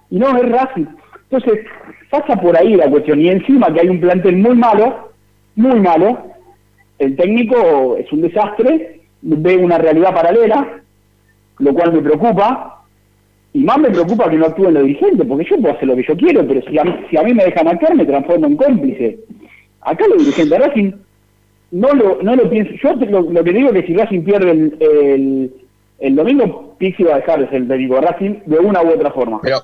y 0.10 0.20
no 0.20 0.36
es 0.36 0.52
Racing. 0.52 0.86
Entonces, 1.30 1.66
pasa 2.10 2.36
por 2.36 2.58
ahí 2.58 2.76
la 2.76 2.90
cuestión. 2.90 3.22
Y 3.22 3.30
encima 3.30 3.74
que 3.74 3.80
hay 3.80 3.88
un 3.88 4.02
plantel 4.02 4.36
muy 4.36 4.56
malo, 4.56 5.12
muy 5.56 5.80
malo, 5.80 6.34
el 7.00 7.16
técnico 7.16 7.96
es 7.96 8.12
un 8.12 8.22
desastre, 8.22 9.00
ve 9.22 9.56
una 9.56 9.78
realidad 9.78 10.14
paralela, 10.14 10.82
lo 11.60 11.74
cual 11.74 11.94
me 11.94 12.02
preocupa, 12.02 12.77
y 13.54 13.64
más 13.64 13.78
me 13.80 13.90
preocupa 13.90 14.30
que 14.30 14.36
no 14.38 14.46
actúen 14.46 14.74
los 14.74 14.84
dirigentes, 14.84 15.26
porque 15.28 15.46
yo 15.50 15.58
puedo 15.58 15.74
hacer 15.76 15.88
lo 15.88 15.96
que 15.96 16.04
yo 16.08 16.16
quiero, 16.18 16.48
pero 16.48 16.62
si 16.70 16.78
a, 16.78 16.84
mí- 16.84 16.96
si 17.10 17.18
a 17.18 17.24
mí 17.24 17.34
me 17.34 17.46
dejan 17.46 17.68
actuar, 17.68 17.96
me 17.96 18.06
transformo 18.06 18.46
en 18.48 18.58
cómplice. 18.58 19.20
Acá 19.82 20.06
los 20.08 20.20
dirigentes 20.20 20.50
de 20.50 20.58
Racing 20.60 20.92
no 21.72 21.94
lo, 21.94 22.22
no 22.22 22.36
lo 22.36 22.50
pienso. 22.50 22.72
Yo 22.84 22.94
lo, 22.94 23.22
lo 23.32 23.44
que 23.44 23.54
digo 23.54 23.70
es 23.70 23.82
que 23.82 23.88
si 23.88 23.96
Racing 23.96 24.22
pierde 24.24 24.52
el, 24.52 24.78
el, 24.80 25.54
el 26.00 26.16
domingo, 26.16 26.76
Pixi 26.78 27.04
va 27.04 27.16
a 27.16 27.18
dejar 27.18 27.40
de 27.40 27.46
ser 27.48 27.56
el 27.62 27.68
técnico 27.68 27.96
de 27.96 28.02
Racing 28.02 28.36
de 28.46 28.60
una 28.60 28.82
u 28.84 28.90
otra 28.90 29.12
forma. 29.12 29.40
Pero, 29.42 29.62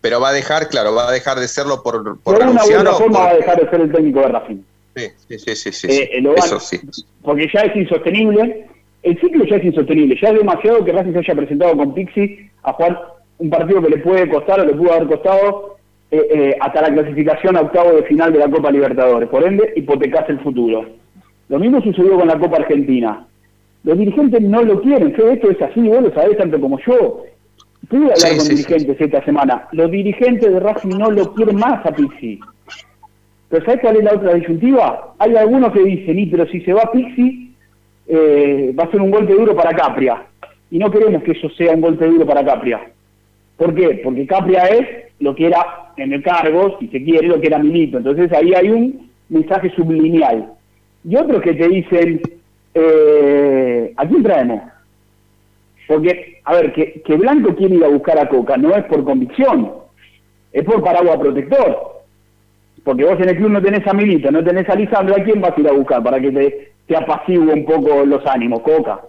pero 0.00 0.20
va 0.20 0.28
a 0.28 0.32
dejar, 0.32 0.68
claro, 0.68 0.94
va 0.94 1.08
a 1.08 1.12
dejar 1.12 1.38
de 1.38 1.48
serlo 1.48 1.82
por, 1.82 2.04
de 2.04 2.20
por 2.22 2.36
una 2.36 2.50
u 2.64 2.78
otra 2.78 2.92
forma 2.92 3.18
por- 3.18 3.26
va 3.26 3.30
a 3.30 3.34
dejar 3.34 3.60
de 3.62 3.70
ser 3.70 3.80
el 3.80 3.92
técnico 3.92 4.20
de 4.20 4.28
Racing. 4.28 4.56
Sí, 4.96 5.06
sí, 5.28 5.38
sí, 5.38 5.56
sí, 5.56 5.72
sí, 5.72 5.86
Eh, 5.90 6.10
sí. 6.14 6.20
lo 6.20 6.30
van- 6.30 6.38
Eso 6.38 6.60
sí. 6.60 6.78
porque 7.22 7.48
ya 7.52 7.60
es 7.62 7.74
insostenible. 7.76 8.66
El 9.04 9.20
ciclo 9.20 9.44
ya 9.44 9.56
es 9.56 9.64
insostenible. 9.64 10.18
Ya 10.20 10.30
es 10.30 10.38
demasiado 10.38 10.84
que 10.84 10.92
Racing 10.92 11.12
se 11.12 11.18
haya 11.18 11.34
presentado 11.34 11.76
con 11.76 11.94
Pixi 11.94 12.38
a 12.62 12.72
jugar 12.72 13.00
un 13.38 13.50
partido 13.50 13.82
que 13.82 13.90
le 13.90 13.98
puede 13.98 14.28
costar 14.28 14.60
o 14.60 14.64
le 14.64 14.72
pudo 14.74 14.92
haber 14.94 15.08
costado 15.08 15.76
eh, 16.10 16.26
eh, 16.30 16.56
hasta 16.60 16.80
la 16.82 16.92
clasificación 16.92 17.56
a 17.56 17.60
octavo 17.60 17.92
de 17.92 18.04
final 18.04 18.32
de 18.32 18.38
la 18.38 18.48
Copa 18.48 18.70
Libertadores. 18.70 19.28
Por 19.28 19.44
ende, 19.44 19.72
hipotecas 19.76 20.28
el 20.30 20.40
futuro. 20.40 20.86
Lo 21.50 21.58
mismo 21.58 21.82
sucedió 21.82 22.16
con 22.18 22.28
la 22.28 22.38
Copa 22.38 22.56
Argentina. 22.56 23.26
Los 23.82 23.98
dirigentes 23.98 24.40
no 24.40 24.62
lo 24.62 24.80
quieren. 24.80 25.12
Fede, 25.14 25.34
esto 25.34 25.50
es 25.50 25.60
así, 25.60 25.80
vos 25.82 26.02
lo 26.02 26.10
sabés 26.14 26.38
tanto 26.38 26.58
como 26.58 26.78
yo. 26.80 27.24
Pude 27.90 28.04
hablar 28.04 28.16
Sí, 28.16 28.28
con 28.38 28.40
sí, 28.46 28.56
sí. 28.56 28.62
dirigentes 28.62 29.00
esta 29.00 29.22
semana. 29.26 29.68
Los 29.72 29.90
dirigentes 29.90 30.50
de 30.50 30.58
Racing 30.60 30.96
no 30.96 31.10
lo 31.10 31.34
quieren 31.34 31.56
más 31.56 31.84
a 31.84 31.92
Pixi. 31.92 32.40
Pero 33.50 33.64
¿sabes 33.66 33.80
cuál 33.82 33.96
es 33.96 34.04
la 34.04 34.14
otra 34.14 34.32
disyuntiva? 34.34 35.14
Hay 35.18 35.36
algunos 35.36 35.72
que 35.72 35.84
dicen, 35.84 36.18
y 36.18 36.26
pero 36.26 36.46
si 36.46 36.60
se 36.62 36.72
va 36.72 36.90
Pixi, 36.90 37.43
eh, 38.06 38.74
va 38.78 38.84
a 38.84 38.90
ser 38.90 39.00
un 39.00 39.10
golpe 39.10 39.34
duro 39.34 39.54
para 39.54 39.74
Capria. 39.74 40.26
Y 40.70 40.78
no 40.78 40.90
queremos 40.90 41.22
que 41.22 41.32
eso 41.32 41.48
sea 41.50 41.72
un 41.72 41.80
golpe 41.80 42.06
duro 42.06 42.26
para 42.26 42.44
Capria. 42.44 42.80
¿Por 43.56 43.74
qué? 43.74 44.00
Porque 44.02 44.26
Capria 44.26 44.64
es 44.64 45.12
lo 45.20 45.34
que 45.34 45.46
era 45.46 45.92
en 45.96 46.12
el 46.12 46.22
cargo, 46.22 46.76
si 46.80 46.88
se 46.88 47.02
quiere, 47.02 47.28
lo 47.28 47.40
que 47.40 47.46
era 47.46 47.58
Milito. 47.58 47.98
Entonces 47.98 48.32
ahí 48.32 48.52
hay 48.54 48.70
un 48.70 49.10
mensaje 49.28 49.70
sublineal. 49.70 50.52
Y 51.04 51.16
otros 51.16 51.42
que 51.42 51.54
te 51.54 51.68
dicen, 51.68 52.20
eh, 52.74 53.92
¿a 53.96 54.06
quién 54.06 54.22
traemos? 54.22 54.62
Porque, 55.86 56.40
a 56.44 56.54
ver, 56.54 56.72
que, 56.72 57.02
que 57.02 57.16
Blanco 57.16 57.54
quiere 57.54 57.76
ir 57.76 57.84
a 57.84 57.88
buscar 57.88 58.18
a 58.18 58.28
Coca 58.28 58.56
no 58.56 58.74
es 58.74 58.84
por 58.84 59.04
convicción, 59.04 59.70
es 60.52 60.64
por 60.64 60.82
paraguas 60.82 61.18
protector. 61.18 61.94
Porque 62.82 63.04
vos 63.04 63.18
en 63.20 63.28
el 63.28 63.36
club 63.36 63.50
no 63.50 63.62
tenés 63.62 63.86
a 63.86 63.94
Milito, 63.94 64.30
no 64.30 64.42
tenés 64.42 64.68
a 64.68 64.74
Lisandro, 64.74 65.14
¿a 65.14 65.22
quién 65.22 65.40
vas 65.40 65.56
a 65.56 65.60
ir 65.60 65.68
a 65.68 65.72
buscar 65.72 66.02
para 66.02 66.20
que 66.20 66.30
te, 66.30 66.73
te 66.86 66.96
apacigüe 66.96 67.52
un 67.52 67.64
poco 67.64 68.04
los 68.04 68.24
ánimos, 68.26 68.62
Coca? 68.62 69.00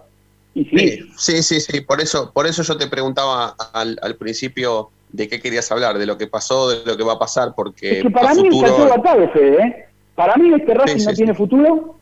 Y 0.54 0.64
sí, 0.64 1.00
Sí, 1.16 1.42
sí, 1.42 1.60
sí, 1.60 1.80
Por 1.82 2.00
eso, 2.00 2.32
por 2.32 2.46
eso 2.46 2.62
yo 2.62 2.76
te 2.76 2.86
preguntaba 2.86 3.54
al, 3.72 3.98
al 4.00 4.16
principio 4.16 4.90
de 5.12 5.28
qué 5.28 5.40
querías 5.40 5.70
hablar, 5.70 5.98
de 5.98 6.06
lo 6.06 6.16
que 6.16 6.26
pasó, 6.26 6.70
de 6.70 6.84
lo 6.84 6.96
que 6.96 7.04
va 7.04 7.14
a 7.14 7.18
pasar, 7.18 7.54
porque 7.54 7.98
es 7.98 8.02
que 8.02 8.10
para 8.10 8.34
mí 8.34 8.48
está 8.48 8.66
todo 8.66 8.76
futuro. 8.76 8.94
atado, 8.94 9.28
Fede, 9.30 9.62
¿eh? 9.62 9.86
Para 10.14 10.36
mí 10.36 10.52
este 10.54 10.74
Racing 10.74 10.94
Sí, 10.94 11.00
sí, 11.00 11.06
no 11.06 11.14
tiene 11.14 11.34
futuro 11.34 11.96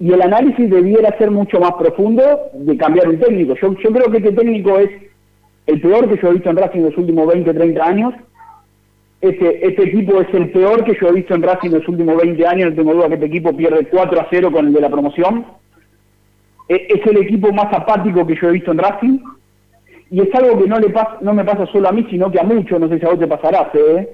y 0.00 0.12
el 0.12 0.22
análisis 0.22 0.70
debiera 0.70 1.16
ser 1.18 1.30
mucho 1.30 1.60
más 1.60 1.72
profundo 1.74 2.22
de 2.54 2.76
cambiar 2.78 3.06
un 3.08 3.20
técnico. 3.20 3.54
Yo, 3.60 3.74
yo 3.74 3.90
creo 3.92 4.10
que 4.10 4.16
este 4.16 4.32
técnico 4.32 4.78
es 4.78 4.90
el 5.66 5.80
peor 5.80 6.08
que 6.08 6.20
yo 6.20 6.28
he 6.28 6.34
visto 6.34 6.48
en 6.48 6.56
Racing 6.56 6.78
en 6.78 6.84
los 6.86 6.96
últimos 6.96 7.26
20, 7.26 7.52
30 7.52 7.84
años. 7.84 8.14
Este, 9.20 9.66
este 9.66 9.82
equipo 9.84 10.20
es 10.20 10.32
el 10.32 10.50
peor 10.50 10.82
que 10.84 10.96
yo 11.00 11.08
he 11.08 11.12
visto 11.12 11.34
en 11.34 11.42
Racing 11.42 11.68
en 11.70 11.78
los 11.78 11.88
últimos 11.88 12.16
20 12.16 12.46
años. 12.46 12.70
No 12.70 12.76
tengo 12.76 12.94
duda 12.94 13.08
que 13.08 13.14
este 13.14 13.26
equipo 13.26 13.54
pierde 13.56 13.86
4 13.86 14.20
a 14.20 14.26
0 14.30 14.50
con 14.50 14.66
el 14.68 14.72
de 14.72 14.80
la 14.80 14.88
promoción. 14.88 15.44
E- 16.68 16.86
Es 16.88 17.06
el 17.06 17.18
equipo 17.18 17.52
más 17.52 17.72
apático 17.72 18.26
que 18.26 18.36
yo 18.40 18.48
he 18.48 18.52
visto 18.52 18.72
en 18.72 18.78
Racing. 18.78 19.18
Y 20.10 20.20
es 20.22 20.34
algo 20.34 20.60
que 20.60 20.68
no, 20.68 20.78
le 20.78 20.90
pasa, 20.90 21.18
no 21.20 21.34
me 21.34 21.44
pasa 21.44 21.66
solo 21.66 21.88
a 21.88 21.92
mí, 21.92 22.06
sino 22.10 22.30
que 22.32 22.40
a 22.40 22.42
muchos, 22.42 22.80
no 22.80 22.88
sé 22.88 22.98
si 22.98 23.06
a 23.06 23.10
vos 23.10 23.18
te 23.18 23.28
pasará, 23.28 23.66
Fede, 23.66 24.08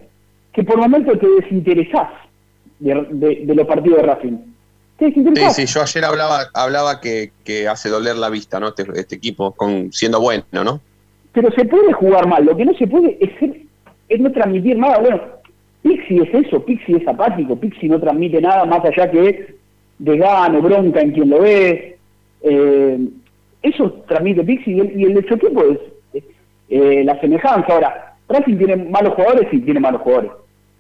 que 0.52 0.62
por 0.64 0.76
momentos 0.76 1.18
te 1.18 1.26
desinteresás 1.40 2.08
de, 2.80 3.06
de- 3.12 3.42
de 3.46 3.54
los 3.54 3.66
partidos 3.66 3.98
de 3.98 4.06
Racing. 4.06 4.36
Te 4.98 5.12
Sí, 5.12 5.22
sí, 5.52 5.66
yo 5.66 5.82
ayer 5.82 6.04
hablaba, 6.06 6.38
hablaba 6.54 7.00
que, 7.02 7.30
que 7.44 7.68
hace 7.68 7.90
doler 7.90 8.16
la 8.16 8.30
vista, 8.30 8.58
¿no? 8.58 8.68
Este, 8.68 8.84
este 8.98 9.14
equipo, 9.16 9.52
con, 9.52 9.92
siendo 9.92 10.20
bueno, 10.20 10.44
¿no? 10.52 10.80
Pero 11.32 11.50
se 11.52 11.66
puede 11.66 11.92
jugar 11.92 12.26
mal, 12.26 12.44
lo 12.46 12.56
que 12.56 12.64
no 12.64 12.72
se 12.74 12.86
puede 12.86 13.16
es, 13.20 13.30
ser- 13.38 13.65
es 14.08 14.20
no 14.20 14.32
transmitir 14.32 14.78
nada. 14.78 14.98
Bueno, 14.98 15.20
Pixi 15.82 16.18
es 16.18 16.46
eso, 16.46 16.64
Pixi 16.64 16.94
es 16.94 17.06
apático, 17.06 17.56
Pixi 17.56 17.88
no 17.88 18.00
transmite 18.00 18.40
nada 18.40 18.64
más 18.64 18.84
allá 18.84 19.10
que 19.10 19.54
de 19.98 20.16
gano, 20.18 20.60
bronca 20.60 21.00
en 21.00 21.12
quien 21.12 21.30
lo 21.30 21.40
ve. 21.40 21.96
Eh, 22.42 22.98
eso 23.62 23.92
transmite 24.06 24.44
Pixi 24.44 24.72
y 24.72 24.80
el, 24.80 25.00
y 25.00 25.04
el 25.04 25.18
es 25.18 26.24
eh, 26.68 27.04
la 27.04 27.20
semejanza. 27.20 27.72
Ahora, 27.72 28.16
Racing 28.28 28.56
tiene 28.56 28.76
malos 28.76 29.14
jugadores 29.14 29.48
y 29.52 29.60
tiene 29.60 29.80
malos 29.80 30.02
jugadores, 30.02 30.32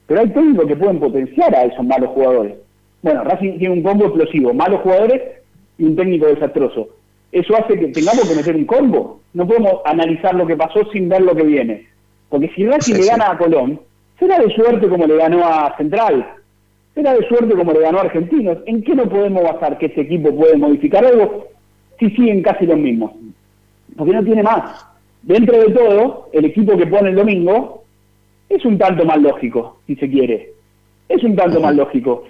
pero 0.06 0.20
hay 0.20 0.28
técnicos 0.30 0.66
que 0.66 0.76
pueden 0.76 0.98
potenciar 0.98 1.54
a 1.54 1.64
esos 1.64 1.84
malos 1.84 2.10
jugadores. 2.10 2.54
Bueno, 3.02 3.22
Racing 3.24 3.58
tiene 3.58 3.74
un 3.74 3.82
combo 3.82 4.06
explosivo, 4.06 4.52
malos 4.52 4.80
jugadores 4.80 5.22
y 5.78 5.84
un 5.84 5.96
técnico 5.96 6.26
desastroso. 6.26 6.88
Eso 7.30 7.56
hace 7.56 7.78
que 7.78 7.88
tengamos 7.88 8.28
que 8.28 8.34
meter 8.34 8.56
un 8.56 8.64
combo. 8.64 9.20
No 9.34 9.46
podemos 9.46 9.74
analizar 9.84 10.34
lo 10.34 10.46
que 10.46 10.56
pasó 10.56 10.90
sin 10.92 11.08
ver 11.08 11.22
lo 11.22 11.34
que 11.34 11.42
viene. 11.42 11.86
Porque 12.28 12.50
si 12.54 12.66
Racing 12.66 12.94
Sí, 12.94 12.98
le 12.98 13.02
sí. 13.04 13.10
gana 13.10 13.30
a 13.30 13.38
Colón, 13.38 13.80
será 14.18 14.38
de 14.38 14.50
suerte 14.54 14.88
como 14.88 15.06
le 15.06 15.16
ganó 15.16 15.44
a 15.46 15.74
Central. 15.76 16.26
Será 16.94 17.14
de 17.14 17.26
suerte 17.28 17.54
como 17.54 17.72
le 17.72 17.80
ganó 17.80 17.98
a 17.98 18.02
Argentinos. 18.02 18.58
¿En 18.66 18.82
qué 18.82 18.94
no 18.94 19.08
podemos 19.08 19.42
basar 19.42 19.78
que 19.78 19.86
este 19.86 20.02
equipo 20.02 20.34
puede 20.34 20.56
modificar 20.56 21.04
algo 21.04 21.46
si 21.98 22.10
siguen 22.10 22.42
casi 22.42 22.66
los 22.66 22.78
mismos? 22.78 23.12
Porque 23.96 24.12
no 24.12 24.24
tiene 24.24 24.42
más. 24.42 24.84
Dentro 25.22 25.58
de 25.58 25.70
todo, 25.72 26.28
el 26.32 26.44
equipo 26.46 26.76
que 26.76 26.86
pone 26.86 27.10
el 27.10 27.16
domingo 27.16 27.84
es 28.48 28.64
un 28.64 28.78
tanto 28.78 29.04
más 29.04 29.18
lógico, 29.18 29.78
si 29.86 29.96
se 29.96 30.08
quiere. 30.08 30.52
Es 31.08 31.22
un 31.22 31.36
tanto 31.36 31.60
más 31.60 31.74
lógico. 31.74 32.24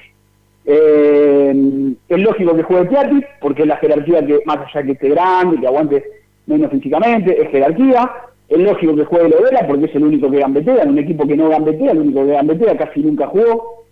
Eh, 0.65 1.95
es 2.09 2.19
lógico 2.19 2.57
que 2.57 2.63
juegue 2.65 2.89
Piatti, 2.89 3.21
porque 3.41 3.63
es 3.63 3.69
la 3.69 3.77
jerarquía 3.77 4.27
que, 4.27 4.41
más 4.47 4.59
allá 4.59 4.85
que 4.85 4.93
esté 4.93 5.11
grande, 5.11 5.61
que 5.61 5.67
aguante 5.67 6.05
menos 6.47 6.71
físicamente, 6.71 7.41
es 7.41 7.51
jerarquía. 7.51 8.11
Es 8.49 8.59
lógico 8.59 8.95
que 8.95 9.05
juegue 9.05 9.31
Lovera, 9.31 9.67
porque 9.67 9.87
es 9.87 9.95
el 9.95 10.05
único 10.05 10.31
que 10.31 10.39
gambetea, 10.39 10.83
en 10.83 10.91
un 10.91 10.99
equipo 10.99 11.27
que 11.27 11.37
no 11.37 11.49
gambetea, 11.49 11.93
el 11.93 11.99
único 11.99 12.25
que 12.25 12.33
gambetea 12.33 12.77
casi 12.77 13.01
nunca 13.01 13.27
jugó. 13.27 13.85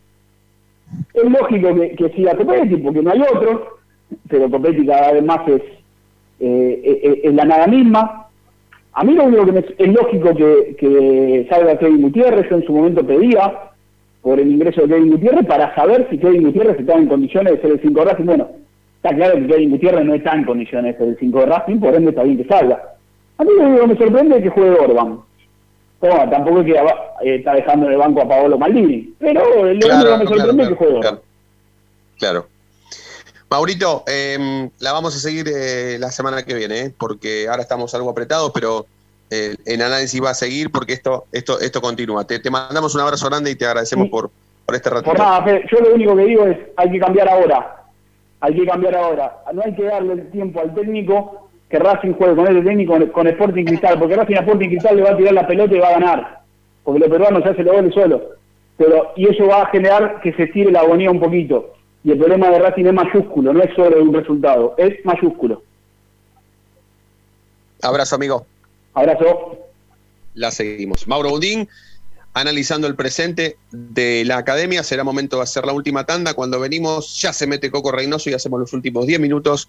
Es 1.13 1.25
lógico 1.25 1.75
que, 1.75 1.91
que 1.97 2.09
siga 2.11 2.37
Copetti, 2.37 2.77
porque 2.77 3.03
no 3.03 3.11
hay 3.11 3.21
otro, 3.21 3.79
pero 4.29 4.51
Copetti 4.51 4.87
cada 4.87 5.13
vez 5.13 5.25
más 5.25 5.49
es, 5.49 5.63
eh, 6.41 6.81
eh, 6.85 7.21
es 7.25 7.35
la 7.35 7.45
nada 7.45 7.67
misma. 7.67 8.29
A 8.93 9.03
mí 9.03 9.15
lo 9.15 9.25
único 9.25 9.47
que 9.47 9.53
me, 9.53 9.65
es 9.77 9.93
lógico 9.93 10.35
que, 10.37 10.77
que 10.79 11.47
salga 11.51 11.79
Kevin 11.79 12.03
Gutiérrez, 12.03 12.49
yo 12.49 12.57
en 12.57 12.65
su 12.65 12.73
momento 12.73 13.05
pedía 13.05 13.73
por 14.23 14.39
el 14.39 14.51
ingreso 14.53 14.83
de 14.83 14.95
Kevin 14.95 15.11
Gutiérrez 15.11 15.47
para 15.47 15.75
saber 15.75 16.07
si 16.11 16.19
Kevin 16.19 16.45
Gutiérrez 16.45 16.79
estaba 16.79 17.01
en 17.01 17.09
condiciones 17.09 17.55
de 17.55 17.61
ser 17.61 17.71
el 17.73 17.81
5 17.81 18.01
de 18.01 18.07
Racing. 18.07 18.25
Bueno, 18.25 18.49
está 18.97 19.15
claro 19.17 19.35
que 19.35 19.47
Kevin 19.49 19.71
Gutiérrez 19.71 20.05
no 20.05 20.15
está 20.15 20.33
en 20.35 20.45
condiciones 20.45 20.93
de 20.93 20.99
ser 20.99 21.09
el 21.09 21.19
5 21.19 21.41
de 21.41 21.47
Racing, 21.47 21.81
por 21.81 21.95
ende 21.95 22.11
está 22.11 22.23
bien 22.23 22.39
que 22.39 22.45
salga. 22.45 22.94
A 23.39 23.45
mí 23.45 23.51
lo 23.57 23.81
que 23.81 23.87
me 23.87 23.97
sorprende 23.97 24.37
es 24.37 24.43
que 24.45 24.51
juegue 24.51 24.79
Orban. 24.79 25.21
Bueno, 26.01 26.31
tampoco 26.31 26.61
es 26.61 26.67
que 26.67 26.73
eh, 26.73 27.37
está 27.37 27.55
dejando 27.55 27.87
en 27.87 27.93
el 27.93 27.99
banco 27.99 28.23
a 28.23 28.29
Paolo 28.29 28.59
Maldini, 28.59 29.15
pero 29.19 29.41
lo 29.41 29.71
único 29.71 29.89
que 29.89 29.95
me 29.95 30.03
claro, 30.03 30.27
sorprende 30.27 30.63
es 30.63 30.69
que 30.69 30.75
juegue 30.75 30.95
Orban. 30.99 31.21
claro. 32.19 32.47
Maurito, 33.51 34.03
eh, 34.09 34.69
la 34.81 34.93
vamos 34.93 35.15
a 35.15 35.19
seguir 35.19 35.47
eh, 35.49 35.97
la 36.01 36.11
semana 36.11 36.43
que 36.43 36.55
viene, 36.55 36.81
¿eh? 36.81 36.95
porque 36.97 37.47
ahora 37.49 37.63
estamos 37.63 37.95
algo 37.95 38.11
apretados, 38.11 38.51
pero 38.53 38.87
eh, 39.31 39.57
el 39.65 39.81
análisis 39.81 40.23
va 40.23 40.31
a 40.31 40.35
seguir 40.35 40.71
porque 40.71 40.93
esto, 40.93 41.27
esto, 41.31 41.61
esto 41.61 41.81
continúa. 41.81 42.25
Te, 42.25 42.39
te 42.39 42.51
mandamos 42.51 42.95
un 42.95 43.01
abrazo 43.01 43.27
grande 43.27 43.51
y 43.51 43.55
te 43.55 43.65
agradecemos 43.65 44.09
por, 44.09 44.31
por 44.67 44.75
este 44.75 44.91
ratito. 44.91 45.11
Por 45.11 45.19
nada, 45.19 45.45
yo 45.71 45.79
lo 45.81 45.95
único 45.95 46.17
que 46.17 46.25
digo 46.25 46.47
es 46.47 46.59
hay 46.77 46.91
que 46.91 46.99
cambiar 46.99 47.29
ahora. 47.29 47.85
Hay 48.41 48.55
que 48.55 48.67
cambiar 48.67 48.97
ahora. 48.97 49.37
No 49.53 49.63
hay 49.63 49.75
que 49.75 49.85
darle 49.85 50.15
el 50.15 50.31
tiempo 50.31 50.61
al 50.61 50.75
técnico 50.75 51.44
que 51.75 51.81
Racing 51.81 52.13
juegue 52.13 52.37
con 52.37 52.47
este 52.47 52.63
técnico 52.63 52.93
con, 52.93 53.07
con 53.09 53.27
Sporting 53.27 53.65
Cristal, 53.65 53.99
porque 53.99 54.15
Racing 54.15 54.37
a 54.37 54.41
Sporting 54.41 54.69
Cristal 54.69 54.97
le 54.97 55.03
va 55.03 55.11
a 55.11 55.17
tirar 55.17 55.35
la 55.35 55.45
pelota 55.45 55.75
y 55.75 55.79
va 55.81 55.89
a 55.89 55.99
ganar. 55.99 56.41
Porque 56.85 57.01
los 57.01 57.09
peruanos 57.09 57.43
se 57.43 57.49
hacen 57.49 57.65
los 57.65 57.75
goles 57.75 57.95
solo. 57.95 58.23
Pero, 58.77 59.13
y 59.17 59.29
eso 59.29 59.49
va 59.49 59.63
a 59.63 59.67
generar 59.71 60.21
que 60.21 60.33
se 60.35 60.45
estire 60.45 60.71
la 60.71 60.81
agonía 60.81 61.11
un 61.11 61.19
poquito. 61.19 61.75
Y 62.05 62.13
el 62.13 62.19
problema 62.19 62.49
de 62.51 62.61
Racing 62.61 62.85
es 62.85 62.93
mayúsculo, 62.93 63.53
no 63.53 63.61
es 63.61 63.75
solo 63.75 64.01
un 64.01 64.15
resultado, 64.15 64.77
es 64.79 65.05
mayúsculo. 65.05 65.63
Abrazo, 67.83 68.15
amigo. 68.15 68.47
Abrazo. 68.93 69.59
La 70.35 70.53
seguimos. 70.53 71.09
Mauro 71.09 71.31
Budín, 71.31 71.69
analizando 72.35 72.87
el 72.87 72.95
presente 72.95 73.57
de 73.73 74.25
la 74.25 74.37
academia. 74.37 74.85
Será 74.85 75.03
momento 75.03 75.39
de 75.39 75.43
hacer 75.43 75.67
la 75.67 75.73
última 75.73 76.07
tanda. 76.07 76.35
Cuando 76.35 76.61
venimos, 76.61 77.21
ya 77.21 77.33
se 77.33 77.49
mete 77.49 77.69
Coco 77.73 77.91
Reynoso 77.91 78.31
y 78.31 78.35
hacemos 78.35 78.61
los 78.61 78.73
últimos 78.73 79.09
10 79.09 79.19
minutos 79.19 79.69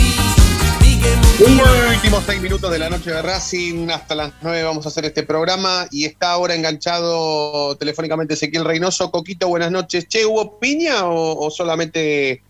Últimos 1.95 2.25
seis 2.25 2.41
minutos 2.41 2.71
de 2.71 2.79
la 2.79 2.91
noche 2.91 3.11
de 3.11 3.23
Racing, 3.23 3.89
hasta 3.91 4.15
las 4.15 4.33
nueve 4.43 4.63
vamos 4.63 4.85
a 4.85 4.89
hacer 4.89 5.05
este 5.05 5.23
programa 5.23 5.87
y 5.91 6.05
está 6.05 6.33
ahora 6.33 6.55
enganchado 6.55 7.77
telefónicamente 7.77 8.35
Ezequiel 8.35 8.65
Reynoso. 8.65 9.11
Coquito, 9.11 9.49
buenas 9.49 9.71
noches. 9.71 10.07
Che, 10.09 10.25
¿hubo 10.27 10.59
piña 10.59 11.07
o, 11.07 11.47
o 11.47 11.51
solamente 11.51 12.43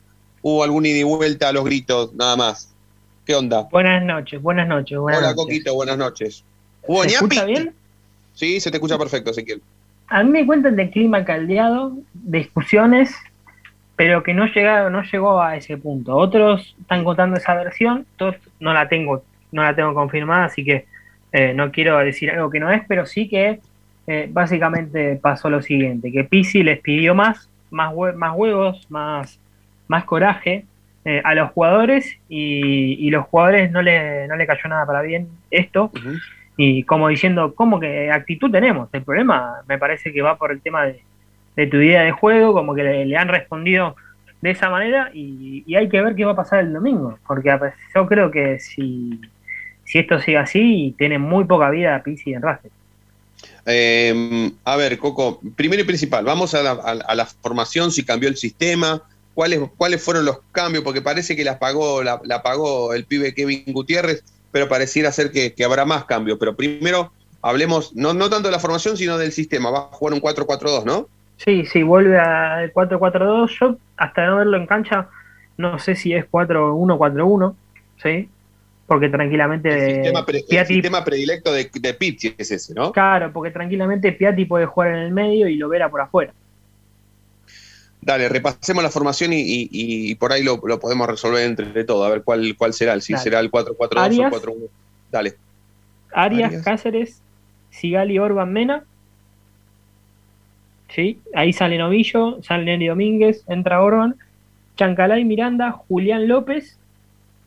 hubo 0.42 0.64
algún 0.64 0.86
ida 0.86 0.98
y 0.98 1.03
vuelta 1.03 1.48
a 1.48 1.53
los 1.53 1.64
gritos, 1.64 2.14
nada 2.14 2.36
más? 2.36 2.72
¿Qué 3.24 3.34
onda? 3.34 3.68
Buenas 3.70 4.03
noches, 4.03 4.40
buenas 4.42 4.66
noches. 4.66 4.98
Buenas 4.98 5.20
Hola, 5.20 5.28
noches. 5.30 5.44
Coquito, 5.44 5.74
buenas 5.74 5.98
noches. 5.98 6.44
¿Hubo 6.86 7.03
¿Se 7.03 7.11
ñapi? 7.11 7.24
escucha 7.24 7.44
bien? 7.44 7.74
Sí, 8.34 8.61
se 8.61 8.70
te 8.70 8.78
escucha 8.78 8.98
perfecto, 8.98 9.30
Ezequiel. 9.30 9.62
A 10.09 10.22
mí 10.24 10.30
me 10.30 10.46
cuentan 10.46 10.74
de 10.74 10.90
clima 10.90 11.24
caldeado, 11.24 11.92
discusiones, 12.14 13.11
pero 14.01 14.22
que 14.22 14.32
no, 14.32 14.46
llega, 14.46 14.88
no 14.88 15.03
llegó 15.03 15.42
a 15.42 15.57
ese 15.57 15.76
punto. 15.76 16.16
Otros 16.16 16.74
están 16.80 17.05
contando 17.05 17.36
esa 17.36 17.55
versión, 17.55 18.07
todos 18.16 18.34
no 18.59 18.72
la 18.72 18.88
tengo, 18.88 19.22
no 19.53 19.62
la 19.62 19.76
tengo 19.76 19.92
confirmada, 19.92 20.46
así 20.46 20.64
que 20.64 20.86
eh, 21.32 21.53
no 21.53 21.70
quiero 21.70 21.98
decir 21.98 22.30
algo 22.30 22.48
que 22.48 22.61
no 22.61 22.70
es, 22.70 22.80
pero 22.88 23.05
sí 23.05 23.28
que 23.28 23.61
eh, 24.07 24.26
básicamente 24.32 25.16
pasó 25.16 25.51
lo 25.51 25.61
siguiente, 25.61 26.11
que 26.11 26.24
Pisi 26.24 26.62
les 26.62 26.80
pidió 26.80 27.14
más, 27.14 27.51
más, 27.70 27.92
hue- 27.92 28.14
más 28.14 28.32
huevos, 28.34 28.86
más, 28.90 29.38
más 29.86 30.05
coraje 30.05 30.64
eh, 31.05 31.20
a 31.22 31.34
los 31.34 31.51
jugadores 31.51 32.16
y, 32.26 33.07
y 33.07 33.11
los 33.11 33.26
jugadores 33.26 33.70
no 33.70 33.82
le, 33.82 34.26
no 34.28 34.36
le 34.36 34.46
cayó 34.46 34.66
nada 34.70 34.86
para 34.86 35.03
bien 35.03 35.28
esto. 35.51 35.90
Y 36.57 36.84
como 36.84 37.09
diciendo, 37.09 37.55
¿cómo 37.55 37.78
que 37.78 38.11
actitud 38.11 38.51
tenemos? 38.51 38.88
El 38.94 39.03
problema 39.03 39.57
me 39.68 39.76
parece 39.76 40.11
que 40.11 40.22
va 40.22 40.38
por 40.38 40.53
el 40.53 40.62
tema 40.62 40.84
de, 40.86 41.03
de 41.57 41.66
tu 41.66 41.76
idea 41.78 42.03
de 42.03 42.12
juego, 42.12 42.53
como 42.55 42.74
que 42.74 42.82
le, 42.82 43.16
han 43.16 43.28
respondido 43.28 43.96
de 44.40 44.51
esa 44.51 44.70
manera 44.70 45.11
y, 45.12 45.74
hay 45.74 45.88
que 45.88 46.01
ver 46.01 46.14
qué 46.14 46.24
va 46.24 46.32
a 46.32 46.36
pasar 46.36 46.61
el 46.61 46.72
domingo, 46.72 47.18
porque 47.26 47.57
yo 47.94 48.07
creo 48.07 48.30
que 48.30 48.59
si, 48.59 49.20
si 49.84 49.98
esto 49.98 50.18
sigue 50.20 50.38
así, 50.38 50.94
tiene 50.96 51.18
muy 51.18 51.44
poca 51.44 51.70
vida 51.70 52.03
Pizzi 52.03 52.32
en 52.32 52.42
Racing. 52.42 52.70
Eh, 53.66 54.51
a 54.64 54.76
ver, 54.76 54.98
Coco, 54.98 55.40
primero 55.57 55.82
y 55.82 55.84
principal, 55.84 56.24
vamos 56.24 56.55
a 56.55 56.62
la, 56.62 56.70
a- 56.72 57.05
a 57.07 57.14
la 57.14 57.26
formación, 57.26 57.92
si 57.92 58.05
cambió 58.05 58.28
el 58.28 58.36
sistema, 58.36 59.03
cuáles, 59.34 59.61
cuáles 59.76 60.03
fueron 60.03 60.24
los 60.24 60.38
cambios, 60.53 60.84
porque 60.84 61.03
parece 61.03 61.36
que 61.36 61.44
la 61.44 61.59
pagó, 61.59 62.03
la, 62.03 62.20
la 62.24 62.42
pagó 62.42 62.94
el 62.94 63.05
pibe 63.05 63.34
Kevin 63.34 63.64
Gutiérrez, 63.68 64.22
pero 64.51 64.68
pareciera 64.68 65.12
ser 65.12 65.30
que, 65.30 65.55
que 65.55 65.64
habrá 65.64 65.84
más 65.84 66.05
cambios. 66.05 66.38
Pero 66.38 66.57
primero 66.57 67.12
hablemos, 67.42 67.94
no, 67.94 68.12
no 68.12 68.28
tanto 68.28 68.48
de 68.48 68.53
la 68.53 68.59
formación, 68.59 68.96
sino 68.96 69.16
del 69.18 69.32
sistema. 69.32 69.70
Va 69.70 69.78
a 69.78 69.82
jugar 69.96 70.14
un 70.14 70.20
4-4-2, 70.20 70.84
¿no? 70.84 71.09
Sí, 71.43 71.64
sí, 71.64 71.82
vuelve 71.82 72.18
al 72.18 72.70
4-4-2. 72.72 73.59
Yo, 73.59 73.76
hasta 73.97 74.26
no 74.26 74.36
verlo 74.36 74.59
en 74.59 74.66
cancha, 74.66 75.09
no 75.57 75.78
sé 75.78 75.95
si 75.97 76.12
es 76.12 76.26
4-1-4-1, 76.30 77.55
¿sí? 78.03 78.28
Porque 78.86 79.09
tranquilamente. 79.09 79.68
El 79.72 79.95
sistema, 79.95 80.26
pre- 80.26 80.38
el 80.38 80.45
Piatti- 80.47 80.66
sistema 80.74 81.03
predilecto 81.03 81.51
de, 81.53 81.70
de 81.72 81.95
Pizzi 81.95 82.34
es 82.36 82.51
ese, 82.51 82.74
¿no? 82.74 82.93
Claro, 82.93 83.32
porque 83.32 83.51
tranquilamente 83.53 84.12
Piatti 84.12 84.45
puede 84.45 84.66
jugar 84.66 84.91
en 84.91 84.97
el 84.99 85.12
medio 85.12 85.49
y 85.49 85.57
lo 85.57 85.68
verá 85.70 85.88
por 85.88 86.03
afuera. 86.03 86.34
Dale, 88.03 88.28
repasemos 88.28 88.82
la 88.82 88.91
formación 88.91 89.32
y, 89.32 89.41
y- 89.41 89.68
y 89.70 90.14
por 90.16 90.32
ahí 90.32 90.43
lo, 90.43 90.61
lo 90.64 90.78
podemos 90.80 91.07
resolver 91.09 91.43
entre 91.45 91.84
todo, 91.84 92.05
a 92.05 92.11
ver 92.11 92.22
cuál, 92.22 92.55
cuál 92.57 92.72
será, 92.74 92.99
si 93.01 93.12
Dale. 93.12 93.22
será 93.22 93.41
el 93.41 93.51
4-4-2 93.51 93.76
o 93.78 93.93
el 93.93 93.99
Arias. 93.99 94.32
4-1. 94.32 94.55
Dale. 95.11 95.34
Arias, 96.12 96.49
Arias. 96.49 96.64
Cáceres, 96.64 97.22
Sigali, 97.70 98.18
Orban, 98.18 98.53
Mena. 98.53 98.84
¿Sí? 100.91 101.20
Ahí 101.34 101.53
sale 101.53 101.78
Novillo, 101.78 102.43
sale 102.43 102.64
Nelly 102.64 102.88
Domínguez, 102.88 103.45
entra 103.49 103.82
Orban, 103.82 104.16
Chancalay, 104.76 105.24
Miranda, 105.24 105.70
Julián 105.72 106.26
López, 106.26 106.78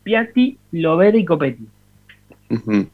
Piatti, 0.03 0.57
Lovera 0.71 1.17
y 1.17 1.25
Copetti. 1.25 1.67
Ujú. 2.49 2.87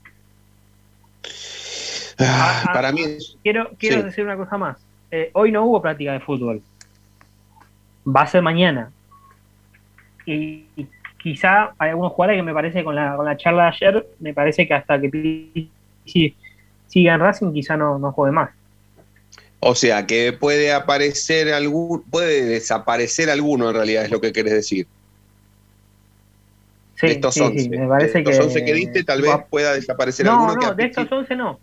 Ah, 2.20 2.64
Ah, 2.66 2.72
para 2.74 2.90
ah, 2.90 2.92
mí 2.92 3.02
es- 3.04 3.38
Quiero, 3.44 3.70
quiero 3.78 3.98
Sí. 3.98 4.04
decir 4.04 4.24
una 4.26 4.36
cosa 4.38 4.58
más. 4.58 4.78
Eh, 5.12 5.30
hoy 5.34 5.52
no 5.52 5.66
hubo 5.66 5.82
práctica 5.82 6.14
de 6.14 6.20
fútbol. 6.20 6.62
Va 8.08 8.22
a 8.22 8.28
ser 8.28 8.42
mañana. 8.42 8.92
Y, 10.26 10.66
y 10.76 10.88
quizá 11.22 11.74
hay 11.78 11.90
algunos 11.92 12.12
jugadores 12.14 12.40
que 12.40 12.44
me 12.44 12.54
parece 12.54 12.84
con 12.84 12.96
la, 12.96 13.16
con 13.16 13.26
la 13.26 13.38
charla 13.38 13.64
de 13.64 13.70
ayer, 13.70 14.08
me 14.20 14.34
parece 14.34 14.68
que 14.68 14.74
hasta 14.74 15.00
que 15.00 15.68
siga 16.86 17.14
en 17.14 17.20
Racing 17.20 17.54
quizá 17.54 17.78
no, 17.78 17.98
no 18.00 18.12
juegue 18.12 18.32
más. 18.34 18.50
O 19.62 19.76
sea, 19.76 20.06
que 20.08 20.32
puede 20.34 20.72
aparecer 20.74 21.54
algún, 21.54 22.02
puede 22.04 22.44
desaparecer 22.46 23.30
alguno 23.30 23.70
en 23.70 23.76
realidad, 23.76 24.06
es 24.06 24.12
lo 24.12 24.22
que 24.22 24.32
querés 24.32 24.54
decir. 24.54 24.88
Sí, 26.96 27.08
de 27.08 27.14
estos 27.14 27.34
sí, 27.34 27.42
11. 27.42 27.60
sí, 27.60 27.70
me 27.70 27.88
parece 27.88 28.14
de 28.14 28.20
estos 28.20 28.38
que- 28.38 28.44
11 28.44 28.66
que 28.66 28.74
diste, 28.74 29.04
tal 29.04 29.22
vez 29.22 29.32
pueda 29.50 29.74
desaparecer 29.74 30.26
No, 30.26 30.34
alguno 30.34 30.56
no, 30.56 30.68
a 30.68 30.74
de 30.74 30.84
estos 30.86 31.12
11 31.12 31.36
no. 31.36 31.60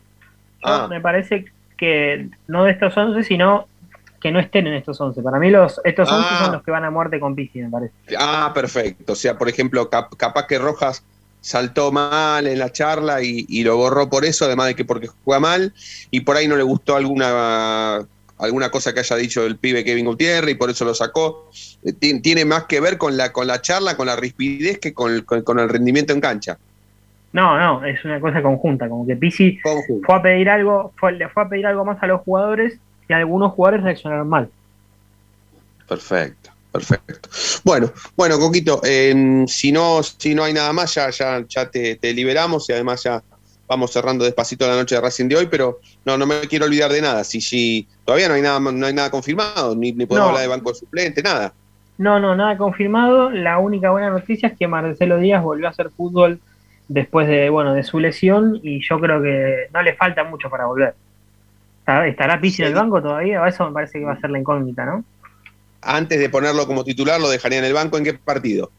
Ah. 0.62 0.86
Me 0.88 1.00
parece 1.00 1.46
que 1.76 2.28
no 2.48 2.64
de 2.64 2.72
estos 2.72 2.96
11, 2.96 3.22
sino 3.22 3.68
que 4.20 4.30
no 4.32 4.40
estén 4.40 4.66
en 4.66 4.74
estos 4.74 4.98
11. 5.00 5.22
Para 5.22 5.38
mí 5.38 5.50
los 5.50 5.78
estos 5.84 6.10
11 6.10 6.28
Ah. 6.30 6.44
son 6.44 6.52
los 6.54 6.62
que 6.62 6.70
van 6.70 6.84
a 6.84 6.90
muerte 6.90 7.20
con 7.20 7.34
Pizzi, 7.34 7.60
me 7.60 7.68
parece. 7.70 7.92
Ah, 8.18 8.50
perfecto. 8.54 9.12
O 9.12 9.16
sea, 9.16 9.36
por 9.36 9.48
ejemplo, 9.48 9.88
cap- 9.90 10.14
capaz 10.16 10.46
que 10.46 10.58
Rojas 10.58 11.04
saltó 11.46 11.92
mal 11.92 12.46
en 12.46 12.58
la 12.58 12.70
charla 12.72 13.22
y, 13.22 13.46
y 13.48 13.62
lo 13.64 13.76
borró 13.76 14.08
por 14.10 14.24
eso, 14.24 14.44
además 14.46 14.66
de 14.68 14.74
que 14.74 14.84
porque 14.84 15.08
juega 15.24 15.40
mal, 15.40 15.72
y 16.10 16.20
por 16.20 16.36
ahí 16.36 16.48
no 16.48 16.56
le 16.56 16.62
gustó 16.64 16.96
alguna, 16.96 17.98
alguna 18.38 18.70
cosa 18.70 18.92
que 18.92 19.00
haya 19.00 19.16
dicho 19.16 19.44
el 19.46 19.56
pibe 19.58 19.84
Kevin 19.84 20.06
Gutiérrez 20.06 20.52
y 20.54 20.58
por 20.58 20.70
eso 20.70 20.84
lo 20.84 20.94
sacó. 20.94 21.48
Eh, 21.84 21.92
ti- 21.92 22.20
Tiene 22.20 22.44
más 22.44 22.64
que 22.66 22.80
ver 22.80 22.98
con 22.98 23.16
la, 23.16 23.32
con 23.32 23.46
la 23.46 23.60
charla, 23.62 23.96
con 23.96 24.06
la 24.06 24.16
rispidez 24.16 24.78
que 24.80 24.92
con, 24.92 25.20
con- 25.22 25.42
con 25.42 25.58
el 25.60 25.68
rendimiento 25.68 26.12
en 26.12 26.20
cancha. 26.20 26.58
No, 27.32 27.58
no, 27.58 27.84
es 27.84 28.02
una 28.04 28.18
cosa 28.20 28.42
conjunta, 28.42 28.88
como 28.88 29.06
que 29.06 29.14
Pizzi 29.16 29.58
fue 29.60 30.14
a 30.16 30.22
pedir 30.22 30.48
algo, 30.48 30.92
fue, 30.96 31.12
le 31.12 31.28
fue 31.28 31.42
a 31.44 31.48
pedir 31.48 31.66
algo 31.66 31.84
más 31.84 32.02
a 32.02 32.06
los 32.06 32.22
jugadores 32.22 32.78
y 33.08 33.12
algunos 33.12 33.52
jugadores 33.52 33.84
reaccionaron 33.84 34.28
mal. 34.28 34.50
Perfecto, 35.86 36.50
perfecto. 36.72 37.28
Bueno, 37.64 37.92
bueno, 38.16 38.38
Coquito, 38.38 38.80
eh, 38.84 39.44
si 39.48 39.72
no, 39.72 40.02
si 40.02 40.34
no 40.34 40.44
hay 40.44 40.52
nada 40.52 40.72
más, 40.72 40.94
ya, 40.94 41.10
ya, 41.10 41.44
ya 41.48 41.70
te, 41.70 41.96
te 41.96 42.12
liberamos 42.12 42.68
y 42.68 42.72
además 42.72 43.02
ya 43.02 43.22
vamos 43.68 43.92
cerrando 43.92 44.24
despacito 44.24 44.66
la 44.66 44.76
noche 44.76 44.94
de 44.94 45.00
Racing 45.00 45.28
de 45.28 45.36
hoy, 45.36 45.46
pero 45.50 45.80
no, 46.04 46.16
no 46.16 46.26
me 46.26 46.40
quiero 46.42 46.66
olvidar 46.66 46.92
de 46.92 47.02
nada. 47.02 47.24
Si, 47.24 47.40
si 47.40 47.88
todavía 48.04 48.28
no 48.28 48.34
hay 48.34 48.42
nada, 48.42 48.60
no 48.60 48.86
hay 48.86 48.94
nada 48.94 49.10
confirmado, 49.10 49.74
ni, 49.74 49.92
ni 49.92 50.06
podemos 50.06 50.26
No. 50.26 50.28
hablar 50.30 50.42
de 50.42 50.48
banco 50.48 50.70
de 50.70 50.78
suplente, 50.78 51.22
nada. 51.22 51.52
No, 51.98 52.20
no, 52.20 52.36
nada 52.36 52.56
confirmado. 52.58 53.30
La 53.30 53.58
única 53.58 53.90
buena 53.90 54.10
noticia 54.10 54.50
es 54.50 54.58
que 54.58 54.68
Marcelo 54.68 55.18
Díaz 55.18 55.42
volvió 55.42 55.66
a 55.66 55.70
hacer 55.70 55.90
fútbol 55.96 56.38
después 56.88 57.26
de, 57.26 57.48
bueno, 57.50 57.74
de 57.74 57.82
su 57.82 57.98
lesión 57.98 58.60
y 58.62 58.86
yo 58.86 59.00
creo 59.00 59.20
que 59.22 59.66
no 59.72 59.82
le 59.82 59.94
falta 59.94 60.22
mucho 60.22 60.48
para 60.50 60.66
volver. 60.66 60.94
¿Estará- 61.80 62.06
¿Estará 62.06 62.40
Pizzi 62.40 62.62
en 62.62 62.68
el 62.68 62.74
banco 62.74 63.00
todavía? 63.02 63.44
Eso 63.48 63.66
me 63.66 63.72
parece 63.72 63.98
que 63.98 64.04
va 64.04 64.12
a 64.12 64.20
ser 64.20 64.30
la 64.30 64.38
incógnita, 64.38 64.84
¿no? 64.84 65.04
Antes 65.86 66.18
de 66.18 66.28
ponerlo 66.28 66.66
como 66.66 66.84
titular, 66.84 67.20
lo 67.20 67.28
dejaría 67.28 67.58
en 67.58 67.64
el 67.64 67.72
banco. 67.72 67.96
¿En 67.96 68.04
qué 68.04 68.14
partido? 68.14 68.70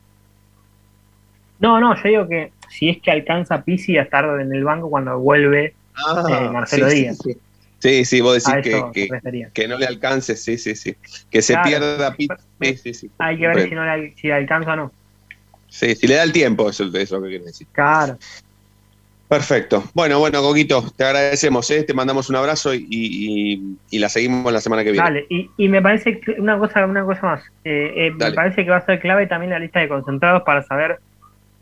No, 1.59 1.79
no, 1.79 1.95
yo 1.95 2.03
digo 2.03 2.27
que 2.27 2.51
si 2.69 2.89
es 2.89 3.01
que 3.01 3.11
alcanza 3.11 3.63
Pizzi 3.63 3.97
a 3.97 4.03
estar 4.03 4.25
en 4.39 4.53
el 4.53 4.63
banco 4.63 4.89
cuando 4.89 5.17
vuelve 5.17 5.65
eh, 5.65 6.49
Marcelo 6.51 6.85
Ah, 6.85 6.89
sí, 6.89 6.95
sí, 6.95 7.01
Díaz. 7.01 7.17
sí. 7.23 7.37
Sí, 7.79 8.05
sí, 8.05 8.21
vos 8.21 8.43
decís 8.43 8.63
que, 8.63 9.11
que, 9.53 9.67
no 9.67 9.77
le 9.77 9.85
alcance, 9.85 10.35
sí, 10.35 10.57
sí, 10.57 10.75
sí. 10.75 10.95
Que 11.29 11.41
se 11.43 11.53
Claro. 11.53 11.69
pierda 11.69 12.15
Pizzi, 12.15 12.35
sí, 12.59 12.77
sí, 12.77 12.93
sí. 12.93 13.11
Hay 13.19 13.37
que 13.37 13.47
ver 13.47 13.69
si, 13.69 13.75
no 13.75 13.85
le, 13.85 14.15
si 14.15 14.31
alcanza 14.31 14.73
o 14.73 14.75
no. 14.75 14.91
Sí, 15.69 15.95
si 15.95 16.07
le 16.07 16.15
da 16.15 16.23
el 16.23 16.31
tiempo, 16.31 16.69
eso, 16.69 16.83
es 16.85 17.11
lo 17.11 17.21
que 17.21 17.29
quiere 17.29 17.45
decir. 17.45 17.67
Claro. 17.71 18.17
Perfecto. 19.27 19.83
Bueno, 19.93 20.19
bueno, 20.19 20.41
Coquito, 20.41 20.83
te 20.95 21.03
agradecemos, 21.03 21.69
¿eh? 21.71 21.83
te 21.83 21.93
mandamos 21.93 22.29
un 22.29 22.37
abrazo 22.37 22.73
y, 22.73 22.87
y- 22.89 23.77
y 23.89 23.99
la 23.99 24.07
seguimos 24.07 24.51
la 24.53 24.61
semana 24.61 24.83
que 24.85 24.91
viene. 24.93 25.05
Dale, 25.05 25.25
y, 25.29 25.49
y 25.57 25.67
me 25.67 25.81
parece 25.81 26.19
que 26.21 26.31
una 26.39 26.57
cosa, 26.57 26.85
una 26.85 27.03
cosa 27.03 27.21
más. 27.23 27.43
Eh, 27.65 27.93
eh, 27.95 28.11
me 28.11 28.31
parece 28.31 28.63
que 28.63 28.69
va 28.71 28.77
a 28.77 28.85
ser 28.85 28.99
clave 29.01 29.27
también 29.27 29.49
la 29.51 29.59
lista 29.59 29.81
de 29.81 29.89
concentrados 29.89 30.43
para 30.43 30.63
saber 30.63 30.99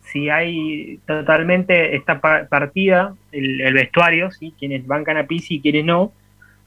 si 0.03 0.29
hay 0.29 0.99
totalmente 1.07 1.95
esta 1.95 2.21
pa- 2.21 2.45
partida, 2.47 3.15
el, 3.31 3.59
el 3.61 3.73
vestuario, 3.73 4.29
¿sí? 4.29 4.53
quienes 4.59 4.85
bancan 4.85 5.17
a 5.17 5.25
Pizzi 5.25 5.55
y 5.55 5.61
quienes 5.61 5.85
no, 5.85 6.13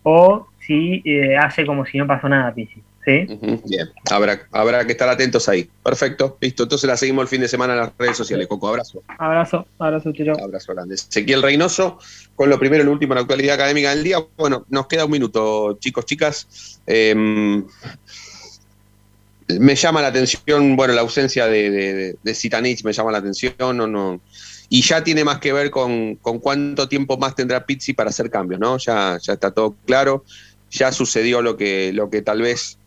o 0.03 0.49
si 0.59 1.01
eh, 1.05 1.37
hace 1.37 1.65
como 1.65 1.87
si 1.87 1.97
no 1.99 2.07
pasó 2.09 2.29
nada 2.29 2.53
Pizzi. 2.53 2.83
¿Sí? 3.09 3.39
Bien, 3.65 3.89
habrá, 4.11 4.47
habrá 4.53 4.85
que 4.87 4.93
estar 4.93 5.09
atentos 5.09 5.49
ahí. 5.49 5.69
Perfecto, 5.83 6.37
listo. 6.41 6.65
Entonces 6.65 6.87
la 6.87 6.97
seguimos 6.97 7.23
el 7.23 7.29
fin 7.29 7.41
de 7.41 7.49
semana 7.49 7.73
en 7.73 7.79
las 7.81 7.93
redes 7.99 8.17
sociales. 8.17 8.47
Coco, 8.47 8.69
abrazo. 8.69 9.03
Abrazo, 9.19 9.67
abrazo. 9.79 10.13
Abrazo 10.43 10.75
grande. 10.75 10.95
Ezequiel 10.97 11.43
Reynoso, 11.43 11.99
con 12.35 12.51
lo 12.51 12.59
primero 12.59 12.83
y 12.83 12.87
lo 12.87 12.93
último 12.93 13.15
en 13.15 13.17
la 13.17 13.21
actualidad 13.23 13.55
académica 13.55 13.91
del 13.95 14.05
día. 14.05 14.19
Bueno, 14.37 14.67
nos 14.69 14.87
queda 14.87 15.07
un 15.07 15.11
minuto, 15.13 15.79
chicos, 15.81 16.05
chicas. 16.05 16.81
Eh, 16.87 17.15
me 19.59 19.75
llama 19.75 20.03
la 20.03 20.09
atención, 20.09 20.77
bueno, 20.77 20.93
la 20.93 21.01
ausencia 21.01 21.47
de- 21.47 22.17
de 22.23 22.35
Zitanich 22.35 22.85
me 22.85 22.93
llama 22.93 23.13
la 23.13 23.19
atención, 23.19 23.55
no, 23.77 23.87
no. 23.87 24.21
Y 24.69 24.83
ya 24.83 25.03
tiene 25.03 25.25
más 25.25 25.39
que 25.39 25.55
ver 25.55 25.71
con, 25.71 26.17
con 26.17 26.39
cuánto 26.41 26.87
tiempo 26.89 27.17
más 27.17 27.35
tendrá 27.35 27.65
Pizzi 27.65 27.95
para 27.95 28.11
hacer 28.11 28.29
cambios, 28.31 28.61
¿no? 28.61 28.77
Ya, 28.77 29.17
ya 29.23 29.33
está 29.33 29.51
todo 29.51 29.75
claro. 29.87 30.25
Ya 30.71 30.93
sucedió 30.93 31.41
lo 31.41 31.57
que, 31.57 31.93
lo 31.95 32.11
que 32.11 32.21
tal 32.21 32.43
vez 32.43 32.78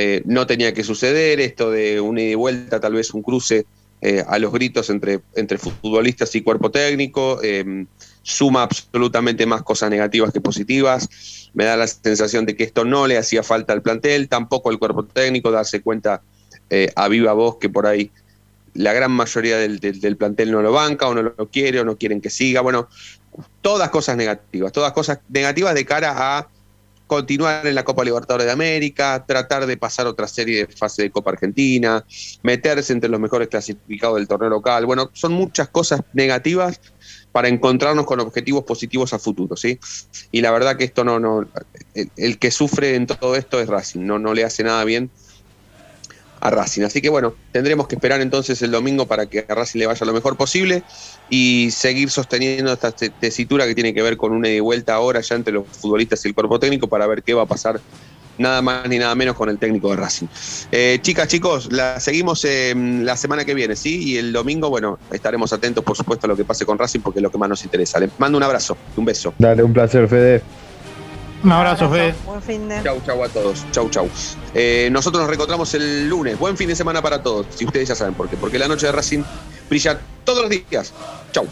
eh, 0.00 0.22
no 0.26 0.46
tenía 0.46 0.72
que 0.72 0.84
suceder, 0.84 1.40
esto 1.40 1.70
de 1.72 2.00
una 2.00 2.20
ida 2.22 2.30
y 2.30 2.34
vuelta, 2.36 2.78
tal 2.78 2.92
vez 2.94 3.12
un 3.12 3.22
cruce 3.22 3.66
eh, 4.00 4.22
a 4.28 4.38
los 4.38 4.52
gritos 4.52 4.90
entre, 4.90 5.20
entre 5.34 5.58
futbolistas 5.58 6.32
y 6.36 6.42
cuerpo 6.42 6.70
técnico, 6.70 7.40
eh, 7.42 7.84
suma 8.22 8.62
absolutamente 8.62 9.44
más 9.44 9.62
cosas 9.62 9.90
negativas 9.90 10.32
que 10.32 10.40
positivas, 10.40 11.08
me 11.52 11.64
da 11.64 11.76
la 11.76 11.86
sensación 11.88 12.46
de 12.46 12.54
que 12.54 12.62
esto 12.62 12.84
no 12.84 13.06
le 13.08 13.18
hacía 13.18 13.42
falta 13.42 13.72
al 13.72 13.82
plantel, 13.82 14.28
tampoco 14.28 14.70
al 14.70 14.78
cuerpo 14.78 15.04
técnico, 15.04 15.50
darse 15.50 15.80
cuenta 15.80 16.22
eh, 16.70 16.92
a 16.94 17.08
viva 17.08 17.32
voz 17.32 17.58
que 17.58 17.68
por 17.68 17.86
ahí 17.86 18.10
la 18.74 18.92
gran 18.92 19.10
mayoría 19.10 19.56
del, 19.58 19.80
del- 19.80 19.98
del 20.00 20.16
plantel 20.16 20.52
no 20.52 20.62
lo 20.62 20.70
banca 20.70 21.08
o 21.08 21.14
no 21.14 21.22
lo 21.22 21.48
quiere 21.50 21.80
o 21.80 21.84
no 21.84 21.96
quieren 21.96 22.20
que 22.20 22.30
siga, 22.30 22.60
bueno, 22.60 22.88
todas 23.62 23.88
cosas 23.90 24.16
negativas, 24.16 24.70
todas 24.72 24.92
cosas 24.92 25.18
negativas 25.28 25.74
de 25.74 25.84
cara 25.84 26.14
a 26.38 26.48
continuar 27.08 27.66
en 27.66 27.74
la 27.74 27.84
Copa 27.84 28.04
Libertadores 28.04 28.46
de 28.46 28.52
América, 28.52 29.24
tratar 29.26 29.66
de 29.66 29.76
pasar 29.76 30.06
otra 30.06 30.28
serie 30.28 30.66
de 30.66 30.72
fase 30.72 31.02
de 31.02 31.10
Copa 31.10 31.30
Argentina, 31.32 32.04
meterse 32.42 32.92
entre 32.92 33.10
los 33.10 33.18
mejores 33.18 33.48
clasificados 33.48 34.16
del 34.16 34.28
torneo 34.28 34.50
local. 34.50 34.86
Bueno, 34.86 35.10
son 35.14 35.32
muchas 35.32 35.68
cosas 35.68 36.02
negativas 36.12 36.80
para 37.32 37.48
encontrarnos 37.48 38.06
con 38.06 38.20
objetivos 38.20 38.64
positivos 38.64 39.12
a 39.12 39.18
futuro, 39.18 39.56
¿sí? 39.56 39.80
Y 40.30 40.42
la 40.42 40.52
verdad 40.52 40.76
que 40.76 40.84
esto 40.84 41.02
no, 41.02 41.18
no, 41.18 41.48
el, 41.94 42.38
que 42.38 42.50
sufre 42.50 42.94
en 42.94 43.06
todo 43.06 43.34
esto 43.34 43.58
es 43.58 43.68
Racing, 43.68 44.00
no, 44.06 44.18
no 44.18 44.34
le 44.34 44.44
hace 44.44 44.62
nada 44.62 44.84
bien 44.84 45.10
a 46.40 46.50
Racing. 46.50 46.82
Así 46.82 47.00
que 47.00 47.08
bueno, 47.08 47.34
tendremos 47.52 47.88
que 47.88 47.96
esperar 47.96 48.20
entonces 48.20 48.60
el 48.62 48.70
domingo 48.70 49.06
para 49.06 49.26
que 49.26 49.44
a 49.48 49.54
Racing 49.54 49.78
le 49.80 49.86
vaya 49.86 50.06
lo 50.06 50.12
mejor 50.12 50.36
posible 50.36 50.82
y 51.28 51.70
seguir 51.70 52.10
sosteniendo 52.10 52.72
esta 52.72 52.92
te- 52.92 53.10
tesitura 53.10 53.66
que 53.66 53.74
tiene 53.74 53.92
que 53.94 54.02
ver 54.02 54.16
con 54.16 54.32
una 54.32 54.48
y 54.48 54.60
vuelta 54.60 54.94
ahora 54.94 55.20
ya 55.20 55.34
entre 55.34 55.52
los 55.52 55.66
futbolistas 55.68 56.24
y 56.24 56.28
el 56.28 56.34
cuerpo 56.34 56.58
técnico 56.58 56.86
para 56.88 57.06
ver 57.06 57.22
qué 57.22 57.34
va 57.34 57.42
a 57.42 57.46
pasar 57.46 57.80
nada 58.38 58.62
más 58.62 58.88
ni 58.88 58.98
nada 58.98 59.14
menos 59.16 59.34
con 59.34 59.48
el 59.48 59.58
técnico 59.58 59.90
de 59.90 59.96
Racing. 59.96 60.28
Eh, 60.70 61.00
chicas, 61.02 61.26
chicos, 61.26 61.72
la 61.72 61.98
seguimos 61.98 62.44
eh, 62.44 62.72
la 62.76 63.16
semana 63.16 63.44
que 63.44 63.52
viene, 63.52 63.74
¿sí? 63.74 64.00
Y 64.00 64.16
el 64.16 64.32
domingo, 64.32 64.70
bueno, 64.70 64.98
estaremos 65.10 65.52
atentos, 65.52 65.82
por 65.82 65.96
supuesto, 65.96 66.26
a 66.26 66.28
lo 66.28 66.36
que 66.36 66.44
pase 66.44 66.64
con 66.64 66.78
Racing 66.78 67.00
porque 67.00 67.18
es 67.18 67.22
lo 67.24 67.32
que 67.32 67.38
más 67.38 67.48
nos 67.48 67.64
interesa. 67.64 67.98
Les 67.98 68.10
mando 68.18 68.38
un 68.38 68.44
abrazo, 68.44 68.78
un 68.96 69.04
beso. 69.04 69.34
Dale, 69.38 69.64
un 69.64 69.72
placer, 69.72 70.06
Fede. 70.06 70.42
Un 71.42 71.52
abrazo, 71.52 71.88
Fede. 71.88 72.14
Buen 72.24 72.42
fin 72.42 72.68
de. 72.68 72.82
Chau, 72.82 73.00
chau 73.06 73.22
a 73.22 73.28
todos. 73.28 73.64
Chau, 73.70 73.88
chau. 73.90 74.08
Eh, 74.54 74.88
nosotros 74.90 75.20
nos 75.22 75.28
reencontramos 75.28 75.72
el 75.74 76.08
lunes. 76.08 76.38
Buen 76.38 76.56
fin 76.56 76.68
de 76.68 76.74
semana 76.74 77.00
para 77.00 77.22
todos. 77.22 77.46
Si 77.50 77.64
ustedes 77.64 77.88
ya 77.88 77.94
saben 77.94 78.14
por 78.14 78.28
qué. 78.28 78.36
Porque 78.36 78.58
la 78.58 78.66
noche 78.66 78.86
de 78.86 78.92
Racing 78.92 79.22
brilla 79.68 80.00
todos 80.24 80.42
los 80.42 80.50
días. 80.50 80.92
Chau. 81.32 81.46